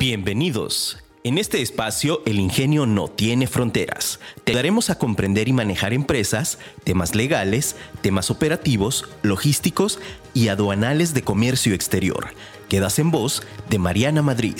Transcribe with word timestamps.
Bienvenidos. 0.00 0.96
En 1.24 1.36
este 1.36 1.60
espacio, 1.60 2.22
el 2.24 2.40
ingenio 2.40 2.86
no 2.86 3.08
tiene 3.08 3.46
fronteras. 3.46 4.18
Te 4.44 4.54
daremos 4.54 4.88
a 4.88 4.94
comprender 4.94 5.46
y 5.46 5.52
manejar 5.52 5.92
empresas, 5.92 6.58
temas 6.84 7.14
legales, 7.14 7.76
temas 8.00 8.30
operativos, 8.30 9.04
logísticos 9.22 9.98
y 10.32 10.48
aduanales 10.48 11.12
de 11.12 11.20
comercio 11.20 11.74
exterior. 11.74 12.28
Quedas 12.70 12.98
en 12.98 13.10
voz 13.10 13.42
de 13.68 13.78
Mariana 13.78 14.22
Madrid. 14.22 14.54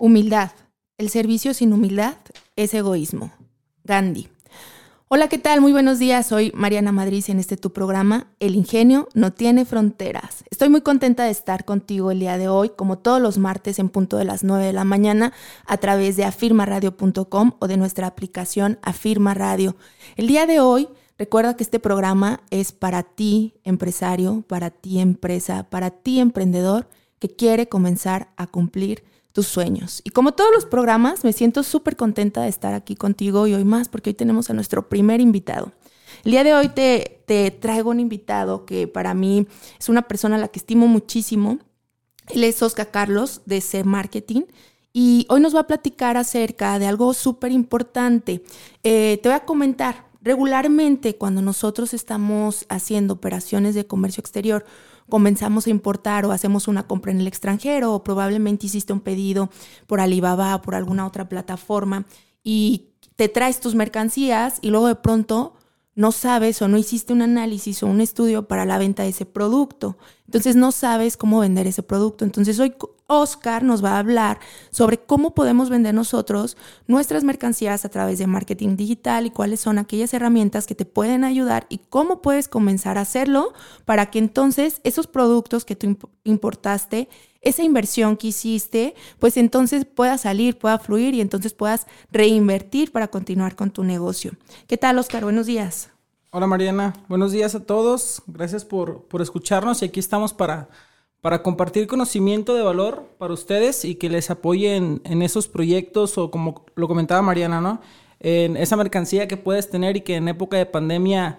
Humildad. 0.00 0.50
El 0.98 1.08
servicio 1.08 1.54
sin 1.54 1.72
humildad 1.72 2.16
es 2.56 2.74
egoísmo. 2.74 3.30
Gandhi. 3.84 4.28
Hola, 5.08 5.28
¿qué 5.28 5.38
tal? 5.38 5.60
Muy 5.60 5.70
buenos 5.70 6.00
días. 6.00 6.26
Soy 6.26 6.50
Mariana 6.52 6.90
Madrid 6.90 7.24
en 7.28 7.38
este 7.38 7.56
tu 7.56 7.72
programa, 7.72 8.26
El 8.40 8.56
Ingenio 8.56 9.06
no 9.14 9.32
tiene 9.32 9.64
fronteras. 9.64 10.42
Estoy 10.50 10.68
muy 10.68 10.80
contenta 10.80 11.22
de 11.22 11.30
estar 11.30 11.64
contigo 11.64 12.10
el 12.10 12.18
día 12.18 12.38
de 12.38 12.48
hoy, 12.48 12.70
como 12.70 12.98
todos 12.98 13.22
los 13.22 13.38
martes 13.38 13.78
en 13.78 13.88
punto 13.88 14.16
de 14.16 14.24
las 14.24 14.42
9 14.42 14.66
de 14.66 14.72
la 14.72 14.82
mañana, 14.82 15.32
a 15.64 15.76
través 15.76 16.16
de 16.16 16.24
afirmaradio.com 16.24 17.52
o 17.60 17.68
de 17.68 17.76
nuestra 17.76 18.08
aplicación 18.08 18.80
Afirma 18.82 19.32
Radio. 19.32 19.76
El 20.16 20.26
día 20.26 20.44
de 20.44 20.58
hoy, 20.58 20.88
recuerda 21.18 21.56
que 21.56 21.62
este 21.62 21.78
programa 21.78 22.40
es 22.50 22.72
para 22.72 23.04
ti, 23.04 23.54
empresario, 23.62 24.42
para 24.48 24.70
ti, 24.70 24.98
empresa, 24.98 25.70
para 25.70 25.90
ti, 25.90 26.18
emprendedor, 26.18 26.88
que 27.20 27.28
quiere 27.28 27.68
comenzar 27.68 28.32
a 28.36 28.48
cumplir 28.48 29.04
tus 29.36 29.48
sueños. 29.48 30.00
Y 30.02 30.10
como 30.10 30.32
todos 30.32 30.50
los 30.54 30.64
programas, 30.64 31.22
me 31.22 31.34
siento 31.34 31.62
súper 31.62 31.94
contenta 31.94 32.40
de 32.40 32.48
estar 32.48 32.72
aquí 32.72 32.96
contigo 32.96 33.46
y 33.46 33.52
hoy 33.52 33.66
más 33.66 33.86
porque 33.90 34.08
hoy 34.08 34.14
tenemos 34.14 34.48
a 34.48 34.54
nuestro 34.54 34.88
primer 34.88 35.20
invitado. 35.20 35.72
El 36.24 36.30
día 36.30 36.42
de 36.42 36.54
hoy 36.54 36.70
te, 36.70 37.20
te 37.26 37.50
traigo 37.50 37.90
un 37.90 38.00
invitado 38.00 38.64
que 38.64 38.88
para 38.88 39.12
mí 39.12 39.46
es 39.78 39.90
una 39.90 40.08
persona 40.08 40.36
a 40.36 40.38
la 40.38 40.48
que 40.48 40.58
estimo 40.58 40.86
muchísimo. 40.86 41.58
Él 42.30 42.44
es 42.44 42.62
Oscar 42.62 42.90
Carlos 42.90 43.42
de 43.44 43.60
C 43.60 43.84
Marketing. 43.84 44.44
Y 44.94 45.26
hoy 45.28 45.42
nos 45.42 45.54
va 45.54 45.60
a 45.60 45.66
platicar 45.66 46.16
acerca 46.16 46.78
de 46.78 46.86
algo 46.86 47.12
súper 47.12 47.52
importante. 47.52 48.42
Eh, 48.84 49.20
te 49.22 49.28
voy 49.28 49.36
a 49.36 49.44
comentar, 49.44 50.06
regularmente 50.22 51.16
cuando 51.16 51.42
nosotros 51.42 51.92
estamos 51.92 52.64
haciendo 52.70 53.12
operaciones 53.12 53.74
de 53.74 53.86
comercio 53.86 54.22
exterior, 54.22 54.64
comenzamos 55.08 55.66
a 55.66 55.70
importar 55.70 56.24
o 56.24 56.32
hacemos 56.32 56.68
una 56.68 56.86
compra 56.86 57.12
en 57.12 57.20
el 57.20 57.26
extranjero 57.26 57.94
o 57.94 58.04
probablemente 58.04 58.66
hiciste 58.66 58.92
un 58.92 59.00
pedido 59.00 59.50
por 59.86 60.00
Alibaba 60.00 60.54
o 60.54 60.62
por 60.62 60.74
alguna 60.74 61.06
otra 61.06 61.28
plataforma 61.28 62.06
y 62.42 62.90
te 63.16 63.28
traes 63.28 63.60
tus 63.60 63.74
mercancías 63.74 64.58
y 64.60 64.70
luego 64.70 64.88
de 64.88 64.94
pronto 64.94 65.55
no 65.96 66.12
sabes 66.12 66.60
o 66.62 66.68
no 66.68 66.76
hiciste 66.76 67.12
un 67.14 67.22
análisis 67.22 67.82
o 67.82 67.86
un 67.86 68.02
estudio 68.02 68.46
para 68.46 68.66
la 68.66 68.78
venta 68.78 69.02
de 69.02 69.08
ese 69.08 69.24
producto. 69.24 69.96
Entonces 70.26 70.54
no 70.54 70.70
sabes 70.70 71.16
cómo 71.16 71.40
vender 71.40 71.66
ese 71.66 71.82
producto. 71.82 72.24
Entonces 72.24 72.60
hoy 72.60 72.74
Oscar 73.06 73.62
nos 73.62 73.82
va 73.82 73.92
a 73.92 73.98
hablar 74.00 74.38
sobre 74.70 74.98
cómo 74.98 75.34
podemos 75.34 75.70
vender 75.70 75.94
nosotros 75.94 76.58
nuestras 76.86 77.24
mercancías 77.24 77.84
a 77.86 77.88
través 77.88 78.18
de 78.18 78.26
marketing 78.26 78.76
digital 78.76 79.24
y 79.24 79.30
cuáles 79.30 79.60
son 79.60 79.78
aquellas 79.78 80.12
herramientas 80.12 80.66
que 80.66 80.74
te 80.74 80.84
pueden 80.84 81.24
ayudar 81.24 81.66
y 81.70 81.78
cómo 81.78 82.20
puedes 82.20 82.46
comenzar 82.46 82.98
a 82.98 83.02
hacerlo 83.02 83.54
para 83.86 84.10
que 84.10 84.18
entonces 84.18 84.80
esos 84.84 85.06
productos 85.06 85.64
que 85.64 85.76
tú 85.76 85.96
importaste, 86.24 87.08
esa 87.48 87.62
inversión 87.62 88.16
que 88.16 88.28
hiciste, 88.28 88.94
pues 89.18 89.36
entonces 89.36 89.84
pueda 89.84 90.18
salir, 90.18 90.58
pueda 90.58 90.78
fluir 90.78 91.14
y 91.14 91.20
entonces 91.20 91.54
puedas 91.54 91.86
reinvertir 92.10 92.92
para 92.92 93.08
continuar 93.08 93.56
con 93.56 93.70
tu 93.70 93.84
negocio. 93.84 94.32
¿Qué 94.66 94.76
tal, 94.76 94.98
Oscar? 94.98 95.22
Buenos 95.24 95.46
días. 95.46 95.90
Hola 96.30 96.46
Mariana, 96.46 96.92
buenos 97.08 97.32
días 97.32 97.54
a 97.54 97.64
todos. 97.64 98.22
Gracias 98.26 98.64
por, 98.64 99.04
por 99.04 99.22
escucharnos 99.22 99.80
y 99.82 99.86
aquí 99.86 100.00
estamos 100.00 100.34
para 100.34 100.68
para 101.26 101.42
compartir 101.42 101.88
conocimiento 101.88 102.54
de 102.54 102.62
valor 102.62 103.08
para 103.18 103.34
ustedes 103.34 103.84
y 103.84 103.96
que 103.96 104.08
les 104.08 104.30
apoyen 104.30 105.00
en 105.04 105.22
esos 105.22 105.48
proyectos 105.48 106.18
o 106.18 106.30
como 106.30 106.64
lo 106.76 106.86
comentaba 106.86 107.20
Mariana, 107.20 107.60
¿no? 107.60 107.80
En 108.20 108.56
esa 108.56 108.76
mercancía 108.76 109.26
que 109.26 109.36
puedes 109.36 109.68
tener 109.68 109.96
y 109.96 110.02
que 110.02 110.14
en 110.14 110.28
época 110.28 110.56
de 110.56 110.66
pandemia 110.66 111.38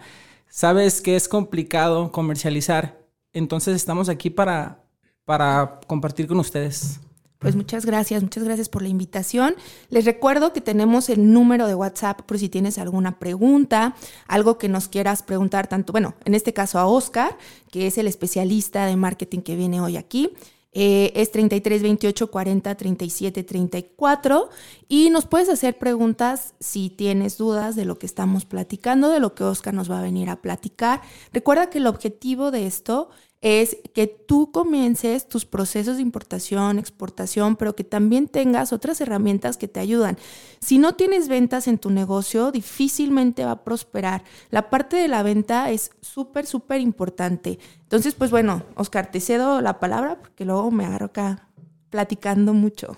sabes 0.50 1.00
que 1.00 1.16
es 1.16 1.30
complicado 1.30 2.12
comercializar. 2.12 3.00
Entonces 3.32 3.78
estamos 3.78 4.10
aquí 4.10 4.30
para, 4.30 4.84
para 5.28 5.82
compartir 5.88 6.26
con 6.26 6.40
ustedes. 6.40 7.02
Pues 7.38 7.54
muchas 7.58 7.86
gracias, 7.86 8.24
muchas 8.24 8.46
gracias 8.46 8.70
por 8.70 8.82
la 8.82 8.88
invitación. 8.88 9.56
Les 9.90 10.06
recuerdo 10.06 10.54
que 10.54 10.62
tenemos 10.62 11.10
el 11.10 11.34
número 11.34 11.68
de 11.68 11.76
WhatsApp 11.76 12.22
por 12.22 12.40
si 12.40 12.48
tienes 12.48 12.78
alguna 12.78 13.20
pregunta, 13.20 13.94
algo 14.26 14.58
que 14.58 14.70
nos 14.70 14.88
quieras 14.88 15.24
preguntar 15.24 15.68
tanto, 15.68 15.92
bueno, 15.92 16.16
en 16.24 16.34
este 16.34 16.54
caso 16.54 16.80
a 16.80 16.88
Oscar, 16.88 17.38
que 17.72 17.88
es 17.88 17.98
el 17.98 18.08
especialista 18.08 18.86
de 18.86 18.96
marketing 18.96 19.42
que 19.42 19.58
viene 19.58 19.82
hoy 19.82 19.98
aquí. 19.98 20.32
Eh, 20.80 21.12
es 21.16 21.32
33 21.32 21.82
28 21.82 22.30
40 22.30 22.76
37 22.76 23.44
34 23.44 24.50
y 24.88 25.10
nos 25.10 25.26
puedes 25.26 25.50
hacer 25.50 25.78
preguntas 25.78 26.54
si 26.60 26.90
tienes 26.90 27.38
dudas 27.38 27.76
de 27.76 27.86
lo 27.86 27.98
que 27.98 28.06
estamos 28.06 28.46
platicando, 28.46 29.10
de 29.10 29.20
lo 29.20 29.34
que 29.34 29.44
Oscar 29.44 29.74
nos 29.74 29.90
va 29.90 30.00
a 30.00 30.04
venir 30.04 30.30
a 30.30 30.42
platicar. 30.42 31.02
Recuerda 31.34 31.70
que 31.70 31.80
el 31.80 31.88
objetivo 31.88 32.52
de 32.52 32.68
esto 32.68 33.10
es 33.42 33.78
que 33.94 34.08
tú 34.08 34.52
comiences 34.52 35.28
tus 35.28 35.46
procesos 35.46 35.98
de 35.98 36.02
importación, 36.02 36.80
exportación, 36.80 37.56
pero 37.56 37.76
que 37.76 37.84
también 37.84 38.28
tengas 38.28 38.74
otras 38.74 39.00
herramientas 39.00 39.58
que 39.58 39.68
te 39.68 39.80
ayudan. 39.80 40.18
Si 40.60 40.80
no 40.80 40.96
tienes 40.96 41.28
ventas 41.28 41.68
en 41.68 41.78
tu 41.78 41.92
negocio, 41.92 42.52
difícilmente 42.52 43.46
va 43.46 43.52
a 43.52 43.64
prosperar. 43.64 44.24
La 44.50 44.70
parte 44.70 44.98
de 44.98 45.08
la 45.08 45.22
venta 45.22 45.70
es 45.70 45.92
súper, 46.02 46.48
súper 46.48 46.82
importante. 46.82 47.60
Entonces, 47.82 48.16
pues 48.16 48.32
bueno, 48.32 48.64
Oscar, 48.76 49.12
te 49.12 49.20
cedo 49.20 49.62
la 49.62 49.80
palabra 49.80 50.20
porque 50.20 50.46
luego 50.46 50.72
me 50.72 50.86
agarro 50.86 51.08
acá 51.08 51.48
platicando 51.90 52.54
mucho. 52.54 52.98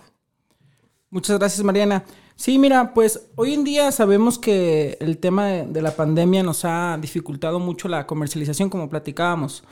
Muchas 1.10 1.38
gracias, 1.38 1.64
Mariana. 1.64 2.06
Sí, 2.36 2.58
mira, 2.58 2.94
pues 2.94 3.28
hoy 3.36 3.54
en 3.54 3.66
día 3.66 3.92
sabemos 3.92 4.40
que 4.40 4.98
el 5.02 5.18
tema 5.18 5.48
de, 5.48 5.82
la 5.82 5.96
pandemia 5.96 6.42
nos 6.44 6.64
ha 6.64 6.98
dificultado 7.02 7.60
mucho 7.60 7.90
la 7.90 8.08
comercialización, 8.08 8.70
como 8.70 8.90
platicábamos 8.90 9.64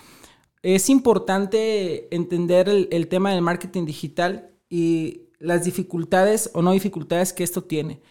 es 0.75 0.89
importante 0.89 2.13
entender 2.13 2.67
el, 2.67 3.07
tema 3.07 3.31
del 3.31 3.41
marketing 3.41 3.85
digital 3.85 4.49
y 4.69 5.21
las 5.39 5.63
dificultades 5.63 6.49
o 6.53 6.61
no 6.61 6.73
dificultades 6.73 7.31
que 7.31 7.45
esto 7.45 7.63
tiene. 7.63 8.01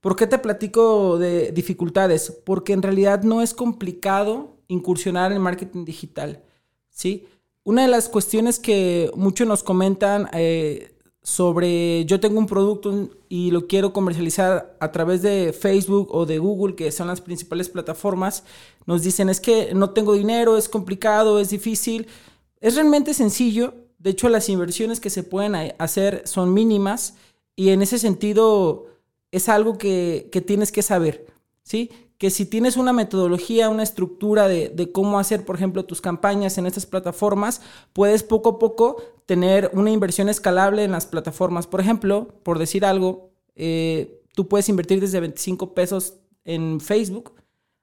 ¿Por 0.00 0.14
qué 0.14 0.26
te 0.26 0.38
platico 0.38 1.16
de 1.16 1.50
dificultades? 1.52 2.30
Porque 2.44 2.74
en 2.74 2.82
realidad 2.82 3.22
no 3.22 3.40
es 3.40 3.54
complicado 3.54 4.58
incursionar 4.68 5.32
en 5.32 5.40
marketing 5.40 5.86
digital, 5.86 6.42
¿sí? 6.90 7.26
Una 7.62 7.82
de 7.82 7.88
las 7.88 8.10
cuestiones 8.10 8.58
que 8.58 9.10
muchos 9.16 9.48
nos 9.48 9.62
comentan 9.62 10.28
eh, 10.34 10.93
sobre 11.24 12.04
yo 12.04 12.20
tengo 12.20 12.38
un 12.38 12.46
producto 12.46 13.08
y 13.30 13.50
lo 13.50 13.66
quiero 13.66 13.94
comercializar 13.94 14.76
a 14.78 14.92
través 14.92 15.22
de 15.22 15.54
Facebook 15.54 16.14
o 16.14 16.26
de 16.26 16.38
Google, 16.38 16.76
que 16.76 16.92
son 16.92 17.08
las 17.08 17.22
principales 17.22 17.70
plataformas, 17.70 18.44
nos 18.84 19.02
dicen 19.02 19.30
es 19.30 19.40
que 19.40 19.74
no 19.74 19.90
tengo 19.90 20.12
dinero, 20.12 20.58
es 20.58 20.68
complicado, 20.68 21.40
es 21.40 21.48
difícil. 21.48 22.06
Es 22.60 22.74
realmente 22.74 23.14
sencillo. 23.14 23.74
De 23.98 24.10
hecho, 24.10 24.28
las 24.28 24.50
inversiones 24.50 25.00
que 25.00 25.08
se 25.08 25.22
pueden 25.22 25.54
hacer 25.78 26.22
son 26.26 26.52
mínimas 26.52 27.14
y 27.56 27.70
en 27.70 27.80
ese 27.80 27.98
sentido 27.98 28.86
es 29.30 29.48
algo 29.48 29.78
que, 29.78 30.28
que 30.30 30.42
tienes 30.42 30.72
que 30.72 30.82
saber, 30.82 31.26
¿sí? 31.62 31.90
Que 32.24 32.30
si 32.30 32.46
tienes 32.46 32.78
una 32.78 32.94
metodología, 32.94 33.68
una 33.68 33.82
estructura 33.82 34.48
de, 34.48 34.90
cómo 34.92 35.18
hacer, 35.18 35.44
por 35.44 35.56
ejemplo, 35.56 35.84
tus 35.84 36.00
campañas 36.00 36.56
en 36.56 36.64
estas 36.64 36.86
plataformas, 36.86 37.60
puedes 37.92 38.22
poco 38.22 38.48
a 38.48 38.58
poco 38.58 38.96
tener 39.26 39.70
una 39.74 39.90
inversión 39.90 40.30
escalable 40.30 40.84
en 40.84 40.92
las 40.92 41.04
plataformas. 41.04 41.66
Por 41.66 41.82
ejemplo, 41.82 42.28
por 42.42 42.58
decir 42.58 42.86
algo, 42.86 43.28
eh, 43.56 44.22
tú 44.34 44.48
puedes 44.48 44.70
invertir 44.70 45.02
desde 45.02 45.20
25 45.20 45.74
pesos 45.74 46.14
en 46.46 46.80
Facebook 46.80 47.32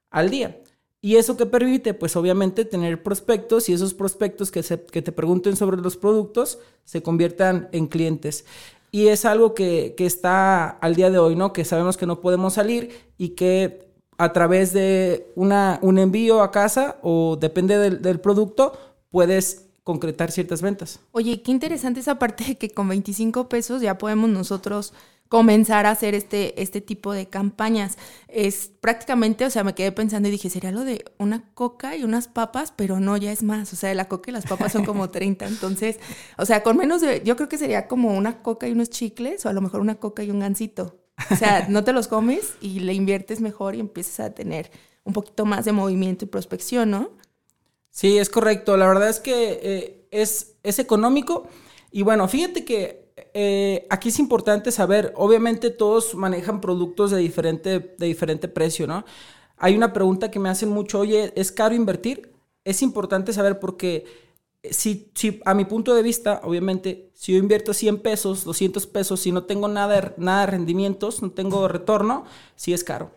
al 0.10 0.32
día. 0.32 0.60
¿Y 1.02 1.18
eso 1.18 1.38
que 1.38 1.46
permite? 1.46 1.94
Pues 1.94 2.16
obviamente 2.16 2.66
tener 2.66 3.04
prospectos 3.04 3.70
y 3.70 3.74
esos 3.74 3.94
prospectos 3.94 4.50
que, 4.50 4.64
que 4.64 5.04
te 5.04 5.12
pregunten 5.12 5.56
sobre 5.56 5.78
los 5.78 5.98
productos 5.98 6.58
se 6.84 7.04
conviertan 7.04 7.70
en 7.74 7.86
clientes. 7.86 8.46
Y 8.90 9.10
es 9.10 9.24
algo 9.24 9.54
que, 9.54 9.94
que 9.96 10.08
está 10.08 10.68
al 10.68 10.96
día 10.96 11.12
de 11.12 11.20
hoy, 11.20 11.36
¿no? 11.36 11.54
Que 11.54 11.64
sabemos 11.64 11.96
que 11.96 12.08
no 12.08 12.22
podemos 12.22 12.56
salir 12.56 12.90
y 13.20 13.36
que 13.36 13.91
a 14.22 14.34
través 14.34 14.72
de 14.72 15.32
una, 15.34 15.80
un 15.82 15.98
envío 15.98 16.44
a 16.44 16.52
casa 16.52 16.98
o 17.02 17.38
depende 17.42 17.80
del, 17.80 18.20
producto, 18.20 18.78
puedes 19.10 19.66
concretar 19.84 20.32
ciertas 20.32 20.62
ventas. 20.62 21.00
Oye, 21.12 21.42
qué 21.42 21.52
interesante 21.52 22.02
esa 22.02 22.20
parte 22.20 22.44
de 22.44 22.56
que 22.56 22.70
con 22.70 22.88
25 22.88 23.50
pesos 23.50 23.82
ya 23.82 23.98
podemos 23.98 24.30
nosotros 24.30 24.94
comenzar 25.28 25.88
a 25.88 25.90
hacer 25.90 26.14
este, 26.14 26.62
este 26.62 26.82
tipo 26.82 27.14
de 27.14 27.30
campañas. 27.30 27.98
Es 28.28 28.70
prácticamente, 28.80 29.44
o 29.44 29.50
sea, 29.50 29.64
me 29.64 29.74
quedé 29.74 29.92
pensando 29.92 30.28
y 30.28 30.32
dije, 30.32 30.52
sería 30.52 30.72
lo 30.72 30.84
de 30.84 31.04
una 31.18 31.52
coca 31.56 31.96
y 31.96 32.04
unas 32.04 32.28
papas, 32.28 32.72
pero 32.76 33.00
no, 33.00 33.18
ya 33.18 33.32
es 33.32 33.42
más. 33.42 33.74
O 33.74 33.76
sea, 33.76 33.92
la 33.96 34.08
coca 34.08 34.30
y 34.30 34.34
las 34.34 34.46
papas 34.46 34.72
son 34.72 34.86
como 34.86 35.10
30. 35.10 35.48
Entonces, 35.48 36.00
o 36.38 36.46
sea, 36.46 36.62
con 36.62 36.78
menos 36.78 37.02
de, 37.02 37.24
yo 37.26 37.36
creo 37.36 37.50
que 37.50 37.58
sería 37.58 37.88
como 37.88 38.16
una 38.16 38.44
coca 38.44 38.68
y 38.68 38.74
unos 38.74 38.92
chicles, 38.92 39.48
o 39.48 39.50
a 39.50 39.54
lo 39.54 39.62
mejor 39.62 39.82
una 39.82 39.96
coca 39.96 40.24
y 40.24 40.30
un 40.30 40.42
gansito. 40.42 41.01
O 41.30 41.36
sea, 41.36 41.68
no 41.70 41.84
te 41.84 41.94
los 41.94 42.08
comes 42.08 42.54
y 42.62 42.80
le 42.80 42.94
inviertes 42.94 43.42
mejor 43.42 43.76
y 43.76 43.80
empiezas 43.80 44.20
a 44.20 44.34
tener 44.34 44.72
un 45.04 45.14
poquito 45.14 45.46
más 45.46 45.66
de 45.66 45.72
movimiento 45.72 46.26
y 46.26 46.28
prospección, 46.28 46.92
¿no? 46.92 47.10
Sí, 47.90 48.18
es 48.18 48.30
correcto. 48.30 48.78
La 48.78 48.88
verdad 48.88 49.10
es 49.10 49.20
que 49.20 49.60
eh, 49.62 50.08
es, 50.12 50.56
es 50.64 50.80
económico. 50.80 51.48
Y 51.92 52.04
bueno, 52.04 52.28
fíjate 52.28 52.64
que 52.64 53.12
eh, 53.34 53.86
aquí 53.90 54.10
es 54.10 54.20
importante 54.20 54.72
saber, 54.72 55.14
obviamente 55.16 55.70
todos 55.70 56.16
manejan 56.16 56.62
productos 56.62 57.12
de 57.12 57.18
diferente, 57.18 57.96
de 57.98 58.06
diferente 58.06 58.48
precio, 58.48 58.88
¿no? 58.88 59.06
Hay 59.58 59.76
una 59.76 59.94
pregunta 59.94 60.32
que 60.32 60.40
me 60.40 60.50
hacen 60.50 60.70
mucho, 60.70 61.00
oye, 61.00 61.34
¿es 61.36 61.52
caro 61.52 61.76
invertir? 61.76 62.34
Es 62.64 62.82
importante 62.82 63.34
saber 63.34 63.60
porque 63.60 64.06
si, 64.70 65.12
si, 65.16 65.42
a 65.46 65.54
mi 65.54 65.66
punto 65.66 65.96
de 65.96 66.04
vista, 66.04 66.42
obviamente, 66.44 67.12
si 67.14 67.34
yo 67.34 67.40
invierto 67.40 67.74
100 67.74 68.00
pesos, 68.00 68.44
200 68.44 68.86
pesos, 68.88 69.20
si 69.20 69.32
no 69.32 69.44
tengo 69.44 69.68
nada, 69.68 70.14
nada 70.18 70.42
de 70.42 70.52
rendimientos, 70.52 71.22
no 71.22 71.32
tengo 71.32 71.68
retorno, 71.68 72.26
sí 72.56 72.74
es 72.74 72.84
caro. 72.84 73.12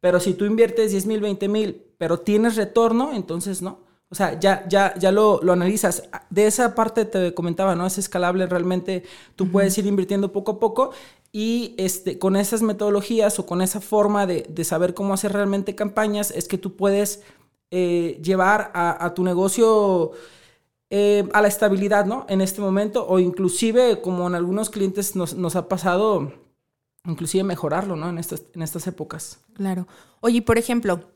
Pero 0.00 0.20
si 0.20 0.34
tú 0.34 0.44
inviertes 0.44 0.90
10 0.92 1.06
mil, 1.06 1.20
20 1.20 1.48
mil, 1.48 1.82
pero 1.98 2.20
tienes 2.20 2.56
retorno, 2.56 3.12
entonces 3.12 3.62
no. 3.62 3.86
O 4.10 4.14
sea, 4.14 4.40
ya, 4.40 4.66
ya, 4.68 4.94
ya 4.98 5.12
lo, 5.12 5.40
lo, 5.42 5.52
analizas. 5.52 6.08
De 6.30 6.46
esa 6.46 6.74
parte 6.74 7.04
te 7.04 7.34
comentaba, 7.34 7.74
¿no? 7.74 7.86
Es 7.86 7.98
escalable 7.98 8.46
realmente. 8.46 9.04
Tú 9.36 9.50
puedes 9.50 9.76
ir 9.76 9.86
invirtiendo 9.86 10.32
poco 10.32 10.52
a 10.52 10.60
poco 10.60 10.92
y 11.30 11.74
este, 11.76 12.18
con 12.18 12.36
esas 12.36 12.62
metodologías 12.62 13.38
o 13.38 13.46
con 13.46 13.60
esa 13.60 13.80
forma 13.80 14.26
de, 14.26 14.46
de 14.48 14.64
saber 14.64 14.94
cómo 14.94 15.12
hacer 15.12 15.32
realmente 15.32 15.74
campañas, 15.74 16.30
es 16.30 16.48
que 16.48 16.56
tú 16.56 16.74
puedes 16.74 17.22
eh, 17.70 18.18
llevar 18.22 18.70
a, 18.74 19.04
a, 19.04 19.12
tu 19.12 19.24
negocio 19.24 20.12
eh, 20.90 21.28
a 21.32 21.42
la 21.42 21.48
estabilidad, 21.48 22.06
¿no? 22.06 22.24
En 22.28 22.40
este 22.40 22.60
momento, 22.60 23.06
o 23.06 23.18
inclusive, 23.18 24.00
como 24.00 24.26
en 24.26 24.34
algunos 24.34 24.70
clientes 24.70 25.16
nos, 25.16 25.34
nos 25.34 25.54
ha 25.54 25.68
pasado, 25.68 26.32
inclusive 27.04 27.44
mejorarlo, 27.44 27.94
¿no? 27.94 28.08
En 28.08 28.18
estas, 28.18 28.44
en 28.54 28.62
estas 28.62 28.86
épocas. 28.86 29.40
Claro. 29.52 29.86
Oye, 30.20 30.40
por 30.40 30.56
ejemplo, 30.56 31.10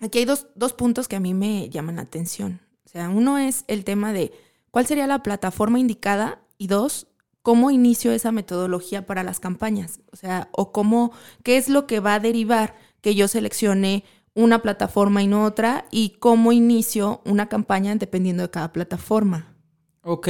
aquí 0.00 0.18
hay 0.18 0.24
dos, 0.24 0.48
dos 0.54 0.74
puntos 0.74 1.08
que 1.08 1.16
a 1.16 1.20
mí 1.20 1.32
me 1.32 1.70
llaman 1.70 1.96
la 1.96 2.02
atención. 2.02 2.60
O 2.84 2.88
sea, 2.88 3.08
uno 3.08 3.38
es 3.38 3.64
el 3.66 3.84
tema 3.84 4.12
de 4.12 4.32
cuál 4.70 4.86
sería 4.86 5.06
la 5.06 5.22
plataforma 5.22 5.78
indicada 5.78 6.42
y 6.58 6.66
dos, 6.66 7.06
cómo 7.42 7.70
inicio 7.70 8.12
esa 8.12 8.32
metodología 8.32 9.06
para 9.06 9.22
las 9.22 9.40
campañas. 9.40 10.00
O 10.12 10.16
sea, 10.16 10.48
o 10.52 10.70
cómo, 10.70 11.12
qué 11.42 11.56
es 11.56 11.68
lo 11.68 11.86
que 11.86 12.00
va 12.00 12.14
a 12.14 12.20
derivar 12.20 12.76
que 13.00 13.14
yo 13.14 13.28
seleccione 13.28 14.04
una 14.34 14.62
plataforma 14.62 15.22
y 15.22 15.26
no 15.26 15.44
otra 15.44 15.86
y 15.90 16.10
cómo 16.20 16.52
inicio 16.52 17.20
una 17.24 17.48
campaña 17.48 17.94
dependiendo 17.96 18.42
de 18.42 18.50
cada 18.50 18.72
plataforma. 18.72 19.54
Ok, 20.02 20.28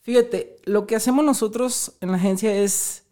fíjate, 0.00 0.56
lo 0.64 0.86
que 0.86 0.96
hacemos 0.96 1.24
nosotros 1.24 1.96
en 2.00 2.10
la 2.10 2.16
agencia 2.16 2.54
es 2.54 3.04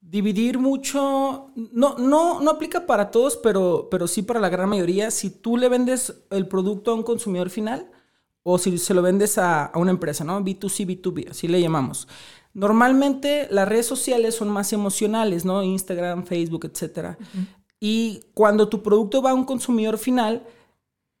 dividir 0.00 0.58
mucho, 0.58 1.50
no, 1.54 1.96
no, 1.98 2.40
no 2.40 2.50
aplica 2.50 2.86
para 2.86 3.10
todos, 3.10 3.36
pero, 3.36 3.88
pero 3.90 4.06
sí 4.06 4.22
para 4.22 4.40
la 4.40 4.48
gran 4.48 4.68
mayoría. 4.68 5.10
Si 5.10 5.30
tú 5.30 5.56
le 5.56 5.68
vendes 5.68 6.14
el 6.30 6.46
producto 6.46 6.90
a 6.90 6.94
un 6.94 7.02
consumidor 7.02 7.50
final 7.50 7.90
o 8.42 8.58
si 8.58 8.76
se 8.78 8.94
lo 8.94 9.02
vendes 9.02 9.38
a, 9.38 9.66
a 9.66 9.78
una 9.78 9.90
empresa, 9.90 10.22
¿no? 10.22 10.40
B2C, 10.40 10.86
B2B, 10.86 11.30
así 11.30 11.48
le 11.48 11.60
llamamos. 11.60 12.06
Normalmente 12.52 13.48
las 13.50 13.68
redes 13.68 13.86
sociales 13.86 14.36
son 14.36 14.48
más 14.50 14.72
emocionales, 14.72 15.44
¿no? 15.44 15.62
Instagram, 15.62 16.24
Facebook, 16.24 16.66
etcétera. 16.66 17.18
Uh 17.18 17.24
-huh. 17.24 17.63
Y 17.86 18.24
cuando 18.32 18.70
tu 18.70 18.82
producto 18.82 19.20
va 19.20 19.32
a 19.32 19.34
un 19.34 19.44
consumidor 19.44 19.98
final, 19.98 20.46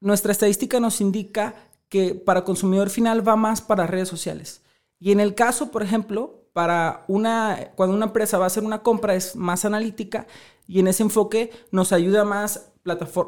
nuestra 0.00 0.32
estadística 0.32 0.80
nos 0.80 1.02
indica 1.02 1.54
que 1.90 2.14
para 2.14 2.42
consumidor 2.42 2.88
final 2.88 3.28
va 3.28 3.36
más 3.36 3.60
para 3.60 3.86
redes 3.86 4.08
sociales. 4.08 4.62
Y 4.98 5.12
en 5.12 5.20
el 5.20 5.34
caso, 5.34 5.70
por 5.70 5.82
ejemplo, 5.82 6.48
para 6.54 7.04
una, 7.06 7.72
cuando 7.74 7.94
una 7.94 8.06
empresa 8.06 8.38
va 8.38 8.44
a 8.44 8.46
hacer 8.46 8.64
una 8.64 8.82
compra 8.82 9.14
es 9.14 9.36
más 9.36 9.66
analítica 9.66 10.26
y 10.66 10.80
en 10.80 10.88
ese 10.88 11.02
enfoque 11.02 11.50
nos 11.70 11.92
ayuda 11.92 12.24
más 12.24 12.72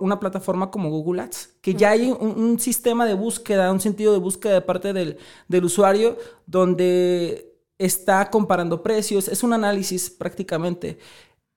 una 0.01 0.19
plataforma 0.19 0.71
como 0.71 0.89
Google 0.89 1.21
Ads, 1.21 1.57
que 1.61 1.75
ya 1.75 1.91
hay 1.91 2.11
un, 2.11 2.41
un, 2.43 2.59
sistema 2.59 3.05
de 3.05 3.13
búsqueda, 3.13 3.71
un 3.71 3.81
sentido 3.81 4.15
de 4.15 4.19
búsqueda 4.19 4.55
de 4.55 4.63
parte 4.63 4.95
del, 4.95 5.19
del 5.47 5.65
usuario 5.67 6.17
donde 6.47 7.55
está 7.77 8.31
comparando 8.31 8.83
precios, 8.83 9.29
es 9.29 9.43
un 9.43 9.53
análisis 9.53 10.09
prácticamente. 10.09 10.99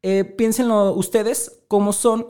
Eh, 0.02 0.24
piénsenlo 0.24 0.94
ustedes, 0.94 1.62
cómo 1.68 1.94
son 1.94 2.26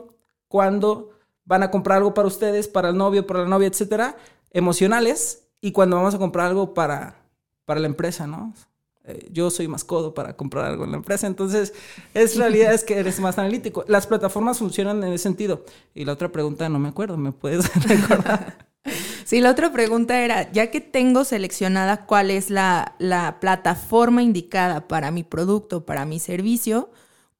cuando 0.48 1.10
van 1.44 1.62
a 1.62 1.70
comprar 1.70 1.98
algo 1.98 2.14
para 2.14 2.28
ustedes, 2.28 2.68
para 2.68 2.90
el 2.90 2.96
novio, 2.96 3.26
para 3.26 3.40
la 3.40 3.48
novia, 3.48 3.68
etcétera, 3.68 4.16
emocionales, 4.52 5.48
y 5.60 5.72
cuando 5.72 5.96
vamos 5.96 6.14
a 6.14 6.18
comprar 6.18 6.46
algo 6.46 6.74
para, 6.74 7.22
para 7.64 7.80
la 7.80 7.86
empresa, 7.86 8.26
¿no? 8.26 8.54
Eh, 9.04 9.28
yo 9.32 9.50
soy 9.50 9.66
más 9.66 9.84
codo 9.84 10.12
para 10.14 10.36
comprar 10.36 10.66
algo 10.66 10.84
en 10.84 10.90
la 10.90 10.96
empresa, 10.98 11.26
entonces 11.26 11.72
es 12.14 12.36
realidad 12.36 12.72
es 12.74 12.84
que 12.84 12.98
eres 12.98 13.20
más 13.20 13.38
analítico. 13.38 13.84
Las 13.88 14.06
plataformas 14.06 14.58
funcionan 14.58 15.02
en 15.02 15.12
ese 15.12 15.24
sentido. 15.24 15.64
Y 15.94 16.04
la 16.04 16.12
otra 16.12 16.30
pregunta 16.30 16.68
no 16.68 16.78
me 16.78 16.88
acuerdo, 16.88 17.16
¿me 17.16 17.32
puedes 17.32 17.72
recordar? 17.88 18.68
Sí, 19.24 19.40
la 19.40 19.50
otra 19.50 19.72
pregunta 19.72 20.20
era, 20.20 20.50
ya 20.52 20.70
que 20.70 20.80
tengo 20.80 21.24
seleccionada 21.24 22.06
cuál 22.06 22.30
es 22.30 22.50
la, 22.50 22.94
la 22.98 23.38
plataforma 23.40 24.22
indicada 24.22 24.88
para 24.88 25.10
mi 25.10 25.22
producto, 25.22 25.84
para 25.86 26.04
mi 26.04 26.18
servicio, 26.18 26.90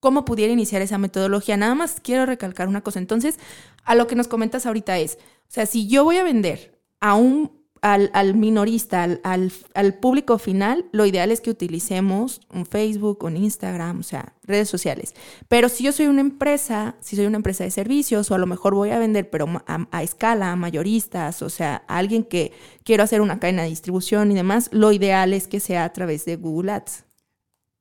cómo 0.01 0.25
pudiera 0.25 0.53
iniciar 0.53 0.83
esa 0.83 0.99
metodología. 0.99 1.57
Nada 1.57 1.75
más 1.75 2.01
quiero 2.03 2.27
recalcar 2.27 2.69
una 2.69 2.81
cosa. 2.81 2.99
Entonces, 2.99 3.39
a 3.85 3.95
lo 3.95 4.07
que 4.07 4.17
nos 4.17 4.29
comentas 4.29 4.67
ahorita 4.67 4.99
es, 4.99 5.19
o 5.51 5.53
sea, 5.53 5.67
si 5.67 5.87
yo 5.87 6.05
voy 6.05 6.17
a 6.17 6.25
vender 6.25 6.79
a 7.01 7.15
un, 7.15 7.53
al, 7.83 8.11
al 8.13 8.35
minorista, 8.35 9.03
al, 9.03 9.53
al, 9.75 9.95
público 9.95 10.39
final, 10.39 10.87
lo 10.93 11.07
ideal 11.07 11.31
es 11.31 11.41
que 11.41 11.51
utilicemos 11.51 12.41
un 12.53 12.67
Facebook, 12.67 13.25
un 13.25 13.37
Instagram, 13.37 14.01
o 14.01 14.03
sea, 14.03 14.35
redes 14.43 14.69
sociales. 14.69 15.15
Pero 15.49 15.69
si 15.69 15.85
yo 15.85 15.93
soy 15.93 16.07
una 16.07 16.21
empresa, 16.21 16.97
si 17.01 17.17
soy 17.17 17.27
una 17.27 17.39
empresa 17.39 17.65
de 17.65 17.71
servicios, 17.71 18.31
o 18.31 18.35
a 18.35 18.39
lo 18.39 18.47
mejor 18.47 18.75
voy 18.75 18.91
a 18.91 18.99
vender, 18.99 19.29
pero 19.31 19.47
a, 19.67 19.89
a 19.91 20.03
escala, 20.03 20.53
a 20.53 20.57
mayoristas, 20.57 21.43
o 21.43 21.49
sea, 21.51 21.83
a 21.89 21.99
alguien 21.99 22.25
que 22.25 22.53
quiero 22.85 23.03
hacer 23.03 23.23
una 23.23 23.41
cadena 23.41 23.63
de 23.63 23.71
distribución 23.71 24.31
y 24.31 24.35
demás, 24.35 24.69
lo 24.73 24.93
ideal 24.93 25.33
es 25.33 25.49
que 25.49 25.61
sea 25.61 25.85
a 25.85 25.93
través 25.93 26.27
de 26.27 26.37
Google 26.37 26.73
Ads. 26.73 27.05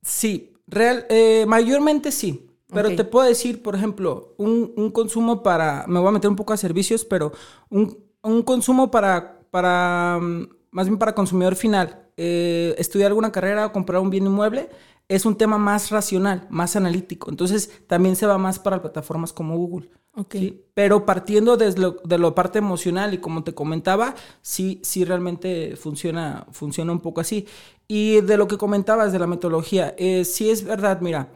Sí, 0.01 0.53
Real, 0.69 1.05
eh, 1.09 1.45
mayormente 1.47 2.11
sí. 2.11 2.45
Pero 2.71 2.89
okay. 2.89 2.97
te 2.97 3.03
puedo 3.03 3.27
decir, 3.27 3.63
por 3.63 3.75
ejemplo, 3.75 4.35
un, 4.37 4.73
un, 4.77 4.91
consumo 4.91 5.41
para, 5.41 5.85
me 5.87 5.99
voy 5.99 6.09
a 6.09 6.11
meter 6.11 6.29
un 6.29 6.35
poco 6.35 6.53
a 6.53 6.57
servicios, 6.57 7.03
pero 7.03 7.31
un, 7.69 7.97
un 8.21 8.43
consumo 8.43 8.91
para, 8.91 9.39
para, 9.49 10.19
mm, 10.21 10.49
más 10.69 10.87
bien 10.87 10.99
para 10.99 11.15
consumidor 11.15 11.55
final, 11.55 12.07
eh, 12.15 12.75
estudiar 12.77 13.07
alguna 13.07 13.31
carrera 13.31 13.65
o 13.65 13.71
comprar 13.71 14.01
un 14.01 14.11
bien 14.11 14.27
inmueble, 14.27 14.69
es 15.07 15.25
un 15.25 15.35
tema 15.35 15.57
más 15.57 15.89
racional, 15.89 16.45
más 16.51 16.75
analítico. 16.75 17.31
Entonces 17.31 17.71
también 17.87 18.15
se 18.15 18.27
va 18.27 18.37
más 18.37 18.59
para 18.59 18.81
plataformas 18.81 19.33
como 19.33 19.57
Google. 19.57 19.89
Okay. 20.15 20.41
¿sí? 20.41 20.65
Pero 20.75 21.05
partiendo 21.05 21.57
desde 21.57 21.79
lo, 21.79 21.97
de 22.03 22.19
la 22.19 22.35
parte 22.35 22.59
emocional 22.59 23.13
y 23.13 23.17
como 23.17 23.43
te 23.43 23.55
comentaba, 23.55 24.13
sí, 24.41 24.79
sí 24.83 25.05
realmente 25.05 25.75
funciona, 25.75 26.45
funciona 26.51 26.91
un 26.91 26.99
poco 26.99 27.21
así. 27.21 27.47
Y 27.89 28.21
de 28.21 28.37
lo 28.37 28.47
que 28.47 28.57
comentabas 28.57 29.11
de 29.11 29.19
la 29.19 29.27
metodología, 29.27 29.95
eh, 29.97 30.23
sí 30.23 30.49
es 30.49 30.63
verdad, 30.63 31.01
mira, 31.01 31.29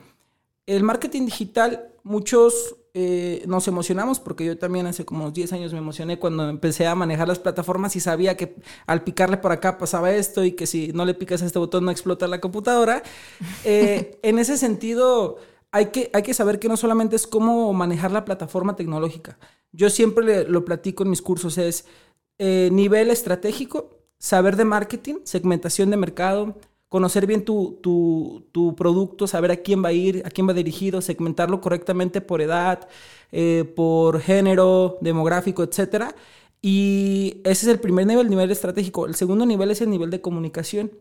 el 0.68 0.84
marketing 0.84 1.26
digital, 1.26 1.92
muchos 2.04 2.76
eh, 2.96 3.42
nos 3.48 3.68
emocionamos 3.68 4.20
porque 4.20 4.46
yo 4.46 4.56
también 4.56 4.86
hace 4.86 5.04
como 5.04 5.32
10 5.32 5.52
años 5.54 5.74
me 5.74 5.80
emocioné 5.80 6.20
cuando 6.20 6.48
empecé 6.48 6.86
a 6.86 6.94
manejar 6.94 7.28
las 7.28 7.40
plataformas 7.40 7.96
y 7.96 8.00
sabía 8.00 8.38
que 8.38 8.56
al 8.86 9.04
picarle 9.04 9.38
por 9.38 9.52
acá 9.52 9.80
pasaba 9.80 10.12
esto 10.14 10.44
y 10.44 10.52
que 10.52 10.68
si 10.68 10.94
no 10.94 11.04
le 11.04 11.16
picas 11.16 11.42
a 11.42 11.48
este 11.48 11.58
botón 11.58 11.86
no 11.86 11.92
explota 11.92 12.28
la 12.28 12.40
computadora. 12.40 13.04
Eh, 13.66 14.20
en 14.24 14.40
ese 14.40 14.58
sentido, 14.58 15.38
hay 15.72 15.88
que, 15.88 16.10
hay 16.14 16.22
que 16.22 16.34
saber 16.34 16.60
que 16.60 16.68
no 16.68 16.76
solamente 16.76 17.16
es 17.16 17.26
cómo 17.26 17.72
manejar 17.74 18.12
la 18.12 18.26
plataforma 18.26 18.76
tecnológica. 18.76 19.40
Yo 19.72 19.90
siempre 19.90 20.48
lo 20.48 20.66
platico 20.66 21.04
en 21.04 21.10
mis 21.10 21.22
cursos, 21.22 21.58
es 21.58 21.86
eh, 22.38 22.70
nivel 22.72 23.10
estratégico, 23.10 24.03
saber 24.24 24.56
de 24.56 24.64
marketing, 24.64 25.16
segmentación 25.26 25.90
de 25.90 25.98
mercado, 25.98 26.56
conocer 26.88 27.28
bien 27.28 27.44
tu, 27.44 27.80
tu, 27.82 28.76
producto, 28.78 29.28
saber 29.28 29.52
a 29.52 29.58
quién 29.58 29.84
va 29.84 29.90
a 29.90 29.92
ir, 29.92 30.24
a 30.26 30.30
quién 30.30 30.48
va 30.48 30.54
dirigido, 30.54 31.02
segmentarlo 31.02 31.60
correctamente 31.60 32.22
por 32.22 32.42
edad, 32.42 32.88
eh, 33.34 33.66
por 33.76 34.22
género, 34.22 34.98
demográfico, 35.02 35.62
etc. 35.64 36.14
Y 36.62 37.42
ese 37.44 37.66
es 37.66 37.68
el 37.74 37.82
primer 37.82 38.08
nivel, 38.08 38.28
el 38.28 38.30
nivel 38.30 38.50
estratégico. 38.50 39.08
El 39.08 39.16
segundo 39.16 39.46
nivel 39.46 39.72
es 39.72 39.82
el 39.82 39.90
nivel 39.90 40.10
de 40.10 40.22
comunicación. 40.22 40.92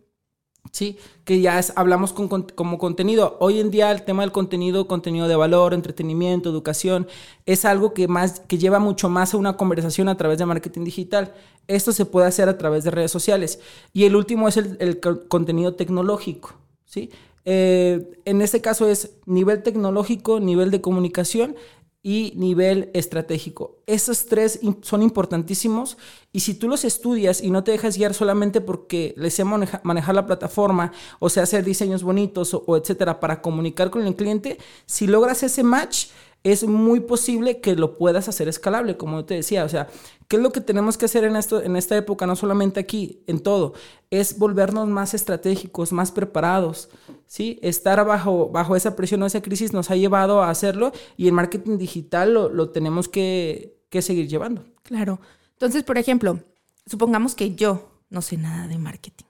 Sí, 0.71 0.97
que 1.25 1.41
ya 1.41 1.59
es, 1.59 1.73
hablamos 1.77 2.13
con, 2.13 2.29
como 2.29 2.79
contenido. 2.79 3.37
Hoy 3.41 3.61
en 3.61 3.71
día 3.71 3.91
el 3.91 4.05
tema 4.05 4.23
del 4.23 4.33
contenido, 4.33 4.87
contenido 4.87 5.29
de 5.29 5.37
valor, 5.37 5.75
entretenimiento, 5.75 6.49
educación, 6.49 7.09
es 7.45 7.65
algo 7.65 7.93
que, 7.93 8.09
más, 8.09 8.41
que 8.41 8.59
lleva 8.59 8.79
mucho 8.79 9.11
más 9.11 9.35
a 9.35 9.37
una 9.37 9.57
conversación 9.57 10.09
a 10.09 10.17
través 10.17 10.39
de 10.39 10.47
marketing 10.47 10.85
digital. 10.85 11.35
Esto 11.67 11.93
se 11.93 12.07
puede 12.07 12.27
hacer 12.27 12.49
a 12.49 12.57
través 12.57 12.85
de 12.85 12.91
redes 12.91 13.11
sociales. 13.11 13.61
Y 13.93 14.05
el 14.05 14.17
último 14.17 14.49
es 14.49 14.57
el, 14.57 14.77
el 14.81 15.01
contenido 15.01 15.75
tecnológico. 15.75 16.55
¿sí? 16.87 17.11
Eh, 17.45 18.21
en 18.25 18.41
este 18.41 18.61
caso 18.61 18.89
es 18.89 19.17
nivel 19.27 19.63
tecnológico, 19.63 20.39
nivel 20.39 20.71
de 20.71 20.81
comunicación 20.81 21.57
y 22.03 22.33
nivel 22.37 22.91
estratégico. 22.95 23.79
Esos 23.87 24.27
tres 24.27 24.59
son 24.83 25.03
importantísimos 25.03 25.97
y 26.33 26.41
si 26.41 26.55
tú 26.55 26.69
los 26.69 26.85
estudias 26.85 27.41
y 27.41 27.51
no 27.51 27.63
te 27.63 27.71
dejas 27.71 27.97
guiar 27.97 28.13
solamente 28.13 28.61
porque 28.61 29.15
les 29.17 29.35
sé 29.35 29.45
manejar 29.45 30.15
la 30.15 30.27
plataforma 30.27 30.93
o 31.21 31.29
sea 31.29 31.45
hacer 31.45 31.65
diseños 31.65 32.03
bonitos 32.03 32.55
o, 32.55 32.65
o 32.67 32.77
etcétera 32.77 33.21
para 33.21 33.41
comunicar 33.41 33.91
con 33.91 34.05
el 34.05 34.17
cliente, 34.17 34.59
si 34.87 35.07
logras 35.07 35.45
ese 35.45 35.63
match, 35.63 36.07
es 36.45 36.65
muy 36.65 37.01
posible 37.01 37.61
que 37.61 37.77
lo 37.77 37.97
puedas 37.97 38.29
hacer 38.29 38.49
escalable, 38.49 38.97
como 38.97 39.25
te 39.25 39.35
decía. 39.35 39.65
O 39.65 39.69
sea, 39.69 39.89
¿qué 40.29 40.37
es 40.37 40.43
lo 40.43 40.51
que 40.51 40.61
tenemos 40.61 40.99
que 40.99 41.05
hacer 41.05 41.25
en, 41.25 41.37
esto, 41.37 41.63
en 41.63 41.77
esta 41.77 41.97
época? 41.97 42.27
No 42.27 42.35
solamente 42.35 42.81
aquí, 42.81 43.23
en 43.27 43.41
todo. 43.41 43.75
Es 44.11 44.39
volvernos 44.39 44.89
más 44.89 45.15
estratégicos, 45.15 45.93
más 45.93 46.11
preparados. 46.11 46.89
¿sí? 47.27 47.59
Estar 47.63 48.05
bajo, 48.05 48.49
bajo 48.49 48.75
esa 48.75 48.97
presión 48.97 49.23
o 49.23 49.27
esa 49.27 49.41
crisis 49.43 49.73
nos 49.73 49.91
ha 49.91 49.97
llevado 49.97 50.43
a 50.43 50.51
hacerlo 50.51 50.93
y 51.17 51.29
el 51.29 51.33
marketing 51.33 51.79
digital 51.79 52.35
lo, 52.35 52.49
lo 52.49 52.71
tenemos 52.71 53.09
que, 53.09 53.81
que 53.89 54.03
seguir 54.03 54.27
llevando. 54.27 54.65
Claro. 54.83 55.21
Entonces, 55.53 55.85
por 55.85 55.97
ejemplo, 55.97 56.41
supongamos 56.87 57.35
que 57.37 57.55
yo 57.55 57.93
no 58.11 58.21
sé 58.21 58.37
nada 58.37 58.67
de 58.67 58.79
marketing, 58.79 59.27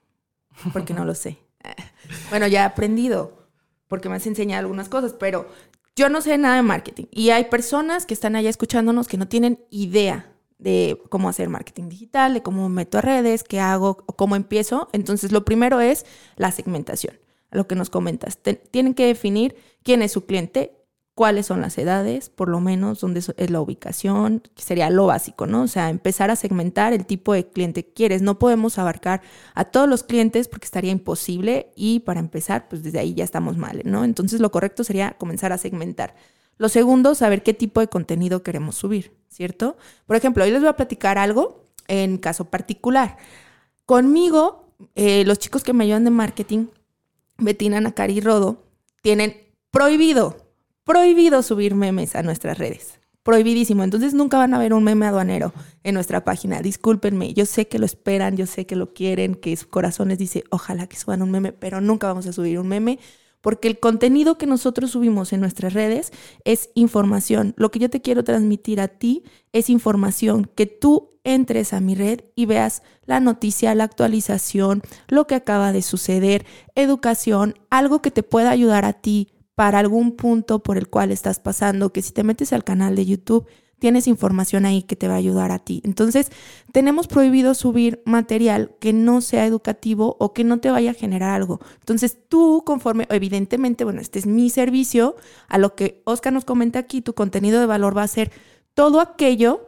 porque 0.73 0.95
no 0.95 1.04
lo 1.04 1.14
sé. 1.14 1.38
Bueno, 2.31 2.49
ya 2.49 2.62
he 2.62 2.64
aprendido, 2.64 3.47
porque 3.87 4.09
me 4.09 4.16
has 4.16 4.26
enseñado 4.26 4.61
algunas 4.61 4.88
cosas, 4.88 5.12
pero 5.12 5.47
yo 5.96 6.08
no 6.08 6.20
sé 6.20 6.38
nada 6.38 6.56
de 6.56 6.62
marketing 6.62 7.04
y 7.11 7.30
hay 7.30 7.44
personas 7.44 8.06
que 8.06 8.14
están 8.14 8.37
allá 8.37 8.50
escuchándonos 8.50 9.08
que 9.08 9.18
no 9.18 9.28
tienen 9.28 9.64
idea 9.70 10.32
de 10.58 11.02
cómo 11.08 11.28
hacer 11.28 11.49
marketing 11.49 11.88
digital, 11.88 12.34
de 12.34 12.42
cómo 12.42 12.68
meto 12.68 12.99
a 12.99 13.00
redes, 13.00 13.42
qué 13.42 13.58
hago, 13.58 13.96
cómo 13.96 14.37
empiezo. 14.37 14.88
Entonces, 14.92 15.32
lo 15.32 15.44
primero 15.44 15.80
es 15.80 16.06
la 16.37 16.52
segmentación, 16.52 17.18
lo 17.50 17.66
que 17.66 17.75
nos 17.75 17.90
comentas. 17.90 18.38
tienen 18.70 18.94
que 18.94 19.06
definir 19.06 19.56
quién 19.82 20.02
es 20.02 20.12
su 20.12 20.25
cliente, 20.25 20.76
cuáles 21.14 21.47
son 21.47 21.61
las 21.61 21.76
edades, 21.76 22.31
por 22.31 22.49
lo 22.49 22.61
menos, 22.61 23.00
dónde 23.00 23.21
es 23.21 23.50
la 23.50 23.61
ubicación, 23.61 24.42
que 24.54 24.62
sería 24.62 24.88
lo 24.90 25.07
básico, 25.07 25.47
¿no? 25.47 25.62
O 25.62 25.69
sea, 25.69 25.90
empezar 25.90 26.31
a 26.31 26.37
segmentar 26.37 26.92
el 26.92 27.04
tipo 27.04 27.35
de 27.35 27.47
cliente 27.47 27.85
que 27.85 27.92
quieres. 27.92 28.23
No 28.23 28.38
podemos 28.38 28.78
abarcar 28.78 29.21
a 29.54 29.66
todos 29.66 29.88
los 29.88 30.04
clientes 30.04 30.49
porque 30.49 30.64
estaría 30.64 30.90
imposible 30.90 31.71
y 31.76 32.00
para 32.00 32.21
empezar, 32.21 32.69
pues 32.69 32.83
desde 32.83 32.99
ahí 32.99 33.14
ya 33.14 33.25
estamos 33.25 33.59
mal, 33.59 33.83
¿no? 33.85 34.04
Entonces 34.04 34.40
lo 34.40 34.50
correcto 34.50 34.85
sería 34.85 35.12
comenzar 35.19 35.52
a 35.52 35.59
segmentar. 35.59 36.14
Lo 36.57 36.69
segundo, 36.69 37.14
saber 37.14 37.42
qué 37.42 37.54
tipo 37.54 37.81
de 37.81 37.88
contenido 37.88 38.42
queremos 38.42 38.76
subir, 38.76 39.16
¿cierto? 39.28 39.76
Por 40.07 40.16
ejemplo, 40.16 40.45
hoy 40.45 40.50
les 40.50 40.61
voy 40.61 40.69
a 40.69 40.76
platicar 40.76 41.19
algo 41.19 41.66
en 41.88 42.19
caso 42.19 42.47
particular. 42.47 43.19
Conmigo, 43.85 44.75
eh, 44.95 45.25
los 45.26 45.38
chicos 45.38 45.62
que 45.64 45.73
me 45.73 45.85
ayudan 45.85 46.04
de 46.04 46.11
marketing, 46.11 46.66
Betina, 47.37 47.81
Nakari 47.81 48.19
y 48.19 48.21
Rodo, 48.21 48.62
tienen 49.02 49.37
prohibido 49.71 50.41
prohibido 50.92 51.42
subir 51.42 51.75
memes 51.75 52.14
a 52.14 52.22
nuestras 52.22 52.58
redes. 52.58 53.00
Prohibidísimo. 53.22 53.82
Entonces 53.82 54.12
nunca 54.12 54.37
van 54.37 54.52
a 54.52 54.58
ver 54.58 54.75
un 54.75 54.84
meme 54.84 55.06
aduanero 55.06 55.54
en 55.84 55.94
nuestra 55.94 56.22
página. 56.22 56.61
Discúlpenme. 56.61 57.32
Yo 57.32 57.46
sé 57.46 57.66
que 57.66 57.78
lo 57.78 57.87
esperan, 57.87 58.37
yo 58.37 58.44
sé 58.44 58.66
que 58.66 58.76
lo 58.76 58.92
quieren, 58.92 59.34
que 59.34 59.56
su 59.56 59.70
corazón 59.70 60.08
les 60.08 60.18
dice, 60.18 60.44
ojalá 60.50 60.87
que 60.87 60.99
suban 60.99 61.22
un 61.22 61.30
meme, 61.30 61.52
pero 61.52 61.80
nunca 61.80 62.08
vamos 62.08 62.26
a 62.26 62.32
subir 62.34 62.58
un 62.58 62.68
meme 62.68 62.99
porque 63.40 63.68
el 63.68 63.80
contenido 63.80 64.37
que 64.37 64.46
nosotros 64.46 64.90
subimos 64.90 65.32
en 65.32 65.40
nuestras 65.40 65.72
redes 65.72 66.12
es 66.44 66.68
información. 66.75 67.54
Lo 67.56 67.70
que 67.70 67.78
yo 67.78 67.88
te 67.88 68.02
quiero 68.02 68.22
transmitir 68.22 68.78
a 68.78 68.88
ti 68.88 69.25
es 69.52 69.70
información, 69.70 70.50
que 70.54 70.66
tú 70.66 71.18
entres 71.25 71.72
a 71.72 71.80
mi 71.80 71.94
red 71.94 72.20
y 72.37 72.44
veas 72.44 72.82
la 73.06 73.18
noticia, 73.18 73.75
la 73.75 73.84
actualización, 73.84 74.82
lo 75.08 75.26
que 75.26 75.37
acaba 75.37 75.72
de 75.72 75.80
suceder, 75.80 76.44
educación, 76.75 77.54
algo 77.70 78.02
que 78.02 78.11
te 78.11 78.22
pueda 78.22 78.50
ayudar 78.50 78.84
a 78.84 78.92
ti 78.92 79.28
para 79.62 79.78
algún 79.78 80.16
punto 80.16 80.61
por 80.61 80.76
el 80.76 80.88
cual 80.88 81.12
estás 81.12 81.38
pasando, 81.38 81.92
que 81.92 82.02
si 82.02 82.12
te 82.12 82.25
metes 82.25 82.52
al 82.52 82.64
canal 82.64 82.97
de 82.97 83.07
YouTube, 83.07 83.47
tienes 83.78 84.09
información 84.09 84.66
ahí 84.66 84.83
que 84.83 84.97
te 84.97 85.07
va 85.07 85.14
a 85.14 85.19
ayudar 85.19 85.52
a 85.52 85.61
ti. 85.61 85.81
Entonces, 85.85 86.33
tenemos 86.73 87.07
prohibido 87.07 87.54
subir 87.54 88.02
material 88.04 88.75
que 88.81 88.92
no 88.92 89.21
sea 89.21 89.47
educativo 89.47 90.16
o 90.19 90.33
que 90.33 90.42
no 90.42 90.59
te 90.59 90.73
vaya 90.73 90.90
a 90.90 90.95
generar 90.95 91.31
algo. 91.31 91.61
Entonces, 91.78 92.19
tú 92.28 92.64
conforme, 92.66 93.07
evidentemente, 93.09 93.85
bueno, 93.85 94.00
este 94.00 94.19
es 94.19 94.26
mi 94.26 94.50
servicio, 94.50 95.14
a 95.47 95.59
lo 95.59 95.76
que 95.76 96.02
Oscar 96.07 96.33
nos 96.33 96.45
comenta 96.45 96.81
aquí, 96.81 97.00
tu 97.00 97.14
contenido 97.14 97.61
de 97.61 97.66
valor 97.66 97.97
va 97.97 98.02
a 98.02 98.09
ser 98.09 98.33
todo 98.75 98.99
aquello 98.99 99.64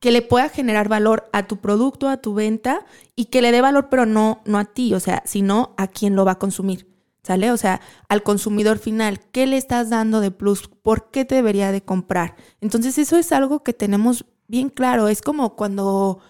que 0.00 0.10
le 0.10 0.22
pueda 0.22 0.48
generar 0.48 0.88
valor 0.88 1.30
a 1.32 1.46
tu 1.46 1.58
producto, 1.58 2.08
a 2.08 2.16
tu 2.16 2.34
venta 2.34 2.84
y 3.14 3.26
que 3.26 3.40
le 3.40 3.52
dé 3.52 3.60
valor, 3.60 3.86
pero 3.88 4.04
no, 4.04 4.42
no 4.46 4.58
a 4.58 4.64
ti, 4.64 4.94
o 4.94 4.98
sea, 4.98 5.22
sino 5.26 5.74
a 5.76 5.86
quien 5.86 6.16
lo 6.16 6.24
va 6.24 6.32
a 6.32 6.38
consumir. 6.40 6.95
¿Sale? 7.26 7.50
O 7.50 7.56
sea, 7.56 7.80
al 8.08 8.22
consumidor 8.22 8.78
final, 8.78 9.18
¿qué 9.32 9.48
le 9.48 9.56
estás 9.56 9.90
dando 9.90 10.20
de 10.20 10.30
plus? 10.30 10.68
¿Por 10.68 11.10
qué 11.10 11.24
te 11.24 11.34
debería 11.34 11.72
de 11.72 11.82
comprar? 11.82 12.36
Entonces 12.60 12.98
eso 12.98 13.16
es 13.16 13.32
algo 13.32 13.64
que 13.64 13.72
tenemos 13.72 14.26
bien 14.46 14.68
claro. 14.68 15.08
Es 15.08 15.22
como 15.22 15.56
cuando 15.56 16.20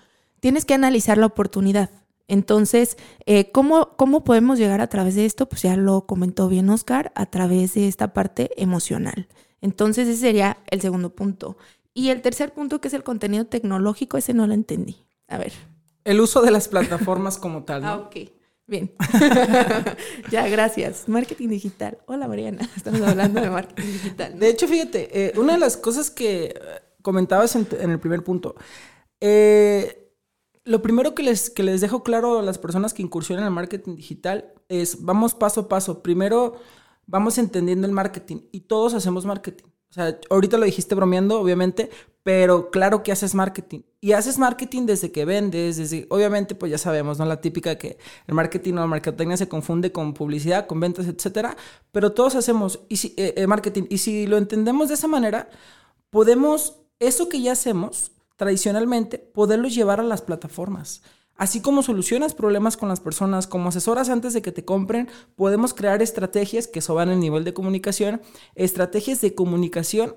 tienes 0.40 0.64
que 0.64 0.72
analizar 0.72 1.18
la 1.18 1.26
oportunidad. 1.26 1.90
Entonces, 2.28 2.96
eh, 3.26 3.52
¿cómo, 3.52 3.94
¿cómo 3.98 4.24
podemos 4.24 4.58
llegar 4.58 4.80
a 4.80 4.86
través 4.86 5.16
de 5.16 5.26
esto? 5.26 5.50
Pues 5.50 5.60
ya 5.60 5.76
lo 5.76 6.06
comentó 6.06 6.48
bien 6.48 6.70
Oscar, 6.70 7.12
a 7.14 7.26
través 7.26 7.74
de 7.74 7.88
esta 7.88 8.14
parte 8.14 8.50
emocional. 8.56 9.28
Entonces, 9.60 10.08
ese 10.08 10.18
sería 10.18 10.56
el 10.70 10.80
segundo 10.80 11.14
punto. 11.14 11.58
Y 11.92 12.08
el 12.08 12.22
tercer 12.22 12.54
punto, 12.54 12.80
que 12.80 12.88
es 12.88 12.94
el 12.94 13.04
contenido 13.04 13.44
tecnológico, 13.44 14.16
ese 14.16 14.32
no 14.32 14.46
lo 14.46 14.54
entendí. 14.54 15.04
A 15.28 15.36
ver. 15.36 15.52
El 16.04 16.22
uso 16.22 16.40
de 16.40 16.52
las 16.52 16.68
plataformas 16.68 17.36
como 17.36 17.64
tal. 17.64 17.82
¿no? 17.82 17.88
Ah, 17.88 17.96
ok. 17.96 18.16
Bien. 18.66 18.92
ya, 20.30 20.48
gracias. 20.48 21.08
Marketing 21.08 21.48
digital. 21.48 21.98
Hola, 22.06 22.26
Mariana. 22.26 22.68
Estamos 22.76 23.00
hablando 23.02 23.40
de 23.40 23.50
marketing 23.50 23.92
digital. 23.92 24.38
De 24.38 24.48
hecho, 24.48 24.66
fíjate, 24.66 25.26
eh, 25.26 25.32
una 25.36 25.52
de 25.52 25.58
las 25.60 25.76
cosas 25.76 26.10
que 26.10 26.46
eh, 26.46 26.54
comentabas 27.02 27.54
en, 27.54 27.90
el 27.90 28.00
primer 28.00 28.24
punto, 28.24 28.56
eh, 29.20 30.12
lo 30.64 30.82
primero 30.82 31.14
que 31.14 31.22
les, 31.22 31.48
que 31.48 31.62
les 31.62 31.80
dejo 31.80 32.02
claro 32.02 32.40
a 32.40 32.42
las 32.42 32.58
personas 32.58 32.92
que 32.92 33.02
incursionan 33.02 33.44
en 33.44 33.48
el 33.48 33.54
marketing 33.54 33.94
digital 33.94 34.52
es, 34.68 35.04
vamos 35.04 35.34
paso 35.34 35.62
a 35.62 35.68
paso. 35.68 36.02
Primero, 36.02 36.56
vamos 37.06 37.38
entendiendo 37.38 37.86
el 37.86 37.92
marketing 37.92 38.48
y 38.50 38.60
todos 38.62 38.94
hacemos 38.94 39.24
marketing. 39.24 39.66
O 39.90 39.94
sea, 39.94 40.18
ahorita 40.28 40.58
lo 40.58 40.64
dijiste 40.64 40.96
bromeando, 40.96 41.40
obviamente, 41.40 41.88
pero 42.26 42.72
claro 42.72 43.04
que 43.04 43.12
haces 43.12 43.36
marketing. 43.36 43.82
Y 44.00 44.10
haces 44.10 44.36
marketing 44.36 44.84
desde 44.84 45.12
que 45.12 45.24
vendes, 45.24 45.76
desde, 45.76 46.08
obviamente, 46.10 46.56
pues 46.56 46.72
ya 46.72 46.76
sabemos, 46.76 47.20
¿no? 47.20 47.24
La 47.24 47.40
típica 47.40 47.78
que 47.78 47.98
el 48.26 48.34
marketing 48.34 48.72
o 48.72 48.76
la 48.78 48.88
mercadotecnia 48.88 49.36
se 49.36 49.46
confunde 49.46 49.92
con 49.92 50.12
publicidad, 50.12 50.66
con 50.66 50.80
ventas, 50.80 51.06
etcétera. 51.06 51.56
Pero 51.92 52.10
todos 52.10 52.34
hacemos 52.34 52.80
y 52.88 52.96
si, 52.96 53.14
eh, 53.16 53.34
eh, 53.36 53.46
marketing. 53.46 53.84
Y 53.90 53.98
si 53.98 54.26
lo 54.26 54.38
entendemos 54.38 54.88
de 54.88 54.94
esa 54.94 55.06
manera, 55.06 55.50
podemos, 56.10 56.80
eso 56.98 57.28
que 57.28 57.40
ya 57.40 57.52
hacemos 57.52 58.10
tradicionalmente, 58.34 59.18
poderlo 59.18 59.68
llevar 59.68 60.00
a 60.00 60.02
las 60.02 60.22
plataformas. 60.22 61.02
Así 61.36 61.60
como 61.60 61.84
solucionas 61.84 62.34
problemas 62.34 62.76
con 62.76 62.88
las 62.88 62.98
personas, 62.98 63.46
como 63.46 63.68
asesoras 63.68 64.08
antes 64.08 64.32
de 64.32 64.42
que 64.42 64.50
te 64.50 64.64
compren, 64.64 65.08
podemos 65.36 65.74
crear 65.74 66.02
estrategias 66.02 66.66
que 66.66 66.80
soban 66.80 67.08
el 67.10 67.20
nivel 67.20 67.44
de 67.44 67.54
comunicación, 67.54 68.20
estrategias 68.56 69.20
de 69.20 69.36
comunicación 69.36 70.16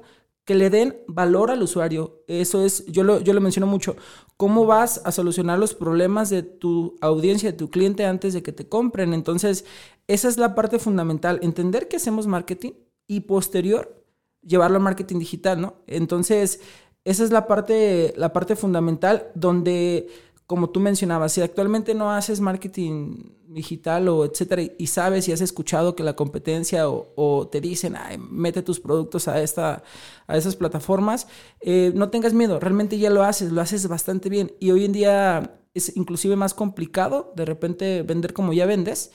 que 0.49 0.55
le 0.55 0.71
den 0.71 0.97
valor 1.05 1.51
al 1.51 1.61
usuario. 1.61 2.23
Eso 2.25 2.65
es, 2.65 2.83
yo 2.87 3.03
lo, 3.03 3.19
yo 3.19 3.33
lo 3.33 3.39
menciono 3.39 3.67
mucho. 3.67 3.95
¿Cómo 4.35 4.65
vas 4.65 4.99
a 5.05 5.11
solucionar 5.11 5.59
los 5.59 5.75
problemas 5.75 6.31
de 6.31 6.41
tu 6.41 6.95
audiencia, 7.01 7.51
de 7.51 7.57
tu 7.59 7.69
cliente 7.69 8.03
antes 8.03 8.33
de 8.33 8.41
que 8.41 8.51
te 8.51 8.67
compren? 8.67 9.13
Entonces, 9.13 9.63
esa 10.07 10.27
es 10.27 10.39
la 10.39 10.55
parte 10.55 10.79
fundamental, 10.79 11.37
entender 11.43 11.87
que 11.87 11.97
hacemos 11.97 12.25
marketing 12.25 12.71
y 13.05 13.19
posterior 13.19 14.03
llevarlo 14.41 14.77
al 14.77 14.83
marketing 14.83 15.19
digital, 15.19 15.61
¿no? 15.61 15.75
Entonces, 15.85 16.61
esa 17.05 17.23
es 17.23 17.29
la 17.29 17.45
parte, 17.45 18.15
la 18.17 18.33
parte 18.33 18.55
fundamental 18.55 19.29
donde 19.35 20.07
como 20.49 20.71
tú 20.71 20.79
mencionabas, 20.79 21.33
si 21.33 21.41
actualmente 21.41 21.93
no 21.93 22.11
haces 22.11 22.41
marketing 22.41 23.33
digital 23.49 24.07
o 24.07 24.25
etcétera 24.25 24.63
y 24.79 24.87
sabes 24.87 25.27
y 25.27 25.31
has 25.31 25.41
escuchado 25.41 25.95
que 25.95 26.01
la 26.01 26.15
competencia 26.15 26.89
o, 26.89 27.47
te 27.51 27.61
dicen, 27.61 27.95
Ay, 27.95 28.17
mete 28.17 28.63
tus 28.63 28.79
productos 28.79 29.27
a, 29.27 29.39
esta, 29.43 29.83
a 30.25 30.37
esas 30.37 30.55
plataformas, 30.55 31.27
eh, 31.61 31.91
no 31.93 32.09
tengas 32.09 32.33
miedo, 32.33 32.59
realmente 32.59 32.97
ya 32.97 33.11
lo 33.11 33.23
haces, 33.23 33.51
lo 33.51 33.61
haces 33.61 33.87
bastante 33.87 34.27
bien. 34.27 34.51
Y 34.59 34.71
hoy 34.71 34.85
en 34.85 34.91
día 34.91 35.59
es 35.75 35.95
inclusive 35.95 36.35
más 36.35 36.55
complicado 36.55 37.31
de 37.35 37.45
repente 37.45 38.01
vender 38.01 38.33
como 38.33 38.51
ya 38.51 38.65
vendes 38.65 39.11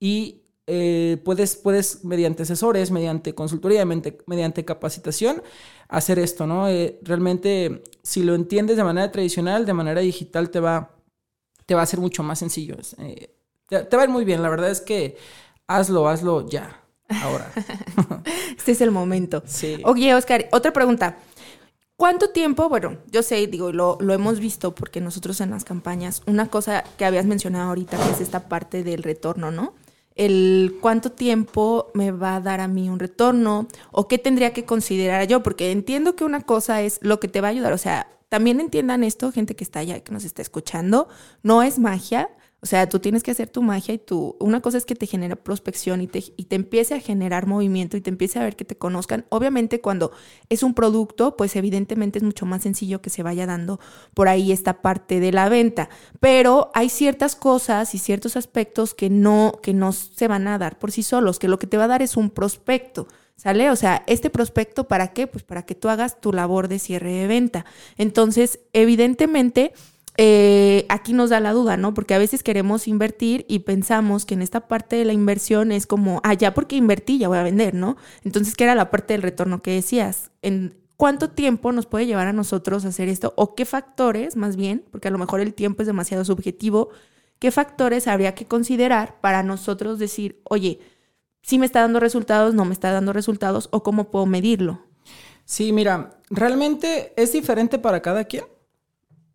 y 0.00 0.39
eh, 0.72 1.16
puedes, 1.24 1.56
puedes 1.56 2.04
mediante 2.04 2.44
asesores, 2.44 2.92
mediante 2.92 3.34
consultoría, 3.34 3.84
mediante, 3.84 4.18
mediante 4.26 4.64
capacitación, 4.64 5.42
hacer 5.88 6.20
esto, 6.20 6.46
¿no? 6.46 6.68
Eh, 6.68 7.00
realmente, 7.02 7.82
si 8.04 8.22
lo 8.22 8.36
entiendes 8.36 8.76
de 8.76 8.84
manera 8.84 9.10
tradicional, 9.10 9.66
de 9.66 9.72
manera 9.72 10.00
digital, 10.00 10.48
te 10.50 10.60
va, 10.60 10.94
te 11.66 11.74
va 11.74 11.82
a 11.82 11.86
ser 11.86 11.98
mucho 11.98 12.22
más 12.22 12.38
sencillo. 12.38 12.76
Eh, 12.98 13.34
te, 13.66 13.96
va 13.96 14.02
a 14.02 14.04
ir 14.04 14.10
muy 14.10 14.24
bien, 14.24 14.42
la 14.42 14.48
verdad 14.48 14.70
es 14.70 14.80
que 14.80 15.16
hazlo, 15.66 16.08
hazlo 16.08 16.48
ya, 16.48 16.80
ahora. 17.20 17.50
este 18.56 18.70
es 18.70 18.80
el 18.80 18.92
momento. 18.92 19.42
Sí. 19.46 19.80
Oye, 19.84 20.14
Oscar, 20.14 20.46
otra 20.52 20.72
pregunta. 20.72 21.18
¿Cuánto 21.96 22.30
tiempo? 22.30 22.68
Bueno, 22.68 22.98
yo 23.10 23.24
sé, 23.24 23.44
digo, 23.48 23.72
lo, 23.72 23.98
lo, 24.00 24.14
hemos 24.14 24.38
visto 24.38 24.72
porque 24.72 25.00
nosotros 25.00 25.40
en 25.40 25.50
las 25.50 25.64
campañas, 25.64 26.22
una 26.26 26.48
cosa 26.48 26.84
que 26.96 27.04
habías 27.04 27.26
mencionado 27.26 27.70
ahorita, 27.70 27.98
que 27.98 28.12
es 28.12 28.20
esta 28.20 28.48
parte 28.48 28.84
del 28.84 29.02
retorno, 29.02 29.50
¿no? 29.50 29.74
El 30.20 30.76
cuánto 30.82 31.10
tiempo 31.10 31.90
me 31.94 32.10
va 32.10 32.36
a 32.36 32.40
dar 32.40 32.60
a 32.60 32.68
mí 32.68 32.90
un 32.90 32.98
retorno 32.98 33.66
o 33.90 34.06
qué 34.06 34.18
tendría 34.18 34.52
que 34.52 34.66
considerar 34.66 35.26
yo, 35.26 35.42
porque 35.42 35.72
entiendo 35.72 36.14
que 36.14 36.24
una 36.24 36.42
cosa 36.42 36.82
es 36.82 36.98
lo 37.00 37.20
que 37.20 37.28
te 37.28 37.40
va 37.40 37.48
a 37.48 37.52
ayudar, 37.52 37.72
o 37.72 37.78
sea, 37.78 38.06
también 38.28 38.60
entiendan 38.60 39.02
esto, 39.02 39.32
gente 39.32 39.56
que 39.56 39.64
está 39.64 39.78
allá, 39.78 39.98
que 40.00 40.12
nos 40.12 40.24
está 40.24 40.42
escuchando, 40.42 41.08
no 41.42 41.62
es 41.62 41.78
magia, 41.78 42.28
o 42.62 42.66
sea, 42.66 42.88
tú 42.90 42.98
tienes 42.98 43.22
que 43.22 43.30
hacer 43.30 43.48
tu 43.48 43.62
magia 43.62 43.94
y 43.94 43.98
tú, 43.98 44.36
una 44.38 44.60
cosa 44.60 44.76
es 44.76 44.84
que 44.84 44.94
te 44.94 45.06
genera 45.06 45.34
prospección 45.34 46.02
y 46.02 46.06
te, 46.06 46.22
y 46.36 46.44
te 46.44 46.56
empiece 46.56 46.94
a 46.94 47.00
generar 47.00 47.46
movimiento 47.46 47.96
y 47.96 48.02
te 48.02 48.10
empiece 48.10 48.38
a 48.38 48.44
ver 48.44 48.54
que 48.54 48.66
te 48.66 48.76
conozcan. 48.76 49.24
Obviamente 49.30 49.80
cuando 49.80 50.12
es 50.50 50.62
un 50.62 50.74
producto, 50.74 51.36
pues 51.38 51.56
evidentemente 51.56 52.18
es 52.18 52.22
mucho 52.22 52.44
más 52.44 52.62
sencillo 52.62 53.00
que 53.00 53.08
se 53.08 53.22
vaya 53.22 53.46
dando 53.46 53.80
por 54.12 54.28
ahí 54.28 54.52
esta 54.52 54.82
parte 54.82 55.20
de 55.20 55.32
la 55.32 55.48
venta. 55.48 55.88
Pero 56.20 56.70
hay 56.74 56.90
ciertas 56.90 57.34
cosas 57.34 57.94
y 57.94 57.98
ciertos 57.98 58.36
aspectos 58.36 58.92
que 58.92 59.08
no, 59.08 59.54
que 59.62 59.72
no 59.72 59.92
se 59.92 60.28
van 60.28 60.46
a 60.46 60.58
dar 60.58 60.78
por 60.78 60.92
sí 60.92 61.02
solos, 61.02 61.38
que 61.38 61.48
lo 61.48 61.58
que 61.58 61.66
te 61.66 61.78
va 61.78 61.84
a 61.84 61.88
dar 61.88 62.02
es 62.02 62.16
un 62.18 62.28
prospecto. 62.28 63.08
¿Sale? 63.36 63.70
O 63.70 63.76
sea, 63.76 64.04
este 64.06 64.28
prospecto, 64.28 64.86
¿para 64.86 65.14
qué? 65.14 65.26
Pues 65.26 65.44
para 65.44 65.64
que 65.64 65.74
tú 65.74 65.88
hagas 65.88 66.20
tu 66.20 66.30
labor 66.30 66.68
de 66.68 66.78
cierre 66.78 67.10
de 67.10 67.26
venta. 67.26 67.64
Entonces, 67.96 68.60
evidentemente, 68.74 69.72
eh, 70.22 70.84
aquí 70.90 71.14
nos 71.14 71.30
da 71.30 71.40
la 71.40 71.54
duda, 71.54 71.78
¿no? 71.78 71.94
Porque 71.94 72.12
a 72.12 72.18
veces 72.18 72.42
queremos 72.42 72.86
invertir 72.86 73.46
y 73.48 73.60
pensamos 73.60 74.26
que 74.26 74.34
en 74.34 74.42
esta 74.42 74.68
parte 74.68 74.96
de 74.96 75.06
la 75.06 75.14
inversión 75.14 75.72
es 75.72 75.86
como, 75.86 76.20
ah, 76.24 76.34
ya 76.34 76.52
porque 76.52 76.76
invertí, 76.76 77.16
ya 77.16 77.28
voy 77.28 77.38
a 77.38 77.42
vender, 77.42 77.72
¿no? 77.72 77.96
Entonces, 78.22 78.54
¿qué 78.54 78.64
era 78.64 78.74
la 78.74 78.90
parte 78.90 79.14
del 79.14 79.22
retorno 79.22 79.62
que 79.62 79.70
decías? 79.70 80.30
¿En 80.42 80.76
cuánto 80.98 81.30
tiempo 81.30 81.72
nos 81.72 81.86
puede 81.86 82.04
llevar 82.04 82.26
a 82.26 82.34
nosotros 82.34 82.84
hacer 82.84 83.08
esto? 83.08 83.32
¿O 83.34 83.54
qué 83.54 83.64
factores, 83.64 84.36
más 84.36 84.56
bien, 84.56 84.84
porque 84.90 85.08
a 85.08 85.10
lo 85.10 85.16
mejor 85.16 85.40
el 85.40 85.54
tiempo 85.54 85.80
es 85.80 85.86
demasiado 85.86 86.22
subjetivo, 86.22 86.90
qué 87.38 87.50
factores 87.50 88.06
habría 88.06 88.34
que 88.34 88.44
considerar 88.44 89.22
para 89.22 89.42
nosotros 89.42 89.98
decir, 89.98 90.42
oye, 90.44 90.80
si 91.40 91.58
me 91.58 91.64
está 91.64 91.80
dando 91.80 91.98
resultados, 91.98 92.52
no 92.52 92.66
me 92.66 92.74
está 92.74 92.92
dando 92.92 93.14
resultados, 93.14 93.70
o 93.72 93.82
cómo 93.82 94.10
puedo 94.10 94.26
medirlo? 94.26 94.82
Sí, 95.46 95.72
mira, 95.72 96.18
realmente 96.28 97.14
es 97.16 97.32
diferente 97.32 97.78
para 97.78 98.02
cada 98.02 98.24
quien. 98.24 98.44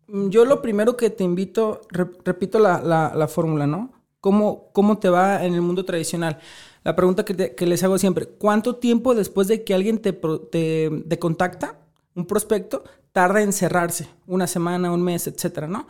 Mm, 0.08 0.28
yo 0.28 0.44
lo 0.44 0.62
primero 0.62 0.96
que 0.96 1.10
te 1.10 1.24
invito, 1.24 1.80
repito 1.90 2.58
la, 2.58 3.28
fórmula, 3.28 3.66
¿no? 3.66 3.92
¿Cómo, 4.20 4.70
¿Cómo 4.72 4.98
te 4.98 5.08
va 5.08 5.44
en 5.44 5.54
el 5.54 5.62
mundo 5.62 5.84
tradicional? 5.84 6.38
La 6.84 6.94
pregunta 6.96 7.24
que, 7.24 7.66
les 7.66 7.82
hago 7.82 7.98
siempre, 7.98 8.26
¿cuánto 8.26 8.76
tiempo 8.76 9.14
después 9.14 9.48
de 9.48 9.64
que 9.64 9.74
alguien 9.74 9.98
te, 9.98 10.12
te, 10.12 11.18
contacta, 11.18 11.80
un 12.14 12.26
prospecto, 12.26 12.84
tarda 13.12 13.42
en 13.42 13.52
cerrarse? 13.52 14.08
Una 14.26 14.46
semana, 14.46 14.92
un 14.92 15.02
mes, 15.02 15.26
etcétera, 15.26 15.66
¿no? 15.66 15.88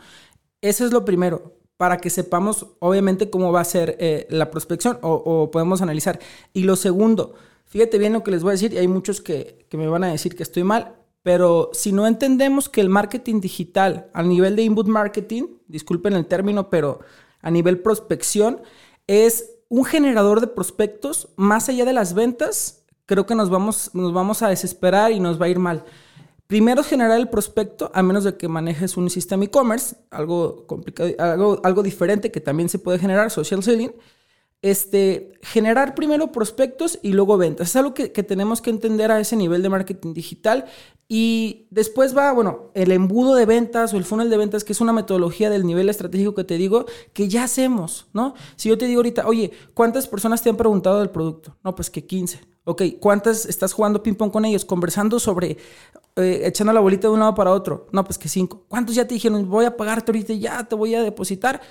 Eso 0.61 0.85
es 0.85 0.91
lo 0.91 1.05
primero, 1.05 1.53
para 1.77 1.97
que 1.97 2.09
sepamos, 2.09 2.67
obviamente, 2.79 3.29
cómo 3.29 3.51
va 3.51 3.61
a 3.61 3.65
ser 3.65 3.95
eh, 3.99 4.27
la 4.31 4.49
prospección 4.49 4.97
o, 5.01 5.51
podemos 5.51 5.81
analizar. 5.81 6.19
Y 6.53 6.63
lo 6.63 6.75
segundo, 6.75 7.35
fíjate 7.65 7.99
bien 7.99 8.13
lo 8.13 8.23
que 8.23 8.31
les 8.31 8.41
voy 8.41 8.51
a 8.51 8.53
decir, 8.53 8.73
y 8.73 8.77
hay 8.77 8.87
muchos 8.87 9.21
que, 9.21 9.65
que 9.69 9.77
me 9.77 9.87
van 9.87 10.03
a 10.03 10.11
decir 10.11 10.35
que 10.35 10.43
estoy 10.43 10.63
mal. 10.63 10.95
Pero 11.27 11.71
si 11.73 11.91
no 11.91 12.07
entendemos 12.07 12.69
que 12.69 12.79
el 12.79 12.87
marketing 12.87 13.41
digital 13.41 14.09
a 14.13 14.23
nivel 14.23 14.55
de 14.55 14.63
inbound 14.63 14.87
marketing, 14.87 15.57
disculpen 15.67 16.13
el 16.13 16.25
término, 16.25 16.69
pero 16.69 17.01
a 17.41 17.51
nivel 17.51 17.81
prospección, 17.81 18.61
es 19.07 19.51
un 19.67 19.83
generador 19.83 20.39
de 20.39 20.47
prospectos 20.47 21.27
más 21.35 21.67
allá 21.67 21.83
de 21.83 21.91
las 21.91 22.13
ventas, 22.13 22.85
creo 23.05 23.25
que 23.25 23.35
nos 23.35 23.49
vamos, 23.49 23.91
nos 23.93 24.13
vamos 24.13 24.41
a 24.41 24.47
desesperar 24.47 25.11
y 25.11 25.19
nos 25.19 25.37
va 25.37 25.47
a 25.47 25.49
ir 25.49 25.59
mal. 25.59 25.83
Primero 26.47 26.81
generar 26.81 27.19
el 27.19 27.27
prospecto, 27.27 27.91
a 27.93 28.01
menos 28.03 28.23
de 28.23 28.37
que 28.37 28.47
manejes 28.47 28.95
un 28.95 29.09
sistema 29.09 29.43
e-commerce, 29.43 29.97
algo 30.11 30.65
complicado, 30.65 31.09
algo, 31.19 31.59
algo 31.61 31.83
diferente 31.83 32.31
que 32.31 32.39
también 32.39 32.69
se 32.69 32.79
puede 32.79 32.99
generar, 32.99 33.31
social 33.31 33.61
selling 33.61 33.91
este, 34.61 35.33
generar 35.41 35.93
primero 35.93 36.31
prospectos 36.31 36.99
y 37.01 37.13
luego 37.13 37.37
ventas. 37.37 37.69
Es 37.69 37.75
algo 37.75 37.93
que, 37.93 38.09
tenemos 38.09 38.61
que 38.61 38.69
entender 38.69 39.11
a 39.11 39.19
ese 39.19 39.35
nivel 39.35 39.61
de 39.61 39.69
marketing 39.69 40.13
digital. 40.13 40.65
Y 41.07 41.67
después 41.69 42.17
va, 42.17 42.33
bueno, 42.33 42.71
el 42.73 42.91
embudo 42.91 43.35
de 43.35 43.45
ventas 43.45 43.93
o 43.93 43.97
el 43.97 44.03
funnel 44.03 44.29
de 44.29 44.37
ventas, 44.37 44.63
que 44.65 44.73
es 44.73 44.81
una 44.81 44.91
metodología 44.91 45.49
del 45.49 45.65
nivel 45.65 45.87
estratégico 45.87 46.35
que 46.35 46.43
te 46.43 46.57
digo, 46.57 46.85
que 47.13 47.29
ya 47.29 47.45
hacemos, 47.45 48.07
¿no? 48.11 48.33
Si 48.57 48.67
yo 48.67 48.77
te 48.77 48.87
digo 48.87 48.99
ahorita, 48.99 49.25
oye, 49.25 49.51
¿cuántas 49.73 50.07
personas 50.07 50.41
te 50.41 50.49
han 50.49 50.57
preguntado 50.57 50.99
del 50.99 51.09
producto? 51.09 51.55
No, 51.63 51.75
pues 51.75 51.89
que 51.89 52.05
15. 52.05 52.41
Ok, 52.65 52.81
¿cuántas 52.99 53.45
estás 53.45 53.71
jugando 53.71 54.03
ping-pong 54.03 54.31
con 54.31 54.43
ellos? 54.43 54.65
Conversando 54.65 55.17
sobre, 55.21 55.57
eh, 56.17 56.41
echando 56.43 56.73
la 56.73 56.81
bolita 56.81 57.07
de 57.07 57.13
un 57.13 57.21
lado 57.21 57.33
para 57.35 57.51
otro. 57.51 57.87
No, 57.93 58.03
pues 58.03 58.17
que 58.17 58.27
5. 58.27 58.65
¿Cuántos 58.67 58.93
ya 58.93 59.07
te 59.07 59.13
dijeron, 59.13 59.49
voy 59.49 59.63
a 59.63 59.77
pagarte 59.77 60.11
ahorita 60.11 60.33
ya 60.33 60.65
te 60.65 60.75
voy 60.75 60.93
a 60.93 61.03
depositar? 61.03 61.61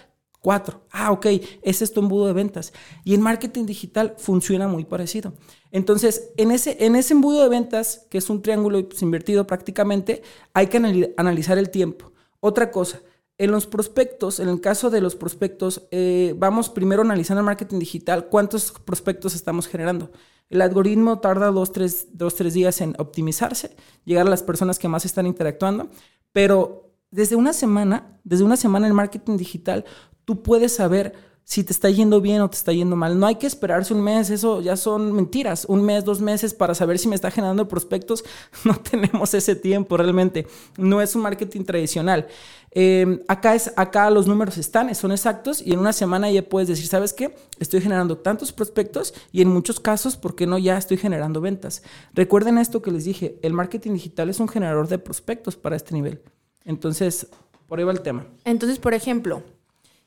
Cuatro. 0.46 0.82
Ah, 0.92 1.10
ok, 1.10 1.26
ese 1.62 1.82
es 1.82 1.92
tu 1.92 1.98
embudo 1.98 2.28
de 2.28 2.32
ventas. 2.32 2.72
Y 3.02 3.14
en 3.14 3.20
marketing 3.20 3.66
digital 3.66 4.14
funciona 4.16 4.68
muy 4.68 4.84
parecido. 4.84 5.32
Entonces, 5.72 6.30
en 6.36 6.52
ese, 6.52 6.76
en 6.86 6.94
ese 6.94 7.14
embudo 7.14 7.42
de 7.42 7.48
ventas, 7.48 8.06
que 8.10 8.18
es 8.18 8.30
un 8.30 8.42
triángulo 8.42 8.88
pues, 8.88 9.02
invertido 9.02 9.44
prácticamente, 9.44 10.22
hay 10.54 10.68
que 10.68 11.12
analizar 11.16 11.58
el 11.58 11.70
tiempo. 11.70 12.12
Otra 12.38 12.70
cosa, 12.70 13.00
en 13.38 13.50
los 13.50 13.66
prospectos, 13.66 14.38
en 14.38 14.48
el 14.48 14.60
caso 14.60 14.88
de 14.88 15.00
los 15.00 15.16
prospectos, 15.16 15.88
eh, 15.90 16.32
vamos 16.38 16.70
primero 16.70 17.02
analizando 17.02 17.40
el 17.40 17.46
marketing 17.46 17.80
digital, 17.80 18.28
cuántos 18.28 18.70
prospectos 18.70 19.34
estamos 19.34 19.66
generando. 19.66 20.12
El 20.48 20.62
algoritmo 20.62 21.18
tarda 21.18 21.50
dos 21.50 21.72
tres, 21.72 22.06
dos, 22.12 22.36
tres 22.36 22.54
días 22.54 22.80
en 22.80 22.94
optimizarse, 22.98 23.74
llegar 24.04 24.28
a 24.28 24.30
las 24.30 24.44
personas 24.44 24.78
que 24.78 24.86
más 24.86 25.04
están 25.04 25.26
interactuando, 25.26 25.88
pero 26.30 26.92
desde 27.10 27.34
una 27.34 27.52
semana, 27.52 28.20
desde 28.22 28.44
una 28.44 28.56
semana 28.56 28.86
en 28.86 28.94
marketing 28.94 29.38
digital, 29.38 29.84
tú 30.26 30.42
puedes 30.42 30.74
saber 30.74 31.14
si 31.44 31.62
te 31.62 31.72
está 31.72 31.88
yendo 31.88 32.20
bien 32.20 32.40
o 32.40 32.50
te 32.50 32.56
está 32.56 32.72
yendo 32.72 32.96
mal. 32.96 33.20
No 33.20 33.24
hay 33.24 33.36
que 33.36 33.46
esperarse 33.46 33.94
un 33.94 34.02
mes, 34.02 34.30
eso 34.30 34.60
ya 34.60 34.76
son 34.76 35.12
mentiras. 35.12 35.64
Un 35.66 35.84
mes, 35.84 36.04
dos 36.04 36.20
meses 36.20 36.52
para 36.52 36.74
saber 36.74 36.98
si 36.98 37.06
me 37.06 37.14
está 37.14 37.30
generando 37.30 37.68
prospectos. 37.68 38.24
No 38.64 38.74
tenemos 38.74 39.32
ese 39.32 39.54
tiempo 39.54 39.96
realmente. 39.96 40.48
No 40.76 41.00
es 41.00 41.14
un 41.14 41.22
marketing 41.22 41.62
tradicional. 41.62 42.26
Em, 42.72 43.20
acá, 43.28 43.54
es, 43.54 43.72
acá 43.76 44.10
los 44.10 44.26
números 44.26 44.58
están, 44.58 44.92
son 44.96 45.12
exactos 45.12 45.62
y 45.64 45.72
en 45.72 45.78
una 45.78 45.92
semana 45.92 46.28
ya 46.30 46.42
puedes 46.42 46.68
decir, 46.68 46.88
¿sabes 46.88 47.12
qué? 47.12 47.36
Estoy 47.60 47.80
generando 47.80 48.18
tantos 48.18 48.52
prospectos 48.52 49.14
y 49.30 49.40
en 49.40 49.48
muchos 49.48 49.78
casos, 49.78 50.16
¿por 50.16 50.34
qué 50.34 50.48
no 50.48 50.58
ya 50.58 50.76
estoy 50.76 50.96
generando 50.96 51.40
ventas? 51.40 51.82
Recuerden 52.12 52.58
esto 52.58 52.82
que 52.82 52.90
les 52.90 53.04
dije, 53.04 53.38
el 53.42 53.52
marketing 53.52 53.92
digital 53.92 54.28
es 54.28 54.40
un 54.40 54.48
generador 54.48 54.88
de 54.88 54.98
prospectos 54.98 55.56
para 55.56 55.76
este 55.76 55.94
nivel. 55.94 56.20
Entonces, 56.64 57.28
por 57.68 57.78
ahí 57.78 57.84
va 57.84 57.92
el 57.92 58.00
tema. 58.00 58.26
Entonces, 58.44 58.78
por 58.80 58.94
ejemplo, 58.94 59.42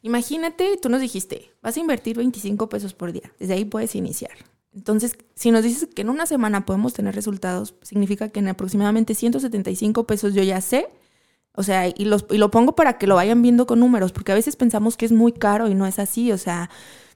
Imagínate, 0.01 0.77
tú 0.81 0.89
nos 0.89 1.01
dijiste, 1.01 1.51
vas 1.61 1.75
a 1.75 1.79
invertir 1.79 2.17
25 2.17 2.69
pesos 2.69 2.93
por 2.93 3.11
día. 3.11 3.31
Desde 3.39 3.53
ahí 3.53 3.65
puedes 3.65 3.95
iniciar. 3.95 4.31
Entonces, 4.73 5.17
si 5.35 5.51
nos 5.51 5.63
dices 5.63 5.89
que 5.93 6.03
en 6.03 6.09
una 6.09 6.25
semana 6.25 6.65
podemos 6.65 6.93
tener 6.93 7.15
resultados, 7.15 7.75
significa 7.81 8.29
que 8.29 8.39
en 8.39 8.47
aproximadamente 8.47 9.15
175 9.15 10.05
pesos 10.05 10.33
yo 10.33 10.43
ya 10.43 10.61
sé. 10.61 10.87
O 11.53 11.63
sea, 11.63 11.87
y, 11.87 12.05
los, 12.05 12.25
lo 12.29 12.51
pongo 12.51 12.75
para 12.75 12.97
que 12.97 13.07
lo 13.07 13.15
vayan 13.15 13.41
viendo 13.41 13.65
con 13.65 13.79
números, 13.79 14.11
porque 14.11 14.31
a 14.31 14.35
veces 14.35 14.55
pensamos 14.55 14.95
que 14.95 15.05
es 15.05 15.11
muy 15.11 15.33
caro 15.33 15.67
y 15.67 15.75
no 15.75 15.85
es 15.85 15.99
así. 15.99 16.31
O 16.31 16.37
sea, 16.37 16.69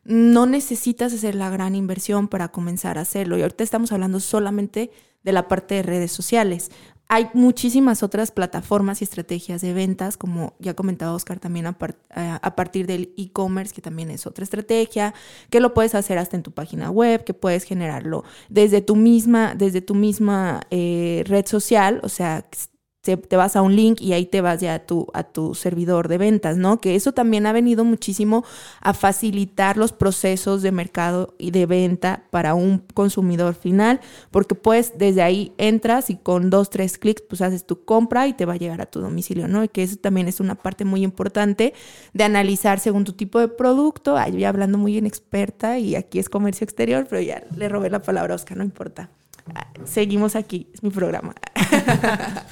no 0.04 0.46
necesitas 0.46 1.14
hacer 1.14 1.36
la 1.36 1.50
gran 1.50 1.76
inversión 1.76 2.28
para 2.28 2.50
comenzar 2.50 2.98
a 2.98 3.02
hacerlo. 3.02 3.38
Y 3.38 3.44
ahorita 3.44 3.64
estamos 3.64 3.92
hablando 3.92 4.20
solamente 4.20 4.92
de 5.24 5.32
la 5.32 5.48
parte 5.48 5.76
de 5.76 5.84
redes 5.84 6.12
sociales. 6.12 6.72
Hay 7.10 7.30
muchísimas 7.34 8.02
otras 8.02 8.32
plataformas 8.32 9.02
y 9.02 9.04
estrategias 9.04 9.62
de 9.62 9.74
ventas, 9.74 10.18
como 10.18 10.56
ya 10.60 10.74
comentaba 10.74 11.14
Oscar 11.14 11.40
también 11.40 11.68
a, 11.68 11.76
partir 12.56 12.88
del 12.88 13.14
e-commerce, 13.18 13.74
que 13.74 13.82
también 13.82 14.10
es 14.10 14.26
otra 14.26 14.44
estrategia, 14.44 15.14
que 15.50 15.60
lo 15.60 15.74
puedes 15.74 15.94
hacer 15.96 16.18
hasta 16.18 16.38
en 16.38 16.44
tu 16.44 16.52
página 16.52 16.90
web, 16.90 17.24
que 17.24 17.34
puedes 17.34 17.66
generarlo 17.66 18.24
desde 18.50 18.82
tu 18.82 18.96
misma, 18.96 19.54
desde 19.54 19.82
tu 19.82 19.96
misma 19.96 20.62
eh, 20.72 21.24
red 21.28 21.46
social, 21.46 22.00
o 22.04 22.10
sea, 22.10 22.46
te, 23.04 23.36
vas 23.36 23.58
a 23.58 23.62
un 23.62 23.76
link 23.76 24.00
y 24.00 24.14
ahí 24.14 24.26
te 24.26 24.40
vas 24.40 24.62
ya 24.62 24.76
a 24.76 24.80
tu, 24.80 25.08
a 25.14 25.24
tu 25.24 25.56
servidor 25.56 26.08
de 26.08 26.18
ventas, 26.18 26.56
¿no? 26.56 26.80
Que 26.80 26.96
eso 26.96 27.12
también 27.12 27.46
ha 27.46 27.52
venido 27.52 27.84
muchísimo 27.84 28.46
a 28.80 28.94
facilitar 28.94 29.76
los 29.76 29.92
procesos 29.92 30.62
de 30.62 30.72
mercado 30.72 31.36
y 31.38 31.52
de 31.52 31.66
venta 31.66 32.24
para 32.32 32.54
un 32.54 32.80
consumidor 32.94 33.56
final, 33.56 34.00
porque 34.32 34.56
pues 34.56 34.94
desde 34.98 35.22
ahí 35.22 35.52
entras 35.58 36.10
y 36.10 36.16
con 36.16 36.50
dos, 36.50 36.70
tres 36.70 36.98
clics 36.98 37.22
pues 37.28 37.42
haces 37.42 37.66
tu 37.66 37.84
compra 37.84 38.26
y 38.28 38.34
te 38.34 38.46
va 38.46 38.54
a 38.54 38.58
llegar 38.58 38.80
a 38.80 38.86
tu 38.86 39.02
domicilio, 39.02 39.50
¿no? 39.50 39.66
Y 39.66 39.68
que 39.68 39.84
eso 39.84 39.98
también 39.98 40.30
es 40.30 40.40
una 40.40 40.56
parte 40.56 40.86
muy 40.86 41.04
importante 41.04 41.74
de 42.14 42.24
analizar 42.24 42.80
según 42.80 43.04
tu 43.04 43.12
tipo 43.12 43.38
de 43.40 43.50
producto. 43.50 44.16
Ay, 44.16 44.40
yo 44.40 44.48
hablando 44.48 44.78
muy 44.78 44.98
inexperta 44.98 45.78
y 45.78 45.96
aquí 45.96 46.20
es 46.20 46.30
comercio 46.30 46.64
exterior, 46.64 47.06
pero 47.10 47.22
ya 47.22 47.44
le 47.58 47.68
robé 47.68 47.90
la 47.90 48.02
palabra 48.02 48.34
a 48.34 48.38
Oscar, 48.38 48.58
no 48.58 48.64
importa. 48.64 49.10
Seguimos 49.86 50.36
aquí, 50.36 50.68
es 50.74 50.84
mi 50.84 50.90
programa. 50.90 51.36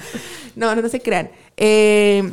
no, 0.56 0.74
no, 0.74 0.88
se 0.88 1.00
crean. 1.00 1.30
Eh, 1.56 2.32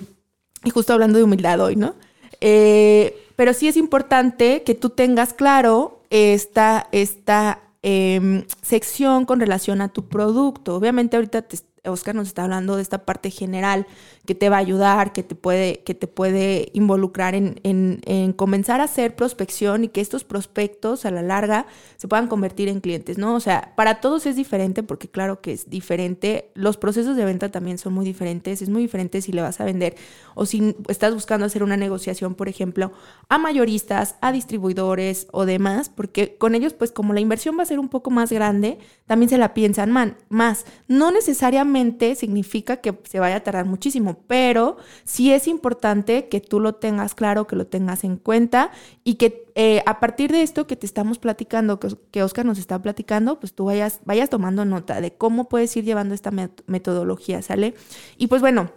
y 0.64 0.70
justo 0.70 0.94
hablando 0.94 1.18
de 1.18 1.24
humildad 1.24 1.60
hoy, 1.62 1.76
¿no? 1.76 1.96
Eh, 2.42 3.28
pero 3.36 3.54
sí 3.54 3.68
es 3.68 3.78
importante 3.78 4.64
que 4.64 4.76
tú 4.76 4.90
tengas 4.90 5.34
claro 5.34 6.02
esta, 6.10 6.88
esta 6.92 7.62
em, 7.82 8.46
sección 8.62 9.26
con 9.26 9.40
relación 9.40 9.82
a 9.82 9.90
tu 9.90 10.10
producto. 10.10 10.76
Obviamente 10.76 11.16
ahorita 11.16 11.46
Oscar 11.86 12.16
nos 12.16 12.28
está 12.28 12.44
hablando 12.44 12.76
de 12.76 12.82
esta 12.82 13.06
parte 13.06 13.32
general 13.32 13.88
que 14.30 14.36
te 14.36 14.48
va 14.48 14.58
a 14.58 14.60
ayudar, 14.60 15.12
que 15.12 15.24
te 15.24 15.34
puede, 15.34 15.80
que 15.80 15.96
te 15.96 16.06
puede 16.06 16.70
involucrar 16.74 17.34
en, 17.34 17.60
en, 17.64 18.00
en 18.06 18.32
comenzar 18.32 18.80
a 18.80 18.84
hacer 18.84 19.16
prospección 19.16 19.86
y 19.86 19.88
que 19.88 20.02
estos 20.02 20.24
prospectos 20.24 21.04
a 21.06 21.10
la 21.10 21.24
larga 21.24 21.66
se 21.98 22.08
puedan 22.08 22.28
convertir 22.28 22.68
en 22.68 22.80
clientes, 22.80 23.18
¿no? 23.18 23.34
O 23.34 23.40
sea, 23.40 23.74
para 23.76 24.02
todos 24.02 24.28
es 24.28 24.36
diferente 24.36 24.84
porque 24.84 25.08
claro 25.08 25.42
que 25.42 25.52
es 25.52 25.72
diferente. 25.72 26.52
Los 26.54 26.78
procesos 26.78 27.18
de 27.18 27.26
venta 27.26 27.50
también 27.50 27.80
son 27.80 27.94
muy 27.94 28.06
diferentes. 28.06 28.62
Es 28.62 28.70
muy 28.70 28.84
diferente 28.84 29.20
si 29.24 29.32
le 29.32 29.42
vas 29.42 29.60
a 29.62 29.66
vender 29.66 29.96
o 30.36 30.46
si 30.46 30.76
estás 30.90 31.12
buscando 31.12 31.48
hacer 31.48 31.64
una 31.64 31.76
negociación, 31.76 32.36
por 32.36 32.50
ejemplo, 32.50 32.92
a 33.30 33.40
mayoristas, 33.40 34.14
a 34.22 34.32
distribuidores 34.32 35.26
o 35.32 35.48
demás, 35.48 35.90
porque 35.90 36.38
con 36.38 36.54
ellos, 36.54 36.74
pues 36.74 36.92
como 36.92 37.16
la 37.16 37.20
inversión 37.20 37.58
va 37.58 37.64
a 37.64 37.66
ser 37.66 37.80
un 37.80 37.90
poco 37.90 38.12
más 38.12 38.32
grande, 38.32 38.78
también 39.08 39.30
se 39.30 39.40
la 39.40 39.56
piensan 39.56 39.92
más. 40.30 40.66
No 40.88 41.10
necesariamente 41.10 42.14
significa 42.14 42.78
que 42.78 42.96
se 43.10 43.20
vaya 43.20 43.38
a 43.38 43.44
tardar 43.44 43.66
muchísimo, 43.66 44.19
pero 44.28 44.78
sí 45.04 45.32
es 45.32 45.48
importante 45.48 46.28
que 46.30 46.42
tú 46.42 46.60
lo 46.60 46.76
tengas 46.76 47.16
claro, 47.16 47.48
que 47.48 47.56
lo 47.56 47.68
tengas 47.68 48.04
en 48.04 48.18
cuenta 48.18 48.72
y 49.04 49.16
que 49.16 49.46
eh, 49.56 49.84
a 49.86 50.00
partir 50.00 50.32
de 50.32 50.42
esto 50.42 50.68
que 50.68 50.76
te 50.76 50.86
estamos 50.86 51.20
platicando, 51.20 51.80
que, 51.80 52.24
Oscar 52.24 52.46
nos 52.46 52.60
está 52.60 52.82
platicando, 52.82 53.40
pues 53.40 53.54
tú 53.54 53.66
vayas, 53.66 54.00
vayas 54.06 54.30
tomando 54.30 54.66
nota 54.66 55.02
de 55.02 55.14
cómo 55.14 55.50
puedes 55.50 55.76
ir 55.78 55.84
llevando 55.84 56.16
esta 56.16 56.32
metodología, 56.32 57.42
¿sale? 57.42 57.74
Y 58.18 58.28
pues 58.28 58.42
bueno, 58.42 58.72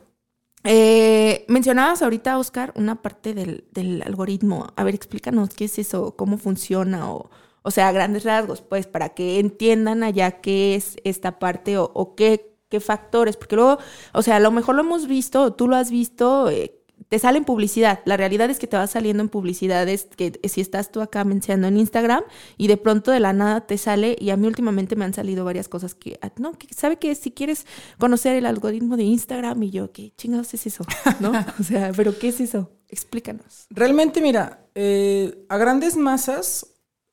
eh, 0.65 1.45
mencionabas 1.49 2.03
ahorita, 2.03 2.39
Oscar, 2.39 2.73
una 2.77 3.03
parte 3.03 3.35
del, 3.35 3.65
del, 3.73 4.03
algoritmo. 4.03 4.69
A 4.77 4.85
ver, 4.85 4.95
explícanos 4.95 5.51
qué 5.51 5.65
es 5.65 5.79
eso, 5.79 6.15
cómo 6.17 6.39
funciona, 6.39 7.13
o, 7.13 7.31
o 7.63 7.71
sea, 7.71 7.91
grandes 7.93 8.25
rasgos, 8.25 8.63
pues, 8.63 8.87
para 8.87 9.11
que 9.11 9.41
entiendan 9.41 10.03
allá 10.03 10.41
qué 10.41 10.75
es 10.75 10.97
esta 11.05 11.39
parte 11.39 11.79
o 11.79 12.15
qué, 12.17 12.52
qué 12.73 12.81
factores, 12.81 13.37
porque 13.37 13.55
luego, 13.55 13.79
o 14.15 14.23
sea, 14.23 14.37
a 14.37 14.41
lo 14.41 14.51
mejor 14.51 14.75
lo 14.77 14.81
hemos 14.81 15.07
visto, 15.07 15.53
tú 15.53 15.69
lo 15.69 15.77
has 15.77 15.91
visto, 15.91 16.49
eh, 16.49 16.81
te 17.11 17.19
sale 17.19 17.37
en 17.37 17.45
publicidad. 17.45 18.01
La 18.07 18.17
realidad 18.17 18.49
es 18.49 18.59
que 18.59 18.67
te 18.67 18.79
va 18.79 18.87
saliendo 18.87 19.23
en 19.23 19.29
publicidades 19.29 20.09
que 20.17 20.41
si 20.49 20.63
estás 20.63 20.91
tú 20.91 21.03
acá 21.03 21.23
mencionando 21.25 21.69
en 21.69 21.77
Instagram 21.77 22.23
y 22.57 22.69
de 22.69 22.79
pronto 22.79 23.11
de 23.11 23.21
la 23.21 23.35
nada 23.35 23.67
te 23.67 23.77
sale 23.77 24.17
y 24.19 24.31
a 24.31 24.39
mí 24.39 24.47
últimamente 24.47 24.97
me 24.97 25.05
han 25.05 25.13
salido 25.13 25.45
varias 25.45 25.69
cosas 25.69 25.95
que, 25.95 26.19
ah, 26.23 26.33
no, 26.39 26.53
que 26.53 26.73
sabe 26.73 26.97
que 26.97 27.15
si 27.15 27.31
quieres 27.31 27.67
conocer 27.99 28.37
el 28.37 28.47
algoritmo 28.47 28.97
de 28.97 29.03
Instagram 29.03 29.63
y 29.65 29.71
yo, 29.71 29.93
¿qué 29.93 30.15
chingados 30.17 30.55
es 30.55 30.67
eso? 30.67 30.85
¿No? 31.21 31.33
o 31.61 31.63
sea, 31.63 31.93
pero 31.95 32.19
¿qué 32.19 32.29
es 32.29 32.41
eso? 32.41 32.71
Explícanos. 32.89 33.67
Realmente, 33.69 34.23
mira, 34.23 34.67
eh, 34.75 35.45
a 35.51 35.59
grandes 35.59 35.99
masas 35.99 36.67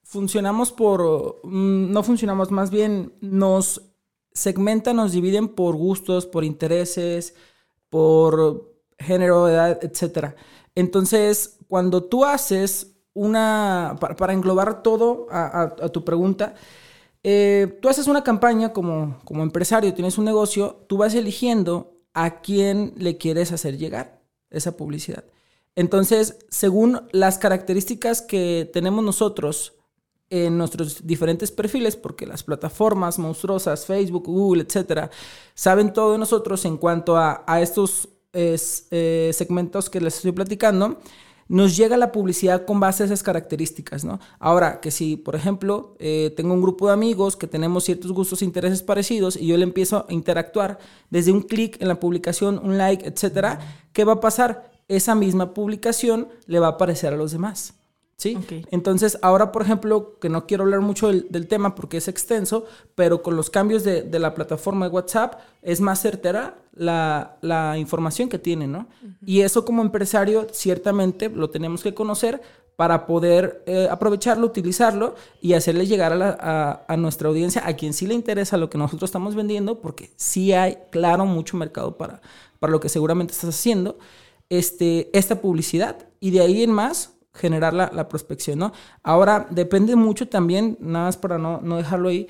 funcionamos 0.04 0.72
por, 0.72 1.42
mm, 1.44 1.92
no 1.92 2.04
funcionamos, 2.04 2.52
más 2.52 2.72
bien 2.72 3.14
nos 3.20 3.89
segmentan, 4.34 4.96
nos 4.96 5.12
dividen 5.12 5.50
por 5.50 5.76
gustos, 5.76 6.26
por 6.26 6.44
intereses, 6.44 7.36
por 7.90 8.74
género, 8.98 9.48
edad, 9.48 9.80
etc. 9.84 10.36
Entonces, 10.76 11.58
cuando 11.68 12.04
tú 12.04 12.26
haces 12.26 12.96
una, 13.14 13.98
para, 14.00 14.34
englobar 14.34 14.84
todo 14.84 15.28
a, 15.32 15.90
tu 15.92 16.04
pregunta, 16.06 16.56
eh, 17.24 17.78
tú 17.82 17.90
haces 17.90 18.08
una 18.08 18.24
campaña 18.24 18.72
como, 18.72 19.20
como 19.26 19.44
empresario, 19.44 19.94
tienes 19.94 20.18
un 20.18 20.26
negocio, 20.26 20.86
tú 20.88 20.98
vas 20.98 21.14
eligiendo 21.16 22.00
a 22.14 22.42
quién 22.42 22.94
le 22.98 23.18
quieres 23.18 23.52
hacer 23.52 23.78
llegar 23.78 24.22
esa 24.50 24.78
publicidad. 24.78 25.26
Entonces, 25.76 26.40
según 26.50 27.08
las 27.12 27.38
características 27.38 28.22
que 28.22 28.70
tenemos 28.74 29.04
nosotros 29.04 29.79
en 30.30 30.58
nuestros 30.58 31.06
diferentes 31.06 31.52
perfiles, 31.52 31.96
porque 31.96 32.26
las 32.26 32.44
plataformas 32.44 33.18
monstruosas, 33.20 33.86
Facebook, 33.86 34.26
Google, 34.26 34.64
etcétera, 34.64 35.10
saben 35.54 35.94
todo 35.94 36.14
de 36.14 36.18
nosotros 36.18 36.66
en 36.66 36.78
cuanto 36.78 37.18
a, 37.18 37.44
a 37.48 37.62
estos 37.62 38.10
eh, 38.32 39.32
segmentos 39.34 39.90
que 39.90 40.00
les 40.00 40.18
estoy 40.18 40.32
platicando, 40.32 41.00
nos 41.48 41.76
llega 41.76 41.98
la 41.98 42.12
publicidad 42.12 42.64
con 42.64 42.80
base 42.80 43.02
a 43.02 43.06
esas 43.08 43.24
características, 43.24 44.06
¿no? 44.06 44.20
Ahora, 44.38 44.80
que 44.82 44.92
si, 44.92 45.18
por 45.18 45.36
ejemplo, 45.36 45.96
eh, 45.98 46.32
tengo 46.38 46.54
un 46.54 46.62
grupo 46.62 46.88
de 46.88 46.94
amigos 46.94 47.36
que 47.36 47.48
tenemos 47.48 47.86
ciertos 47.86 48.12
gustos 48.12 48.44
e 48.44 48.46
intereses 48.46 48.84
parecidos 48.84 49.36
y 49.36 49.48
yo 49.48 49.58
le 49.58 49.64
empiezo 49.64 50.06
a 50.08 50.14
interactuar 50.14 50.78
desde 51.10 51.32
un 51.32 51.42
clic 51.42 51.82
en 51.82 51.88
la 51.88 52.00
publicación, 52.00 52.62
un 52.64 52.78
like, 52.78 53.08
etcétera, 53.08 53.60
¿qué 53.94 54.04
va 54.04 54.14
a 54.14 54.20
pasar? 54.20 54.72
Esa 54.88 55.16
misma 55.16 55.56
publicación 55.56 56.28
le 56.46 56.60
va 56.60 56.68
a 56.68 56.72
aparecer 56.72 57.14
a 57.14 57.18
los 57.18 57.32
demás. 57.32 57.79
¿Sí? 58.20 58.38
Entonces, 58.70 59.18
ahora, 59.22 59.54
por 59.54 59.62
ejemplo, 59.62 60.20
que 60.20 60.28
no 60.28 60.46
quiero 60.46 60.66
hablar 60.66 60.82
mucho 60.82 61.08
del, 61.08 61.48
tema 61.48 61.74
porque 61.74 61.96
es 61.96 62.10
extenso, 62.10 62.66
pero 62.94 63.24
con 63.24 63.38
los 63.38 63.50
cambios 63.50 63.86
de, 63.86 64.20
la 64.20 64.34
plataforma 64.34 64.90
de 64.90 64.92
WhatsApp 64.94 65.40
es 65.62 65.80
más 65.80 66.02
certera 66.02 66.58
la, 66.74 67.76
información 67.78 68.28
que 68.28 68.38
tiene, 68.38 68.68
¿no? 68.68 68.90
Y 69.26 69.40
eso 69.40 69.64
como 69.64 69.82
empresario 69.82 70.48
ciertamente 70.52 71.30
lo 71.30 71.50
tenemos 71.50 71.82
que 71.82 71.94
conocer 71.94 72.42
para 72.76 73.06
poder 73.06 73.64
eh, 73.66 73.88
aprovecharlo, 73.90 74.46
utilizarlo 74.48 75.16
y 75.42 75.54
hacerle 75.54 75.86
llegar 75.86 76.12
a, 76.22 76.86
a, 76.86 76.98
nuestra 76.98 77.30
audiencia, 77.30 77.66
a 77.66 77.74
quien 77.78 77.94
sí 77.94 78.06
le 78.06 78.16
interesa 78.16 78.58
lo 78.58 78.70
que 78.70 78.78
nosotros 78.78 79.08
estamos 79.08 79.34
vendiendo, 79.34 79.80
porque 79.80 80.12
sí 80.18 80.52
hay, 80.52 80.78
claro, 80.92 81.26
mucho 81.26 81.56
mercado 81.56 81.96
para, 81.96 82.20
para 82.60 82.72
lo 82.72 82.82
que 82.82 82.90
seguramente 82.90 83.32
estás 83.32 83.52
haciendo, 83.52 83.98
este, 84.50 85.10
esta 85.18 85.40
publicidad. 85.40 86.06
Y 86.20 86.32
de 86.32 86.42
ahí 86.42 86.64
en 86.64 86.74
más, 86.74 87.19
generar 87.34 87.74
la, 87.74 88.10
prospección, 88.10 88.60
¿no? 88.60 88.74
Ahora, 89.04 89.48
depende 89.50 89.96
mucho 89.96 90.28
también, 90.28 90.78
nada 90.80 91.06
más 91.06 91.18
para 91.18 91.38
no, 91.38 91.62
no 91.62 91.78
dejarlo 91.78 92.10
ahí, 92.10 92.28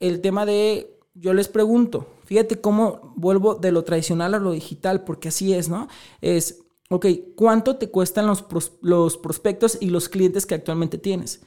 el 0.00 0.20
tema 0.20 0.44
de, 0.44 0.98
yo 1.14 1.34
les 1.34 1.48
pregunto, 1.48 2.06
fíjate 2.24 2.60
cómo 2.60 3.12
vuelvo 3.16 3.54
de 3.54 3.72
lo 3.72 3.84
tradicional 3.84 4.34
a 4.34 4.38
lo 4.38 4.52
digital, 4.52 5.04
porque 5.04 5.28
así 5.28 5.54
es, 5.54 5.68
¿no? 5.68 5.88
Es, 6.20 6.62
ok, 6.88 7.06
¿cuánto 7.36 7.76
te 7.76 7.90
cuestan 7.90 8.26
los, 8.26 8.44
los 8.82 9.16
prospectos 9.18 9.78
y 9.80 9.90
los 9.90 10.08
clientes 10.08 10.46
que 10.46 10.54
actualmente 10.54 10.98
tienes? 10.98 11.40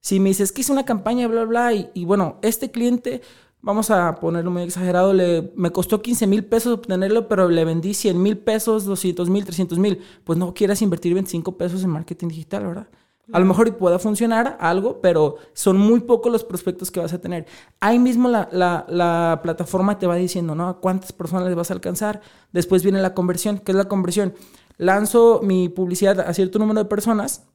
Si 0.00 0.20
me 0.20 0.30
dices 0.30 0.52
que 0.52 0.60
hice 0.60 0.72
una 0.72 0.84
campaña, 0.84 1.28
bla, 1.28 1.44
bla, 1.44 1.72
y 1.72 2.04
bueno, 2.04 2.38
este 2.42 2.70
cliente 2.70 3.22
vamos 3.62 3.90
a 3.90 4.16
ponerlo 4.16 4.50
muy 4.50 4.62
exagerado, 4.62 5.14
le, 5.14 5.52
me 5.56 5.70
costó 5.70 6.02
15 6.02 6.26
mil 6.26 6.44
pesos 6.44 6.74
obtenerlo, 6.74 7.28
pero 7.28 7.48
le 7.48 7.64
vendí 7.64 7.94
100 7.94 8.20
mil 8.20 8.36
pesos, 8.36 8.84
200 8.84 9.30
mil, 9.30 9.44
300 9.44 9.78
mil. 9.78 10.00
Pues 10.24 10.38
no 10.38 10.52
quieras 10.52 10.82
invertir 10.82 11.14
25 11.14 11.56
pesos 11.56 11.82
en 11.84 11.90
marketing 11.90 12.28
digital, 12.28 12.66
¿verdad? 12.66 12.88
A 13.32 13.38
lo 13.38 13.46
mejor 13.46 13.76
pueda 13.78 14.00
funcionar 14.00 14.58
algo, 14.60 15.00
pero 15.00 15.36
son 15.54 15.78
muy 15.78 16.00
pocos 16.00 16.30
los 16.30 16.42
prospectos 16.44 16.90
que 16.90 17.00
vas 17.00 17.12
a 17.12 17.20
tener. 17.20 17.46
Ahí 17.80 17.98
mismo 17.98 18.28
la, 18.28 18.48
la, 18.50 18.84
la, 18.88 19.40
plataforma 19.42 19.98
te 19.98 20.08
va 20.08 20.16
diciendo, 20.16 20.54
¿no? 20.56 20.68
¿A 20.68 20.80
cuántas 20.80 21.12
personas 21.12 21.46
les 21.46 21.54
vas 21.54 21.70
a 21.70 21.74
alcanzar? 21.74 22.20
Después 22.52 22.82
viene 22.82 23.00
la 23.00 23.14
conversión. 23.14 23.58
¿Qué 23.58 23.72
es 23.72 23.78
la 23.78 23.86
conversión? 23.86 24.34
Lanzo 24.76 25.40
mi 25.42 25.68
publicidad 25.68 26.18
a 26.20 26.34
cierto 26.34 26.58
número 26.58 26.82
de 26.82 26.88
personas. 26.90 27.46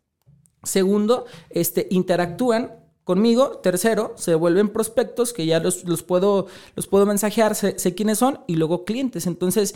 Segundo, 0.64 1.26
este, 1.50 1.88
interactúan 1.92 2.72
conmigo. 3.08 3.60
Tercero, 3.60 4.14
se 4.18 4.36
vuelven 4.36 4.68
prospectos 4.68 5.32
que 5.32 5.46
ya 5.46 5.62
los, 5.62 6.04
puedo, 6.04 6.48
los 6.76 6.88
puedo 6.88 7.06
mensajear, 7.06 7.56
sé, 7.56 7.96
quiénes 7.96 8.18
son, 8.18 8.42
y 8.48 8.58
luego 8.58 8.84
clientes. 8.84 9.28
Entonces, 9.28 9.76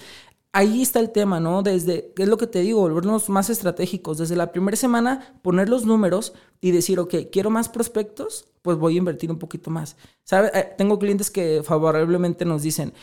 ahí 0.52 0.82
está 0.82 1.00
el 1.00 1.12
tema, 1.12 1.40
¿no? 1.40 1.64
Desde, 1.64 2.12
¿qué 2.14 2.24
es 2.24 2.30
lo 2.30 2.38
que 2.38 2.46
te 2.46 2.60
digo? 2.60 2.82
Volvernos 2.82 3.30
más 3.30 3.50
estratégicos. 3.50 4.18
Desde 4.18 4.36
la 4.36 4.52
primera 4.52 4.76
semana, 4.76 5.40
poner 5.44 5.70
los 5.70 5.86
números 5.86 6.34
y 6.60 6.72
decir, 6.72 7.00
ok, 7.00 7.16
quiero 7.32 7.50
más 7.50 7.70
prospectos, 7.70 8.50
pues 8.62 8.78
voy 8.78 8.96
a 8.96 8.98
invertir 8.98 9.32
un 9.32 9.40
poquito 9.40 9.72
más. 9.72 9.96
¿Sabe? 10.26 10.52
Eh, 10.54 10.68
tengo 10.78 11.00
clientes 11.00 11.32
que 11.32 11.64
favorablemente 11.64 12.44
nos 12.44 12.64
dicen, 12.64 12.94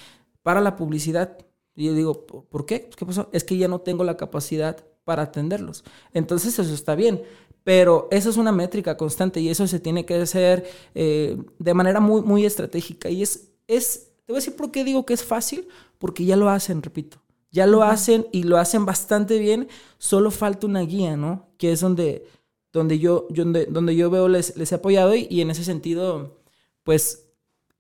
para 0.43 0.61
la 0.61 0.77
publicidad. 0.77 1.39
Y 1.75 1.87
yo 1.87 1.95
digo, 1.95 2.27
¿por 2.27 2.67
qué? 2.67 2.91
¿Qué 2.95 3.07
pasó? 3.07 3.31
Es 3.33 3.45
que 3.45 3.57
ya 3.57 3.67
no 3.67 3.81
tengo 3.81 4.05
la 4.05 4.19
capacidad 4.19 4.85
para 5.05 5.23
atenderlos. 5.23 5.85
Entonces 6.13 6.59
eso 6.59 6.75
está 6.75 6.95
bien. 6.95 7.23
Pero 7.69 8.09
eso 8.11 8.31
es 8.31 8.39
una 8.39 8.51
métrica 8.51 8.97
constante 8.97 9.41
y 9.41 9.51
eso 9.51 9.67
se 9.67 9.79
tiene 9.79 10.07
que 10.07 10.15
hacer 10.15 10.67
eh, 10.95 11.37
de 11.59 11.75
manera 11.75 12.01
muy, 12.01 12.23
muy 12.23 12.47
estratégica. 12.47 13.11
Y 13.11 13.21
es, 13.21 13.51
es, 13.67 14.09
te 14.25 14.33
voy 14.33 14.37
a 14.37 14.41
decir 14.41 14.57
por 14.57 14.71
qué 14.71 14.85
digo 14.85 15.05
que 15.05 15.13
es 15.13 15.23
fácil, 15.23 15.69
porque 15.99 16.25
ya 16.25 16.37
lo 16.37 16.49
hacen, 16.49 16.81
repito. 16.81 17.19
Ya 17.51 17.67
lo 17.67 17.83
hacen 17.83 18.27
y 18.33 18.45
lo 18.45 18.57
hacen 18.57 18.87
bastante 18.87 19.39
bien, 19.39 19.69
solo 19.99 20.31
falta 20.31 20.67
una 20.67 20.81
guía, 20.81 21.19
¿no? 21.19 21.51
Que 21.59 21.73
es 21.73 21.81
donde, 21.81 22.27
donde, 22.73 23.01
yo, 23.01 23.27
donde, 23.29 23.67
donde 23.67 23.95
yo 23.95 24.09
veo 24.09 24.29
les, 24.29 24.57
les 24.57 24.73
he 24.73 24.77
apoyado 24.77 25.15
y, 25.15 25.43
en 25.43 25.51
ese 25.51 25.63
sentido, 25.63 26.39
pues 26.85 27.27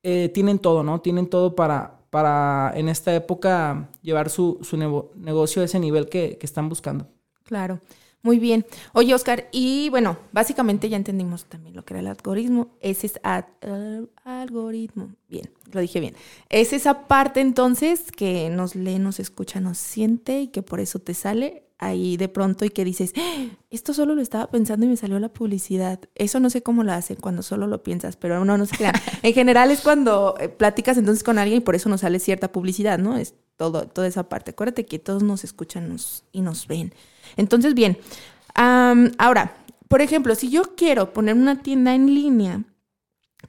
eh, 0.03 0.29
tienen 0.29 0.59
todo, 0.59 0.83
¿no? 0.83 1.01
Tienen 1.01 1.29
todo 1.29 1.57
para, 1.57 2.01
para 2.11 2.74
en 2.77 2.90
esta 2.90 3.14
época 3.14 3.88
llevar 4.03 4.29
su, 4.29 4.59
su 4.61 4.77
negocio 4.77 5.62
a 5.62 5.64
ese 5.64 5.79
nivel 5.79 6.11
que, 6.11 6.37
que 6.37 6.44
están 6.44 6.68
buscando. 6.68 7.07
Claro. 7.42 7.81
Muy 8.28 8.38
bien. 8.38 8.66
Oye, 8.92 9.14
Oscar, 9.14 9.48
y 9.52 9.88
bueno, 9.88 10.18
básicamente 10.32 10.90
ya 10.90 10.98
entendimos 10.98 11.46
también 11.46 11.74
lo 11.74 11.86
que 11.86 11.94
era 11.94 12.00
el 12.00 12.08
algoritmo. 12.08 12.76
Ese 12.82 13.06
es 13.06 13.18
algoritmo. 14.22 15.14
Bien, 15.30 15.48
lo 15.72 15.80
dije 15.80 15.98
bien. 15.98 16.14
Es 16.50 16.74
esa 16.74 17.08
parte 17.08 17.40
entonces 17.40 18.12
que 18.12 18.50
nos 18.50 18.74
lee, 18.74 18.98
nos 18.98 19.18
escucha, 19.18 19.60
nos 19.60 19.78
siente 19.78 20.42
y 20.42 20.48
que 20.48 20.60
por 20.60 20.78
eso 20.78 20.98
te 20.98 21.14
sale 21.14 21.62
ahí 21.78 22.18
de 22.18 22.28
pronto 22.28 22.66
y 22.66 22.68
que 22.68 22.84
dices, 22.84 23.14
¡Ah! 23.16 23.46
esto 23.70 23.94
solo 23.94 24.14
lo 24.14 24.20
estaba 24.20 24.50
pensando 24.50 24.84
y 24.84 24.90
me 24.90 24.98
salió 24.98 25.18
la 25.18 25.32
publicidad. 25.32 25.98
Eso 26.14 26.38
no 26.38 26.50
sé 26.50 26.62
cómo 26.62 26.84
lo 26.84 26.92
hacen 26.92 27.16
cuando 27.16 27.42
solo 27.42 27.66
lo 27.66 27.82
piensas, 27.82 28.18
pero 28.18 28.44
no, 28.44 28.58
no 28.58 28.66
se 28.66 28.76
crean. 28.76 28.94
en 29.22 29.32
general 29.32 29.70
es 29.70 29.80
cuando 29.80 30.34
eh, 30.38 30.50
platicas 30.50 30.98
entonces 30.98 31.24
con 31.24 31.38
alguien 31.38 31.62
y 31.62 31.64
por 31.64 31.76
eso 31.76 31.88
nos 31.88 32.02
sale 32.02 32.18
cierta 32.18 32.52
publicidad, 32.52 32.98
¿no? 32.98 33.16
Es 33.16 33.32
todo, 33.58 33.88
toda 33.88 34.06
esa 34.06 34.30
parte. 34.30 34.52
Acuérdate 34.52 34.86
que 34.86 34.98
todos 34.98 35.22
nos 35.22 35.44
escuchan 35.44 35.94
y 36.32 36.40
nos 36.40 36.66
ven. 36.66 36.94
Entonces, 37.36 37.74
bien, 37.74 37.98
ahora, 38.54 39.56
por 39.88 40.00
ejemplo, 40.00 40.34
si 40.34 40.48
yo 40.48 40.76
quiero 40.76 41.12
poner 41.12 41.34
una 41.34 41.60
tienda 41.60 41.94
en 41.94 42.14
línea, 42.14 42.62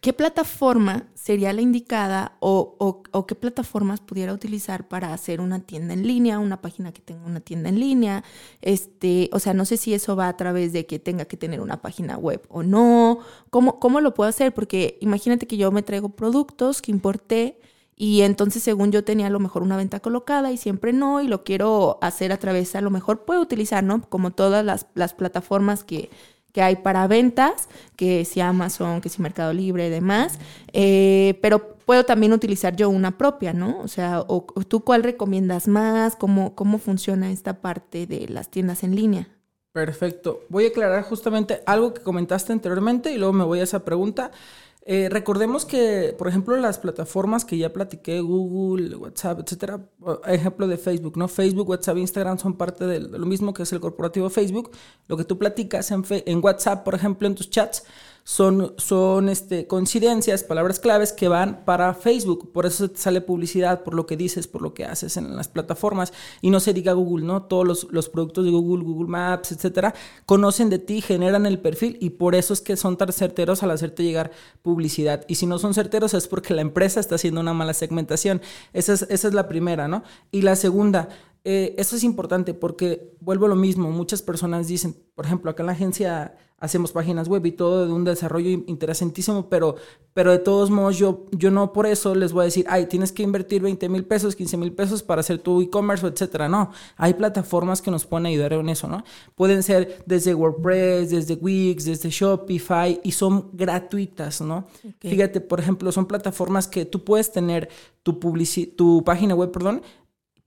¿qué 0.01 0.11
plataforma 0.11 1.07
sería 1.13 1.53
la 1.53 1.61
indicada 1.61 2.37
o, 2.39 3.03
qué 3.27 3.35
plataformas 3.35 4.01
pudiera 4.01 4.33
utilizar 4.33 4.87
para 4.87 5.13
hacer 5.13 5.41
una 5.41 5.59
tienda 5.59 5.93
en 5.93 6.07
línea, 6.07 6.39
una 6.39 6.59
página 6.59 6.91
que 6.91 7.01
tenga 7.01 7.27
una 7.27 7.39
tienda 7.39 7.69
en 7.69 7.79
línea? 7.79 8.23
Este, 8.61 9.29
o 9.31 9.37
sea, 9.37 9.53
no 9.53 9.63
sé 9.63 9.77
si 9.77 9.93
eso 9.93 10.15
va 10.15 10.27
a 10.27 10.37
través 10.37 10.73
de 10.73 10.87
que 10.87 10.97
tenga 10.97 11.25
que 11.25 11.37
tener 11.37 11.61
una 11.61 11.83
página 11.83 12.17
web 12.17 12.41
o 12.49 12.63
no. 12.63 13.19
¿Cómo, 13.51 13.79
cómo 13.79 14.01
lo 14.01 14.15
puedo 14.15 14.27
hacer? 14.27 14.55
Porque 14.55 14.97
imagínate 15.01 15.45
que 15.45 15.57
yo 15.57 15.71
me 15.71 15.83
traigo 15.83 16.09
productos 16.09 16.81
que 16.81 16.91
importé 16.91 17.59
y 18.01 18.21
entonces, 18.21 18.63
según 18.63 18.93
yo 18.93 19.03
tenía 19.03 19.27
a 19.27 19.29
lo 19.29 19.41
mejor 19.41 19.62
una 19.62 19.75
venta 19.75 19.99
colocada 19.99 20.53
y 20.53 20.57
siempre 20.57 20.93
no, 20.93 21.21
y 21.21 21.27
lo 21.27 21.43
quiero 21.43 21.97
hacer 22.01 22.31
a 22.31 22.38
través, 22.38 22.73
a 22.77 22.81
lo 22.81 22.89
mejor 22.91 23.25
puedo 23.25 23.41
utilizar, 23.41 23.83
¿no? 23.83 24.01
Como 24.07 24.31
todas 24.31 24.63
las, 24.63 25.13
plataformas 25.15 25.83
que, 25.83 26.09
hay 26.55 26.77
para 26.77 27.07
ventas, 27.07 27.67
que 27.97 28.23
si 28.23 28.39
Amazon, 28.39 29.01
que 29.01 29.09
si 29.09 29.21
Mercado 29.21 29.51
Libre 29.51 29.88
y 29.88 29.89
demás, 29.89 30.39
eh, 30.71 31.38
pero 31.41 31.75
puedo 31.79 32.05
también 32.05 32.31
utilizar 32.31 32.73
yo 32.73 32.89
una 32.89 33.17
propia, 33.17 33.51
¿no? 33.51 33.81
O 33.81 33.89
sea, 33.89 34.23
o, 34.27 34.45
tú 34.65 34.85
cuál 34.85 35.03
recomiendas 35.03 35.67
más, 35.67 36.15
cómo, 36.15 36.55
cómo 36.55 36.77
funciona 36.77 37.31
esta 37.31 37.59
parte 37.59 38.07
de 38.07 38.29
las 38.29 38.49
tiendas 38.49 38.83
en 38.83 38.95
línea. 38.95 39.27
Perfecto. 39.73 40.45
Voy 40.47 40.65
a 40.65 40.69
aclarar 40.69 41.03
justamente 41.03 41.62
algo 41.65 41.93
que 41.93 42.01
comentaste 42.01 42.53
anteriormente 42.53 43.12
y 43.12 43.17
luego 43.17 43.33
me 43.33 43.43
voy 43.43 43.59
a 43.59 43.63
esa 43.63 43.83
pregunta. 43.83 44.31
Eh, 44.85 45.09
recordemos 45.09 45.65
que, 45.65 46.15
por 46.17 46.27
ejemplo, 46.27 46.55
las 46.57 46.79
plataformas 46.79 47.45
que 47.45 47.57
ya 47.57 47.71
platiqué, 47.71 48.21
Google, 48.21 48.95
WhatsApp, 48.95 49.41
etcétera, 49.41 49.87
ejemplo 50.25 50.67
de 50.67 50.77
Facebook, 50.77 51.17
¿no? 51.17 51.27
Facebook, 51.27 51.69
WhatsApp, 51.69 51.97
Instagram 51.97 52.39
son 52.39 52.57
parte 52.57 52.87
de 52.87 52.99
lo 53.01 53.25
mismo 53.25 53.53
que 53.53 53.63
es 53.63 53.73
el 53.73 53.81
corporativo 53.81 54.29
Facebook. 54.29 54.71
Lo 55.07 55.17
que 55.17 55.25
tú 55.25 55.37
platicas 55.37 55.91
en, 55.91 56.03
en 56.09 56.43
WhatsApp, 56.43 56.83
por 56.83 56.95
ejemplo, 56.95 57.27
en 57.27 57.35
tus 57.35 57.49
chats, 57.49 57.83
son, 58.29 58.75
son 58.77 59.27
este, 59.27 59.65
coincidencias, 59.65 60.43
palabras 60.43 60.79
claves 60.79 61.13
que 61.13 61.27
van 61.27 61.65
para 61.65 61.95
Facebook. 61.95 62.51
Por 62.51 62.67
eso 62.67 62.87
sale 62.93 63.21
publicidad, 63.21 63.83
por 63.83 63.95
lo 63.95 64.05
que 64.05 64.17
dices, 64.17 64.47
por 64.47 64.61
lo 64.61 64.75
que 64.75 64.85
haces 64.85 65.17
en 65.17 65.35
las 65.35 65.47
plataformas. 65.47 66.13
Y 66.39 66.51
no 66.51 66.59
se 66.59 66.71
diga 66.75 66.93
Google, 66.93 67.25
¿no? 67.25 67.41
Todos 67.41 67.65
los, 67.65 67.87
los 67.89 68.07
productos 68.07 68.45
de 68.45 68.51
Google, 68.51 68.83
Google 68.83 69.09
Maps, 69.09 69.51
etcétera, 69.51 69.95
conocen 70.27 70.69
de 70.69 70.77
ti, 70.77 71.01
generan 71.01 71.47
el 71.47 71.57
perfil 71.57 71.97
y 72.01 72.11
por 72.11 72.35
eso 72.35 72.53
es 72.53 72.61
que 72.61 72.77
son 72.77 72.97
tan 72.97 73.11
certeros 73.11 73.63
al 73.63 73.71
hacerte 73.71 74.03
llegar 74.03 74.29
publicidad. 74.61 75.25
Y 75.27 75.33
si 75.33 75.47
no 75.47 75.57
son 75.57 75.73
certeros 75.73 76.13
es 76.13 76.27
porque 76.27 76.53
la 76.53 76.61
empresa 76.61 76.99
está 76.99 77.15
haciendo 77.15 77.41
una 77.41 77.55
mala 77.55 77.73
segmentación. 77.73 78.43
Esa 78.73 78.93
es, 78.93 79.07
esa 79.09 79.27
es 79.27 79.33
la 79.33 79.47
primera, 79.47 79.87
¿no? 79.87 80.03
Y 80.29 80.43
la 80.43 80.55
segunda, 80.55 81.09
eh, 81.43 81.75
eso 81.78 81.95
es 81.95 82.04
importante 82.04 82.54
porque 82.54 83.13
vuelvo 83.19 83.45
a 83.45 83.49
lo 83.49 83.56
mismo. 83.56 83.91
Muchas 83.91 84.21
personas 84.21 84.67
dicen, 84.67 84.95
por 85.15 85.25
ejemplo, 85.25 85.52
acá 85.52 85.63
en 85.63 85.67
la 85.67 85.73
agencia 85.73 86.36
hacemos 86.60 86.91
páginas 86.91 87.28
web 87.28 87.45
y 87.45 87.52
todo 87.52 87.86
de 87.86 87.93
un 87.93 88.04
desarrollo 88.04 88.49
interesantísimo, 88.49 89.47
pero, 89.49 89.75
pero 90.13 90.32
de 90.32 90.39
todos 90.39 90.69
modos 90.69 90.97
yo, 90.97 91.25
yo 91.32 91.52
no 91.52 91.71
por 91.71 91.86
eso 91.86 92.13
les 92.15 92.34
voy 92.34 92.41
a 92.41 92.45
decir, 92.45 92.65
ay, 92.69 92.88
tienes 92.88 93.12
que 93.12 93.23
invertir 93.23 93.62
20 93.62 93.88
mil 93.89 94.04
pesos, 94.04 94.36
15 94.36 94.58
mil 94.58 94.73
pesos 94.73 95.02
para 95.02 95.21
hacer 95.21 95.39
tu 95.39 95.62
e-commerce, 95.62 96.06
etcétera. 96.06 96.49
No, 96.49 96.71
hay 96.97 97.13
plataformas 97.13 97.82
que 97.82 97.91
nos 97.91 98.06
pueden 98.06 98.25
ayudar 98.25 98.54
en 98.54 98.69
eso, 98.69 98.88
¿no? 98.88 99.04
Pueden 99.36 99.63
ser 99.63 100.04
desde 100.06 100.34
WordPress, 100.34 101.12
desde 101.12 101.36
Wix, 101.36 101.86
desde 101.86 102.10
Shopify 102.10 102.99
y 103.04 103.12
son 103.12 103.49
gratuitas, 103.54 104.41
¿no? 104.41 104.67
Fíjate, 104.99 105.41
por 105.41 105.60
ejemplo, 105.60 105.91
son 105.91 106.06
plataformas 106.06 106.67
que 106.67 106.86
tú 106.86 107.04
puedes 107.04 107.32
tener 107.32 107.69
tu, 108.04 108.19
tu 108.75 109.04
página 109.04 109.36
web, 109.36 109.52
perdón, 109.52 109.82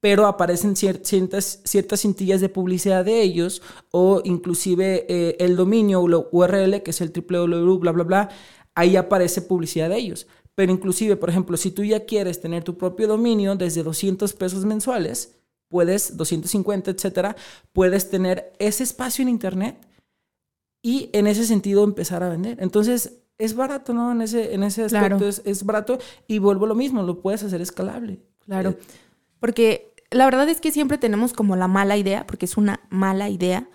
pero 0.03 0.27
aparecen 0.27 0.75
ciertas, 0.75 1.61
ciertas 1.63 2.01
cintillas 2.01 2.41
de 2.41 2.49
publicidad 2.49 3.05
de 3.05 3.23
ellos 3.23 3.63
o 3.93 4.21
inclusive 4.25 5.07
eh, 5.09 5.37
el 5.39 5.55
dominio 5.55 6.01
URL, 6.03 6.83
que 6.83 6.91
es 6.91 7.01
el 7.01 7.13
www, 7.13 7.79
bla, 7.79 7.93
bla, 7.93 8.03
bla, 8.03 8.29
ahí 8.75 8.97
aparece 8.97 9.43
publicidad 9.43 9.89
de 9.89 9.99
ellos. 9.99 10.27
Pero 10.57 10.73
inclusive, 10.73 11.15
por 11.15 11.31
ejemplo, 11.31 11.57
si 11.57 11.71
tú 11.71 11.85
ya 11.85 12.05
quieres 12.05 12.41
tener 12.41 12.65
tu 12.65 12.77
propio 12.77 13.07
dominio 13.07 13.55
desde 13.55 13.85
200 13.85 14.33
pesos 14.33 14.65
mensuales, 14.65 15.37
puedes, 15.69 16.17
250, 16.17 16.91
etcétera, 16.91 17.37
puedes 17.73 18.11
tener 18.11 18.53
ese 18.59 18.83
espacio 18.83 19.23
en 19.23 19.29
Internet 19.29 19.87
y 20.83 21.11
en 21.13 21.29
ese 21.29 21.47
sentido 21.47 21.85
empezar 21.85 22.25
a 22.25 22.29
vender. 22.29 22.57
Entonces, 22.61 23.21
es 23.39 23.55
barato, 23.55 23.95
¿no? 23.95 24.11
En 24.11 24.21
ese, 24.21 24.53
en 24.53 24.65
ese 24.65 24.83
aspecto 24.83 25.29
es, 25.29 25.43
es, 25.45 25.65
barato 25.65 26.01
y 26.27 26.41
vuelvo 26.41 26.65
a 26.65 26.69
lo 26.69 26.75
mismo, 26.75 27.05
lo 27.05 27.21
puedes 27.21 27.45
hacer 27.45 27.61
escalable. 27.61 28.19
Claro. 28.41 28.71
Eh, 28.71 28.79
Porque 29.39 29.92
la 30.13 30.25
verdad 30.25 30.49
es 30.49 30.61
que 30.61 30.73
siempre 30.73 30.99
tenemos 30.99 31.33
como 31.33 31.57
la 31.57 31.69
mala 31.69 31.97
idea, 31.97 32.27
porque 32.27 32.47
es 32.47 32.57
una 32.57 32.81
mala 32.91 33.29
idea 33.29 33.69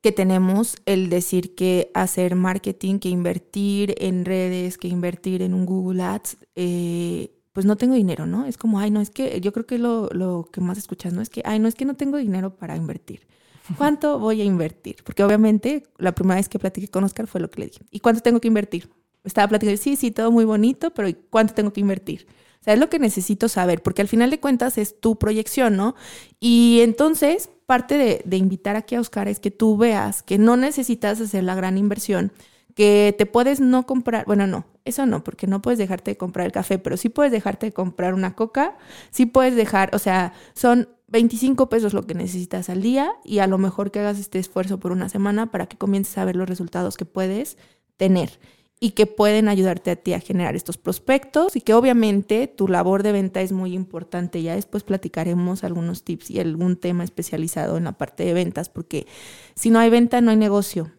que 0.00 0.12
tenemos 0.12 0.76
el 0.86 1.08
decir 1.10 1.54
que 1.54 1.90
hacer 1.94 2.36
marketing, 2.36 2.98
que 2.98 3.08
invertir 3.08 3.94
en 3.98 4.24
redes, 4.24 4.78
que 4.78 4.88
invertir 4.88 5.42
en 5.42 5.54
un 5.54 5.66
Google 5.66 6.02
Ads, 6.02 6.36
eh, 6.54 7.32
pues 7.52 7.66
no 7.66 7.76
tengo 7.76 7.94
dinero, 7.94 8.26
¿no? 8.26 8.44
Es 8.46 8.58
como, 8.58 8.78
ay, 8.78 8.90
no, 8.90 9.00
es 9.00 9.10
que 9.10 9.40
yo 9.40 9.52
creo 9.52 9.66
que 9.66 9.78
lo, 9.78 10.08
lo 10.12 10.48
que 10.52 10.60
más 10.60 10.78
escuchas, 10.78 11.12
¿no? 11.12 11.22
Es 11.22 11.30
que, 11.30 11.42
ay, 11.44 11.58
no, 11.58 11.68
es 11.68 11.74
que 11.74 11.84
no 11.84 11.94
tengo 11.94 12.18
dinero 12.18 12.54
para 12.54 12.76
invertir. 12.76 13.26
¿Cuánto 13.78 14.18
voy 14.18 14.42
a 14.42 14.44
invertir? 14.44 14.96
Porque 15.04 15.24
obviamente 15.24 15.82
la 15.98 16.14
primera 16.14 16.36
vez 16.36 16.48
que 16.48 16.58
platiqué 16.58 16.88
con 16.88 17.02
Oscar 17.02 17.26
fue 17.26 17.40
lo 17.40 17.50
que 17.50 17.60
le 17.60 17.66
dije. 17.66 17.80
¿Y 17.90 18.00
cuánto 18.00 18.22
tengo 18.22 18.40
que 18.40 18.48
invertir? 18.48 18.90
Estaba 19.24 19.48
platicando, 19.48 19.80
sí, 19.82 19.96
sí, 19.96 20.10
todo 20.12 20.30
muy 20.30 20.44
bonito, 20.44 20.92
pero 20.92 21.08
¿cuánto 21.30 21.54
tengo 21.54 21.72
que 21.72 21.80
invertir? 21.80 22.26
Sea, 22.66 22.74
es 22.74 22.80
lo 22.80 22.90
que 22.90 22.98
necesito 22.98 23.48
saber, 23.48 23.82
porque 23.82 24.02
al 24.02 24.08
final 24.08 24.30
de 24.30 24.40
cuentas 24.40 24.76
es 24.76 25.00
tu 25.00 25.18
proyección, 25.18 25.76
¿no? 25.76 25.94
Y 26.38 26.80
entonces, 26.82 27.48
parte 27.64 27.96
de, 27.96 28.22
de 28.24 28.36
invitar 28.36 28.76
aquí 28.76 28.94
a 28.94 29.00
Oscar 29.00 29.28
es 29.28 29.40
que 29.40 29.50
tú 29.50 29.76
veas 29.78 30.22
que 30.22 30.36
no 30.36 30.56
necesitas 30.56 31.20
hacer 31.20 31.44
la 31.44 31.54
gran 31.54 31.78
inversión, 31.78 32.32
que 32.74 33.14
te 33.16 33.24
puedes 33.24 33.58
no 33.58 33.86
comprar, 33.86 34.26
bueno, 34.26 34.46
no, 34.46 34.66
eso 34.84 35.06
no, 35.06 35.24
porque 35.24 35.46
no 35.46 35.62
puedes 35.62 35.78
dejarte 35.78 36.10
de 36.10 36.16
comprar 36.18 36.44
el 36.44 36.52
café, 36.52 36.78
pero 36.78 36.98
sí 36.98 37.08
puedes 37.08 37.32
dejarte 37.32 37.66
de 37.66 37.72
comprar 37.72 38.12
una 38.12 38.34
coca, 38.34 38.76
sí 39.10 39.24
puedes 39.24 39.56
dejar, 39.56 39.94
o 39.94 39.98
sea, 39.98 40.34
son 40.52 40.88
25 41.08 41.68
pesos 41.68 41.94
lo 41.94 42.06
que 42.06 42.14
necesitas 42.14 42.68
al 42.68 42.82
día 42.82 43.12
y 43.24 43.38
a 43.38 43.46
lo 43.46 43.58
mejor 43.58 43.90
que 43.90 44.00
hagas 44.00 44.18
este 44.18 44.38
esfuerzo 44.38 44.78
por 44.78 44.92
una 44.92 45.08
semana 45.08 45.50
para 45.50 45.66
que 45.66 45.78
comiences 45.78 46.18
a 46.18 46.24
ver 46.24 46.36
los 46.36 46.48
resultados 46.48 46.96
que 46.96 47.04
puedes 47.04 47.56
tener 47.96 48.38
y 48.86 48.90
que 48.90 49.06
pueden 49.06 49.48
ayudarte 49.48 49.90
a 49.90 49.96
ti 49.96 50.12
a 50.12 50.20
generar 50.20 50.54
estos 50.54 50.78
prospectos 50.78 51.56
y 51.56 51.60
que 51.60 51.74
obviamente 51.74 52.46
tu 52.46 52.68
labor 52.68 53.02
de 53.02 53.10
venta 53.10 53.40
es 53.40 53.50
muy 53.50 53.74
importante. 53.74 54.40
Ya 54.42 54.54
después 54.54 54.84
platicaremos 54.84 55.64
algunos 55.64 56.04
tips 56.04 56.30
y 56.30 56.38
algún 56.38 56.76
tema 56.76 57.02
especializado 57.02 57.78
en 57.78 57.82
la 57.82 57.98
parte 57.98 58.24
de 58.24 58.32
ventas, 58.32 58.68
porque 58.68 59.08
si 59.56 59.70
no 59.70 59.80
hay 59.80 59.90
venta 59.90 60.20
no 60.20 60.30
hay 60.30 60.36
negocio. 60.36 60.92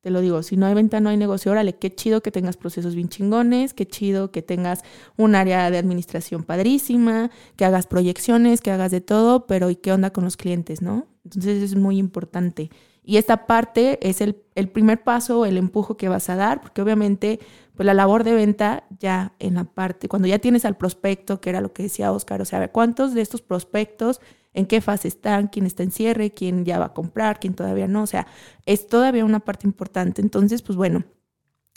Te 0.00 0.08
lo 0.08 0.22
digo, 0.22 0.42
si 0.42 0.56
no 0.56 0.64
hay 0.64 0.72
venta 0.72 1.00
no 1.00 1.10
hay 1.10 1.18
negocio. 1.18 1.52
Órale, 1.52 1.74
qué 1.74 1.94
chido 1.94 2.22
que 2.22 2.30
tengas 2.30 2.56
procesos 2.56 2.94
bien 2.94 3.10
chingones, 3.10 3.74
qué 3.74 3.86
chido 3.86 4.30
que 4.32 4.40
tengas 4.40 4.82
un 5.18 5.34
área 5.34 5.70
de 5.70 5.76
administración 5.76 6.44
padrísima, 6.44 7.30
que 7.56 7.66
hagas 7.66 7.86
proyecciones, 7.86 8.62
que 8.62 8.70
hagas 8.70 8.90
de 8.90 9.02
todo, 9.02 9.46
pero 9.46 9.68
¿y 9.68 9.76
qué 9.76 9.92
onda 9.92 10.14
con 10.14 10.24
los 10.24 10.38
clientes, 10.38 10.80
no? 10.80 11.08
Entonces 11.24 11.62
es 11.62 11.74
muy 11.74 11.98
importante. 11.98 12.70
Y 13.08 13.16
esta 13.16 13.46
parte 13.46 13.98
es 14.06 14.20
el, 14.20 14.34
primer 14.68 15.02
paso, 15.02 15.46
el 15.46 15.56
empujo 15.56 15.96
que 15.96 16.10
vas 16.10 16.28
a 16.28 16.36
dar, 16.36 16.60
porque 16.60 16.82
obviamente 16.82 17.40
pues 17.74 17.86
la 17.86 17.94
labor 17.94 18.22
de 18.22 18.34
venta 18.34 18.84
ya 19.00 19.32
en 19.38 19.54
la 19.54 19.64
parte, 19.64 20.08
cuando 20.08 20.28
ya 20.28 20.38
tienes 20.38 20.66
al 20.66 20.76
prospecto, 20.76 21.40
que 21.40 21.48
era 21.48 21.62
lo 21.62 21.72
que 21.72 21.84
decía 21.84 22.12
Oscar, 22.12 22.42
o 22.42 22.44
sea, 22.44 22.70
¿cuántos 22.70 23.14
de 23.14 23.22
estos 23.22 23.40
prospectos, 23.40 24.20
en 24.52 24.66
qué 24.66 24.82
fase 24.82 25.08
están, 25.08 25.48
quién 25.48 25.64
está 25.64 25.84
en 25.84 25.90
cierre, 25.90 26.32
quién 26.34 26.66
ya 26.66 26.78
va 26.78 26.84
a 26.84 26.92
comprar, 26.92 27.40
quién 27.40 27.54
todavía 27.54 27.88
no? 27.88 28.02
O 28.02 28.06
sea, 28.06 28.26
es 28.66 28.86
todavía 28.88 29.24
una 29.24 29.40
parte 29.40 29.66
importante. 29.66 30.20
Entonces, 30.20 30.60
pues 30.60 30.76
bueno, 30.76 31.04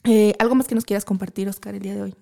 eh, 0.04 0.34
¿algo 0.38 0.56
más 0.56 0.68
que 0.68 0.76
nos 0.76 0.84
quieras 0.84 1.06
compartir, 1.06 1.48
Oscar, 1.48 1.76
el 1.76 1.82
día 1.82 1.96
de 1.96 2.02
hoy? 2.02 2.16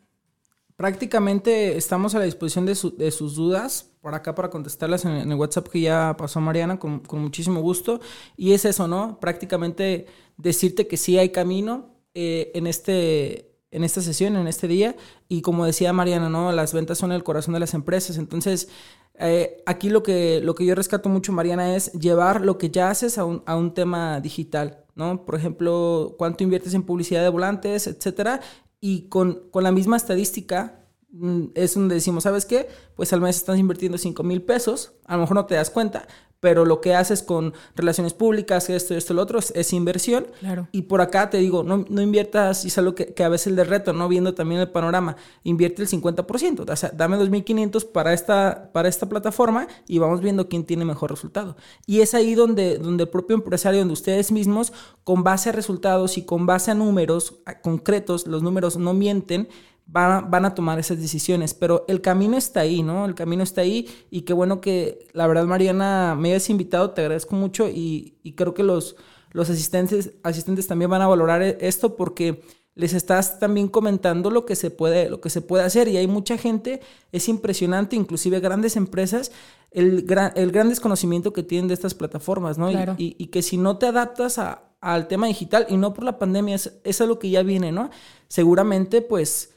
Prácticamente 0.80 1.76
estamos 1.76 2.16
a 2.16 2.20
la 2.20 2.24
disposición 2.24 2.66
de, 2.66 2.74
sus 2.74 3.36
dudas 3.36 3.92
por 4.00 4.16
acá 4.16 4.34
para 4.34 4.50
contestarlas 4.50 5.04
en, 5.04 5.30
el 5.30 5.34
WhatsApp 5.34 5.68
que 5.68 5.82
ya 5.82 6.16
pasó 6.18 6.40
Mariana 6.40 6.80
con, 6.80 7.04
muchísimo 7.12 7.60
gusto. 7.60 8.00
Y 8.38 8.54
es 8.54 8.64
eso, 8.64 8.88
¿no? 8.88 9.20
Prácticamente 9.20 10.06
decirte 10.38 10.88
que 10.88 10.96
sí 10.96 11.18
hay 11.18 11.32
camino 11.32 11.98
eh, 12.14 12.52
en, 12.56 12.66
este, 12.66 13.52
en 13.72 13.84
esta 13.84 14.00
sesión, 14.00 14.38
en 14.38 14.48
este 14.48 14.70
día. 14.70 14.96
Y 15.28 15.42
como 15.42 15.66
decía 15.66 15.92
Mariana, 15.92 16.30
¿no? 16.30 16.54
Las 16.54 16.74
ventas 16.74 16.98
son 16.98 17.12
el 17.12 17.26
corazón 17.26 17.56
de 17.56 17.60
las 17.60 17.74
empresas. 17.74 18.18
Entonces, 18.18 18.70
eh, 19.16 19.62
aquí 19.66 19.90
lo 19.90 20.02
que, 20.02 20.40
lo 20.40 20.56
que 20.56 20.66
yo 20.66 20.76
rescato 20.76 21.10
mucho, 21.10 21.34
Mariana, 21.34 21.76
es 21.76 21.92
llevar 21.92 22.40
lo 22.40 22.58
que 22.58 22.70
ya 22.70 22.90
haces 22.90 23.18
a 23.18 23.26
un, 23.26 23.44
a 23.46 23.58
un 23.58 23.74
tema 23.74 24.22
digital, 24.22 24.86
¿no? 24.96 25.26
Por 25.26 25.36
ejemplo, 25.36 26.16
cuánto 26.18 26.46
inviertes 26.46 26.74
en 26.74 26.84
publicidad 26.84 27.22
de 27.22 27.28
volantes, 27.28 27.86
etcétera. 27.86 28.40
Y 28.82 29.10
con, 29.10 29.50
con 29.52 29.64
la 29.64 29.72
misma 29.72 29.98
estadística, 29.98 30.86
mm, 31.12 31.48
es 31.56 31.76
donde 31.76 31.96
decimos, 31.96 32.24
¿sabes 32.24 32.46
qué? 32.46 32.68
Pues 32.96 33.12
al 33.14 33.22
mes 33.22 33.36
estás 33.38 33.58
invirtiendo 33.58 33.98
5 33.98 34.24
mil 34.24 34.42
pesos, 34.42 34.94
a 35.06 35.16
lo 35.16 35.22
mejor 35.22 35.36
no 35.36 35.46
te 35.46 35.56
das 35.56 35.70
cuenta, 35.70 36.08
pero 36.40 36.66
lo 36.66 36.82
que 36.82 36.96
haces 36.96 37.22
con 37.22 37.54
relaciones 37.76 38.14
públicas, 38.14 38.70
esto, 38.70 38.96
esto, 38.96 39.14
lo 39.14 39.22
otro, 39.22 39.40
es, 39.40 39.74
inversión. 39.74 40.28
Claro. 40.40 40.68
Y 40.72 40.84
por 40.84 41.02
acá 41.02 41.30
te 41.30 41.38
digo, 41.38 41.64
no, 41.64 41.86
no 41.90 42.02
inviertas, 42.02 42.66
y 42.66 42.70
es 42.70 42.78
algo 42.78 42.96
que, 42.96 43.14
que, 43.14 43.24
a 43.24 43.30
veces 43.30 43.48
el 43.48 43.56
de 43.56 43.64
reto, 43.64 43.94
¿no? 43.94 44.08
Viendo 44.08 44.34
también 44.34 44.62
el 44.62 44.70
panorama, 44.70 45.16
invierte 45.44 45.82
el 45.82 45.88
50%, 45.90 46.70
o 46.70 46.76
sea, 46.76 46.92
dame 46.94 47.18
2.500 47.18 47.92
para 47.92 48.14
esta, 48.14 48.72
para 48.72 48.88
esta 48.90 49.10
plataforma 49.10 49.68
y 49.88 50.00
vamos 50.00 50.22
viendo 50.22 50.48
quién 50.48 50.64
tiene 50.64 50.86
mejor 50.86 51.12
resultado. 51.12 51.56
Y 51.86 52.02
es 52.02 52.14
ahí 52.14 52.36
donde, 52.36 52.78
donde 52.78 53.04
el 53.04 53.10
propio 53.10 53.36
empresario, 53.36 53.80
donde 53.80 53.94
ustedes 53.94 54.32
mismos, 54.32 54.74
con 55.04 55.24
base 55.24 55.50
a 55.50 55.52
resultados 55.52 56.18
y 56.18 56.24
con 56.24 56.46
base 56.46 56.72
a 56.72 56.76
números 56.76 57.36
concretos, 57.62 58.28
los 58.28 58.44
números 58.44 58.78
no 58.78 58.94
mienten, 58.94 59.50
van, 59.92 60.46
a 60.46 60.54
tomar 60.54 60.80
esas 60.80 61.00
decisiones. 61.00 61.54
Pero 61.54 61.86
el 61.88 62.02
camino 62.02 62.38
está 62.38 62.62
ahí, 62.62 62.84
¿no? 62.84 63.06
El 63.06 63.16
camino 63.16 63.44
está 63.44 63.62
ahí 63.62 63.88
y 64.10 64.22
qué 64.22 64.34
bueno 64.34 64.62
que 64.62 65.08
la 65.14 65.28
verdad, 65.28 65.46
Mariana, 65.46 66.16
me 66.18 66.30
hayas 66.30 66.50
invitado, 66.50 66.92
te 66.92 67.02
agradezco 67.02 67.36
mucho 67.36 67.68
y, 67.68 68.16
creo 68.36 68.54
que 68.54 68.64
los, 68.64 68.96
los 69.32 69.50
asistentes, 69.50 70.14
asistentes 70.24 70.68
también 70.68 70.92
van 70.92 71.02
a 71.02 71.08
valorar 71.08 71.42
e, 71.42 71.58
esto 71.62 71.96
porque 71.96 72.42
les 72.76 72.94
estás 72.94 73.40
también 73.40 73.68
comentando 73.68 74.30
lo 74.30 74.46
que 74.46 74.56
se 74.56 74.70
puede, 74.70 75.10
lo 75.10 75.20
que 75.20 75.30
se 75.30 75.42
puede 75.42 75.66
hacer 75.66 75.88
y 75.90 75.98
hay 75.98 76.08
mucha 76.08 76.38
gente, 76.38 76.80
es 77.12 77.28
impresionante, 77.28 77.96
inclusive 77.96 78.40
grandes 78.40 78.78
empresas, 78.78 79.32
el 79.72 80.04
gran, 80.04 80.32
el 80.36 80.52
gran 80.52 80.70
desconocimiento 80.70 81.34
que 81.34 81.44
tienen 81.44 81.68
de 81.68 81.74
estas 81.74 81.94
plataformas, 81.94 82.58
¿no? 82.58 82.70
Y, 82.98 83.28
que 83.28 83.42
si 83.42 83.58
no 83.58 83.78
te 83.78 83.88
adaptas 83.88 84.40
al 84.80 85.08
tema 85.08 85.28
digital 85.28 85.66
y 85.68 85.76
no 85.76 85.94
por 85.94 86.06
la 86.06 86.18
pandemia, 86.18 86.56
es, 86.56 86.80
es 86.86 87.02
algo 87.02 87.20
que 87.20 87.30
ya 87.30 87.44
viene, 87.44 87.72
¿no? 87.74 87.90
Seguramente, 88.30 89.02
pues, 89.02 89.56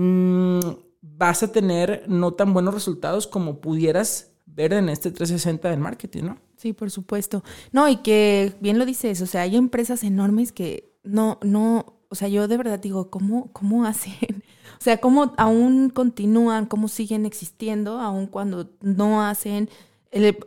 Mm, 0.00 0.60
vas 1.02 1.42
a 1.42 1.50
tener 1.50 2.04
no 2.06 2.32
tan 2.32 2.54
buenos 2.54 2.72
resultados 2.72 3.26
como 3.26 3.60
pudieras 3.60 4.30
ver 4.46 4.72
en 4.72 4.88
este 4.88 5.10
360 5.10 5.70
del 5.70 5.80
marketing, 5.80 6.22
¿no? 6.22 6.38
Sí, 6.56 6.72
por 6.72 6.92
supuesto. 6.92 7.42
No, 7.72 7.88
y 7.88 7.96
que 7.96 8.54
bien 8.60 8.78
lo 8.78 8.86
dices, 8.86 9.20
o 9.22 9.26
sea, 9.26 9.42
hay 9.42 9.56
empresas 9.56 10.04
enormes 10.04 10.52
que 10.52 10.92
no, 11.02 11.40
no, 11.42 11.96
o 12.10 12.14
sea, 12.14 12.28
yo 12.28 12.46
de 12.46 12.56
verdad 12.56 12.78
digo, 12.78 13.10
¿cómo, 13.10 13.52
cómo 13.52 13.84
hacen? 13.86 14.44
O 14.78 14.84
sea, 14.84 14.98
¿cómo 14.98 15.34
aún 15.36 15.90
continúan, 15.90 16.66
cómo 16.66 16.86
siguen 16.86 17.26
existiendo, 17.26 17.98
aún 17.98 18.28
cuando 18.28 18.70
no 18.80 19.26
hacen 19.26 19.68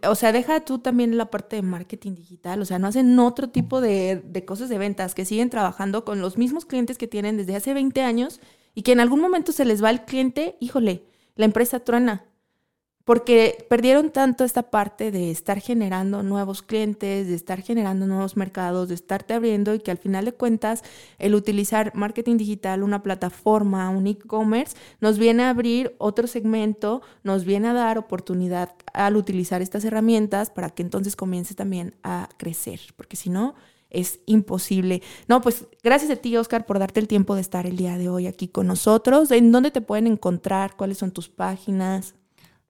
o 0.08 0.16
sea, 0.16 0.32
deja 0.32 0.62
tú 0.62 0.80
también 0.80 1.18
la 1.18 1.30
parte 1.30 1.58
de 1.58 1.62
marketing 1.62 2.16
digital, 2.16 2.62
o 2.62 2.66
sea, 2.66 2.80
no 2.80 2.88
hacen 2.88 3.20
otro 3.20 3.50
tipo 3.50 3.80
de, 3.80 4.24
de, 4.26 4.44
cosas 4.44 4.70
de 4.70 4.80
ventas, 4.80 5.14
que 5.14 5.24
siguen 5.24 5.52
trabajando 5.52 6.04
con 6.04 6.20
los 6.20 6.36
mismos 6.36 6.66
clientes 6.66 6.98
que 6.98 7.08
tienen 7.08 7.38
desde 7.38 7.56
hace 7.56 7.76
20 7.76 8.02
años 8.02 8.40
y 8.76 8.84
que 8.84 8.92
en 8.92 9.00
algún 9.00 9.20
momento 9.20 9.52
se 9.52 9.66
les 9.66 9.84
va 9.84 9.90
el 9.90 10.06
cliente, 10.06 10.58
híjole, 10.60 11.04
la 11.36 11.46
empresa 11.46 11.80
truena. 11.80 12.26
Porque 13.04 13.66
perdieron 13.68 14.12
tanto 14.12 14.44
esta 14.44 14.70
parte 14.70 15.12
de 15.12 15.32
estar 15.32 15.60
generando 15.60 16.22
nuevos 16.22 16.62
clientes, 16.62 17.28
de 17.28 17.34
estar 17.34 17.62
generando 17.62 18.06
nuevos 18.06 18.38
mercados, 18.38 18.90
de 18.90 18.96
estarte 18.96 19.34
abriendo 19.34 19.74
y 19.74 19.80
que 19.80 19.90
al 19.90 19.98
final 19.98 20.26
de 20.26 20.34
cuentas 20.34 20.84
el 21.18 21.34
utilizar 21.34 21.96
marketing 21.96 22.38
digital, 22.38 22.84
una 22.84 23.02
plataforma, 23.02 23.90
un 23.90 24.06
e-commerce, 24.06 24.78
nos 25.00 25.18
viene 25.18 25.44
a 25.44 25.50
abrir 25.50 25.96
otro 25.98 26.28
segmento, 26.28 27.02
nos 27.24 27.44
viene 27.44 27.70
a 27.70 27.74
dar 27.74 27.98
oportunidad 27.98 28.76
al 28.94 29.18
utilizar 29.18 29.64
estas 29.64 29.84
herramientas 29.84 30.52
para 30.52 30.70
que 30.70 30.84
entonces 30.84 31.16
comience 31.16 31.56
también 31.56 31.96
a 32.04 32.30
crecer. 32.38 32.80
Porque 32.96 33.16
si 33.16 33.32
no, 33.32 33.56
es 33.92 34.20
imposible. 34.26 35.02
No, 35.28 35.42
pues 35.42 35.66
gracias 35.84 36.12
a 36.12 36.16
ti, 36.16 36.36
Oscar, 36.38 36.66
por 36.66 36.80
darte 36.80 37.00
el 37.00 37.08
tiempo 37.08 37.36
de 37.36 37.42
estar 37.42 37.68
el 37.68 37.78
día 37.78 37.98
de 37.98 38.10
hoy 38.10 38.28
aquí 38.28 38.48
con 38.48 38.68
nosotros. 38.68 39.32
¿En 39.32 39.52
dónde 39.52 39.72
te 39.72 39.82
pueden 39.82 40.08
encontrar? 40.08 40.76
¿Cuáles 40.76 40.98
son 40.98 41.12
tus 41.12 41.30
páginas? 41.30 42.16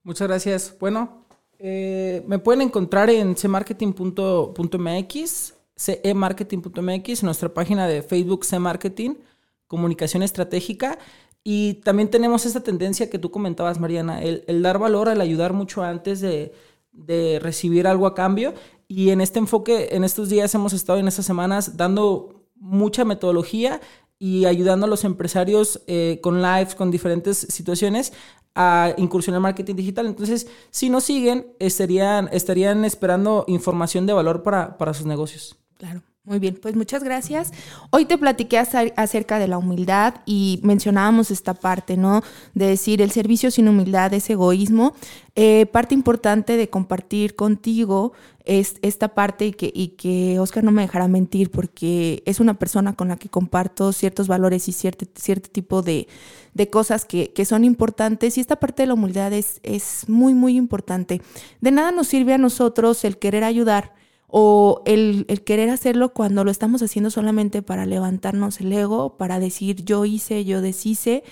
Muchas 0.04 0.28
gracias. 0.28 0.76
Bueno, 0.80 1.26
eh, 1.60 2.24
me 2.28 2.40
pueden 2.40 2.62
encontrar 2.62 3.12
en 3.12 3.36
cmarketing.mx, 3.36 5.54
cemarketing.mx, 5.78 7.24
nuestra 7.24 7.54
página 7.54 7.88
de 7.88 8.02
Facebook 8.02 8.46
cmarketing, 8.50 9.20
comunicación 9.68 10.24
estratégica. 10.24 10.98
Y 11.44 11.76
también 11.76 12.10
tenemos 12.10 12.46
esta 12.46 12.62
tendencia 12.62 13.10
que 13.10 13.20
tú 13.20 13.32
comentabas, 13.32 13.80
Mariana, 13.80 14.22
el, 14.22 14.62
dar 14.62 14.80
valor, 14.80 15.08
el 15.08 15.22
ayudar 15.22 15.54
mucho 15.54 15.84
antes 15.84 16.20
de, 16.22 16.54
de 16.92 17.40
recibir 17.40 17.88
algo 17.88 18.08
a 18.08 18.16
cambio. 18.16 18.54
Y 18.94 19.12
en 19.12 19.22
este 19.22 19.40
enfoque, 19.40 19.88
en 19.96 20.04
estos 20.04 20.28
días 20.28 20.54
hemos 20.54 20.74
estado 20.74 21.00
en 21.00 21.08
estas 21.08 21.26
semanas 21.26 21.78
dando 21.78 22.44
mucha 22.56 23.06
metodología 23.06 23.80
y 24.20 24.44
ayudando 24.44 24.86
a 24.86 24.90
los 24.90 25.06
empresarios 25.06 25.82
eh, 25.88 26.20
con 26.22 26.42
lives, 26.42 26.76
con 26.76 26.92
diferentes 26.92 27.38
situaciones 27.38 28.12
a 28.54 28.94
incursionar 28.98 29.38
en 29.38 29.44
marketing 29.44 29.76
digital. 29.76 30.08
Entonces, 30.08 30.50
si 30.72 30.90
nos 30.90 31.06
siguen, 31.06 31.54
estarían, 31.60 32.28
estarían 32.34 32.84
esperando 32.84 33.46
información 33.48 34.06
de 34.08 34.12
valor 34.12 34.44
para, 34.44 34.78
para 34.78 34.94
sus 34.94 35.06
negocios. 35.06 35.56
Claro. 35.78 36.02
Muy 36.24 36.38
bien, 36.38 36.60
pues 36.62 36.76
muchas 36.76 37.04
gracias. 37.04 37.52
Hoy 37.90 38.06
te 38.06 38.16
platiqué 38.16 38.60
acerca 38.60 39.40
de 39.40 39.48
la 39.48 39.58
humildad 39.58 40.22
y 40.28 40.60
mencionábamos 40.62 41.32
esta 41.32 41.56
parte, 41.56 41.98
¿no? 41.98 42.22
De 42.54 42.68
decir 42.68 43.02
el 43.02 43.10
servicio 43.10 43.50
sin 43.50 43.68
humildad 43.68 44.14
es 44.14 44.30
egoísmo. 44.30 44.94
Eh, 45.36 45.66
parte 45.66 45.96
importante 45.96 46.58
de 46.58 46.70
compartir 46.70 47.36
contigo 47.36 48.14
es 48.46 48.76
esta 48.84 49.16
parte 49.16 49.48
y 49.48 49.54
que, 49.54 49.72
y 49.74 49.96
que 49.98 50.38
Oscar 50.40 50.64
no 50.64 50.72
me 50.72 50.84
dejará 50.84 51.08
mentir 51.08 51.50
porque 51.50 52.22
es 52.28 52.40
una 52.40 52.54
persona 52.60 52.94
con 52.96 53.08
la 53.08 53.18
que 53.18 53.30
comparto 53.30 53.92
ciertos 53.92 54.28
valores 54.28 54.68
y 54.68 54.74
cierto, 54.74 55.08
cierto 55.16 55.50
tipo 55.50 55.82
de, 55.82 56.08
de 56.54 56.70
cosas 56.70 57.04
que, 57.04 57.34
que, 57.34 57.46
son 57.46 57.64
importantes 57.64 58.38
y 58.38 58.42
esta 58.42 58.58
parte 58.58 58.84
de 58.84 58.88
la 58.88 58.94
humildad 58.94 59.34
es, 59.34 59.60
es 59.64 60.08
muy, 60.08 60.36
muy 60.36 60.56
importante. 60.56 61.20
De 61.62 61.72
nada 61.72 61.92
nos 61.92 62.10
sirve 62.10 62.36
a 62.36 62.38
nosotros 62.38 63.06
el 63.06 63.18
querer 63.18 63.44
ayudar 63.44 64.00
o 64.32 64.82
el, 64.86 65.26
querer 65.46 65.70
hacerlo 65.70 66.14
cuando 66.14 66.46
lo 66.46 66.52
estamos 66.52 66.82
haciendo 66.82 67.12
solamente 67.12 67.62
para 67.62 67.86
levantarnos 67.86 68.62
el 68.62 68.72
ego, 68.72 69.18
para 69.18 69.40
decir 69.40 69.84
yo 69.84 70.06
hice, 70.06 70.46
yo 70.46 70.62
deshice, 70.62 71.24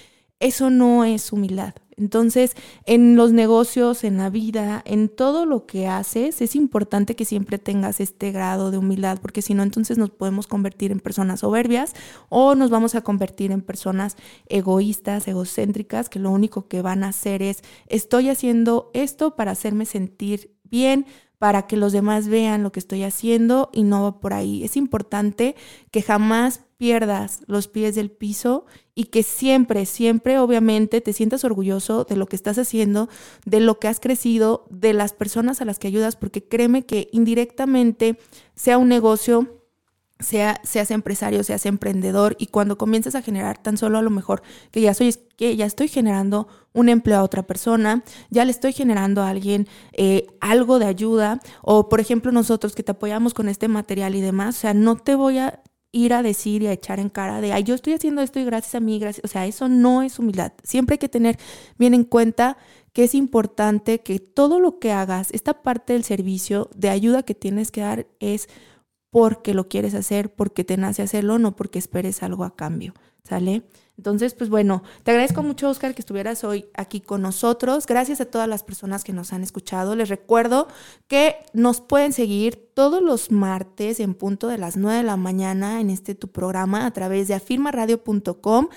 eso 0.41 0.69
no 0.69 1.05
es 1.05 1.31
humildad. 1.31 1.73
Entonces, 1.95 2.55
en 2.85 3.15
los 3.15 3.31
negocios, 3.33 4.03
en 4.03 4.17
la 4.17 4.29
vida, 4.29 4.81
en 4.85 5.09
todo 5.09 5.45
lo 5.45 5.65
que 5.65 5.87
haces, 5.87 6.41
es 6.41 6.55
importante 6.55 7.15
que 7.15 7.25
siempre 7.25 7.57
tengas 7.57 7.99
este 7.99 8.31
grado 8.31 8.71
de 8.71 8.77
humildad, 8.77 9.19
porque 9.21 9.41
si 9.41 9.53
no, 9.53 9.63
entonces 9.63 9.97
nos 9.97 10.09
podemos 10.09 10.47
convertir 10.47 10.91
en 10.91 10.99
personas 10.99 11.41
soberbias 11.41 11.93
o 12.29 12.55
nos 12.55 12.69
vamos 12.69 12.95
a 12.95 13.01
convertir 13.01 13.51
en 13.51 13.61
personas 13.61 14.15
egoístas, 14.47 15.27
egocéntricas, 15.27 16.09
que 16.09 16.19
lo 16.19 16.31
único 16.31 16.67
que 16.67 16.81
van 16.81 17.03
a 17.03 17.09
hacer 17.09 17.41
es, 17.41 17.63
estoy 17.87 18.29
haciendo 18.29 18.91
esto 18.93 19.35
para 19.35 19.51
hacerme 19.51 19.85
sentir 19.85 20.53
bien, 20.63 21.05
para 21.39 21.63
que 21.67 21.77
los 21.77 21.93
demás 21.93 22.27
vean 22.27 22.63
lo 22.63 22.71
que 22.71 22.79
estoy 22.79 23.03
haciendo 23.03 23.69
y 23.73 23.83
no 23.83 24.03
va 24.03 24.19
por 24.19 24.33
ahí. 24.33 24.63
Es 24.63 24.77
importante 24.77 25.55
que 25.89 26.01
jamás 26.01 26.61
pierdas 26.77 27.41
los 27.47 27.67
pies 27.67 27.95
del 27.95 28.11
piso 28.11 28.65
y 28.93 29.05
que 29.05 29.23
siempre, 29.23 29.85
siempre, 29.85 30.37
obviamente, 30.39 31.01
te 31.01 31.13
sientas 31.13 31.43
orgulloso 31.43 32.03
de 32.03 32.17
lo 32.17 32.25
que 32.25 32.35
estás 32.35 32.57
haciendo, 32.57 33.09
de 33.45 33.61
lo 33.61 33.79
que 33.79 33.87
has 33.87 33.99
crecido, 33.99 34.65
de 34.69 34.93
las 34.93 35.13
personas 35.13 35.61
a 35.61 35.65
las 35.65 35.79
que 35.79 35.87
ayudas, 35.87 36.17
porque 36.17 36.43
créeme 36.43 36.85
que 36.85 37.09
indirectamente 37.11 38.19
sea 38.55 38.77
un 38.77 38.89
negocio 38.89 39.58
sea, 40.19 40.59
seas 40.63 40.91
empresario, 40.91 41.43
seas 41.43 41.65
emprendedor 41.65 42.35
y 42.39 42.47
cuando 42.47 42.77
comiences 42.77 43.15
a 43.15 43.21
generar 43.21 43.57
tan 43.57 43.77
solo 43.77 43.97
a 43.97 44.01
lo 44.01 44.09
mejor 44.09 44.41
que 44.71 44.81
ya 44.81 44.93
soy 44.93 45.15
que 45.37 45.55
ya 45.55 45.65
estoy 45.65 45.87
generando 45.87 46.49
un 46.73 46.89
empleo 46.89 47.19
a 47.19 47.23
otra 47.23 47.43
persona, 47.43 48.03
ya 48.29 48.43
le 48.43 48.51
estoy 48.51 48.73
generando 48.73 49.21
a 49.21 49.29
alguien 49.29 49.67
eh, 49.93 50.27
algo 50.41 50.77
de 50.77 50.85
ayuda 50.85 51.39
o 51.61 51.87
por 51.87 52.01
ejemplo 52.01 52.33
nosotros 52.33 52.75
que 52.75 52.83
te 52.83 52.91
apoyamos 52.91 53.33
con 53.33 53.47
este 53.47 53.69
material 53.69 54.15
y 54.15 54.21
demás, 54.21 54.57
o 54.57 54.59
sea, 54.59 54.73
no 54.73 54.97
te 54.97 55.15
voy 55.15 55.37
a 55.37 55.61
ir 55.91 56.13
a 56.13 56.21
decir 56.21 56.61
y 56.61 56.67
a 56.67 56.73
echar 56.73 56.99
en 56.99 57.09
cara 57.09 57.41
de, 57.41 57.53
ay, 57.53 57.63
yo 57.63 57.73
estoy 57.73 57.93
haciendo 57.93 58.21
esto 58.21 58.39
y 58.39 58.45
gracias 58.45 58.75
a 58.75 58.79
mí, 58.79 58.99
gracias, 58.99 59.23
o 59.25 59.27
sea, 59.27 59.47
eso 59.47 59.67
no 59.69 60.03
es 60.03 60.19
humildad. 60.19 60.51
Siempre 60.63 60.95
hay 60.95 60.99
que 60.99 61.09
tener 61.09 61.39
bien 61.77 61.93
en 61.93 62.03
cuenta 62.03 62.57
que 62.93 63.05
es 63.05 63.15
importante 63.15 64.01
que 64.01 64.19
todo 64.19 64.59
lo 64.59 64.79
que 64.79 64.91
hagas, 64.91 65.29
esta 65.31 65.61
parte 65.61 65.93
del 65.93 66.03
servicio 66.03 66.69
de 66.75 66.89
ayuda 66.89 67.23
que 67.23 67.35
tienes 67.35 67.71
que 67.71 67.81
dar 67.81 68.07
es 68.19 68.49
porque 69.09 69.53
lo 69.53 69.67
quieres 69.67 69.95
hacer, 69.95 70.33
porque 70.33 70.63
te 70.63 70.77
nace 70.77 71.01
hacerlo, 71.01 71.39
no 71.39 71.55
porque 71.55 71.79
esperes 71.79 72.23
algo 72.23 72.43
a 72.43 72.55
cambio, 72.55 72.93
¿sale? 73.23 73.63
Entonces, 73.99 74.33
pues 74.33 74.49
bueno, 74.49 74.81
te 75.03 75.11
agradezco 75.11 75.43
mucho, 75.43 75.67
Oscar, 75.67 75.93
que 75.93 76.01
estuvieras 76.01 76.45
hoy 76.45 76.67
aquí 76.73 77.01
con 77.01 77.21
nosotros. 77.21 77.85
Gracias 77.85 78.21
a 78.21 78.25
todas 78.25 78.47
las 78.47 78.63
personas 78.63 79.03
que 79.03 79.11
nos 79.11 79.33
han 79.33 79.43
escuchado. 79.43 79.93
Les 79.93 80.07
recuerdo 80.07 80.69
que 81.09 81.35
nos 81.51 81.81
pueden 81.81 82.13
seguir 82.13 82.69
todos 82.73 83.01
los 83.01 83.29
martes 83.29 83.99
en 83.99 84.13
punto 84.13 84.47
de 84.47 84.57
las 84.57 84.77
9 84.77 84.99
de 84.99 85.03
la 85.03 85.17
mañana 85.17 85.81
en 85.81 85.89
este 85.89 86.15
tu 86.15 86.29
programa 86.29 86.85
a 86.85 86.91
través 86.91 87.27
de 87.27 87.33
afirmaradio.com 87.33 88.69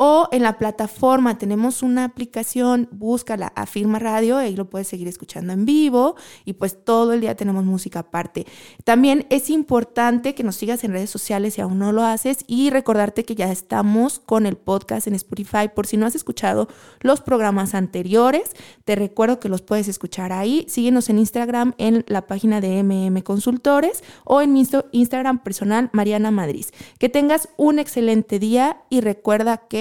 o 0.00 0.28
en 0.30 0.44
la 0.44 0.58
plataforma 0.58 1.38
tenemos 1.38 1.82
una 1.82 2.04
aplicación, 2.04 2.88
búscala, 2.92 3.52
Afirma 3.56 3.98
Radio, 3.98 4.36
ahí 4.36 4.54
lo 4.54 4.70
puedes 4.70 4.86
seguir 4.86 5.08
escuchando 5.08 5.52
en 5.52 5.64
vivo 5.64 6.14
y 6.44 6.52
pues 6.52 6.84
todo 6.84 7.12
el 7.12 7.20
día 7.20 7.34
tenemos 7.34 7.64
música 7.64 7.98
aparte. 7.98 8.46
También 8.84 9.26
es 9.28 9.50
importante 9.50 10.36
que 10.36 10.44
nos 10.44 10.54
sigas 10.54 10.84
en 10.84 10.92
redes 10.92 11.10
sociales 11.10 11.54
si 11.54 11.62
aún 11.62 11.80
no 11.80 11.90
lo 11.90 12.04
haces 12.04 12.44
y 12.46 12.70
recordarte 12.70 13.24
que 13.24 13.34
ya 13.34 13.50
estamos 13.50 14.20
con 14.20 14.46
el 14.46 14.56
podcast 14.56 15.08
en 15.08 15.16
Spotify 15.16 15.68
por 15.74 15.88
si 15.88 15.96
no 15.96 16.06
has 16.06 16.14
escuchado 16.14 16.68
los 17.00 17.20
programas 17.20 17.74
anteriores, 17.74 18.52
te 18.84 18.94
recuerdo 18.94 19.40
que 19.40 19.48
los 19.48 19.62
puedes 19.62 19.88
escuchar 19.88 20.32
ahí. 20.32 20.64
Síguenos 20.68 21.08
en 21.08 21.18
Instagram 21.18 21.74
en 21.76 22.04
la 22.06 22.28
página 22.28 22.60
de 22.60 22.84
MM 22.84 23.20
Consultores 23.22 24.04
o 24.24 24.42
en 24.42 24.52
mi 24.52 24.64
Instagram 24.92 25.42
personal 25.42 25.90
Mariana 25.92 26.30
Madrid. 26.30 26.66
Que 27.00 27.08
tengas 27.08 27.48
un 27.56 27.80
excelente 27.80 28.38
día 28.38 28.82
y 28.90 29.00
recuerda 29.00 29.66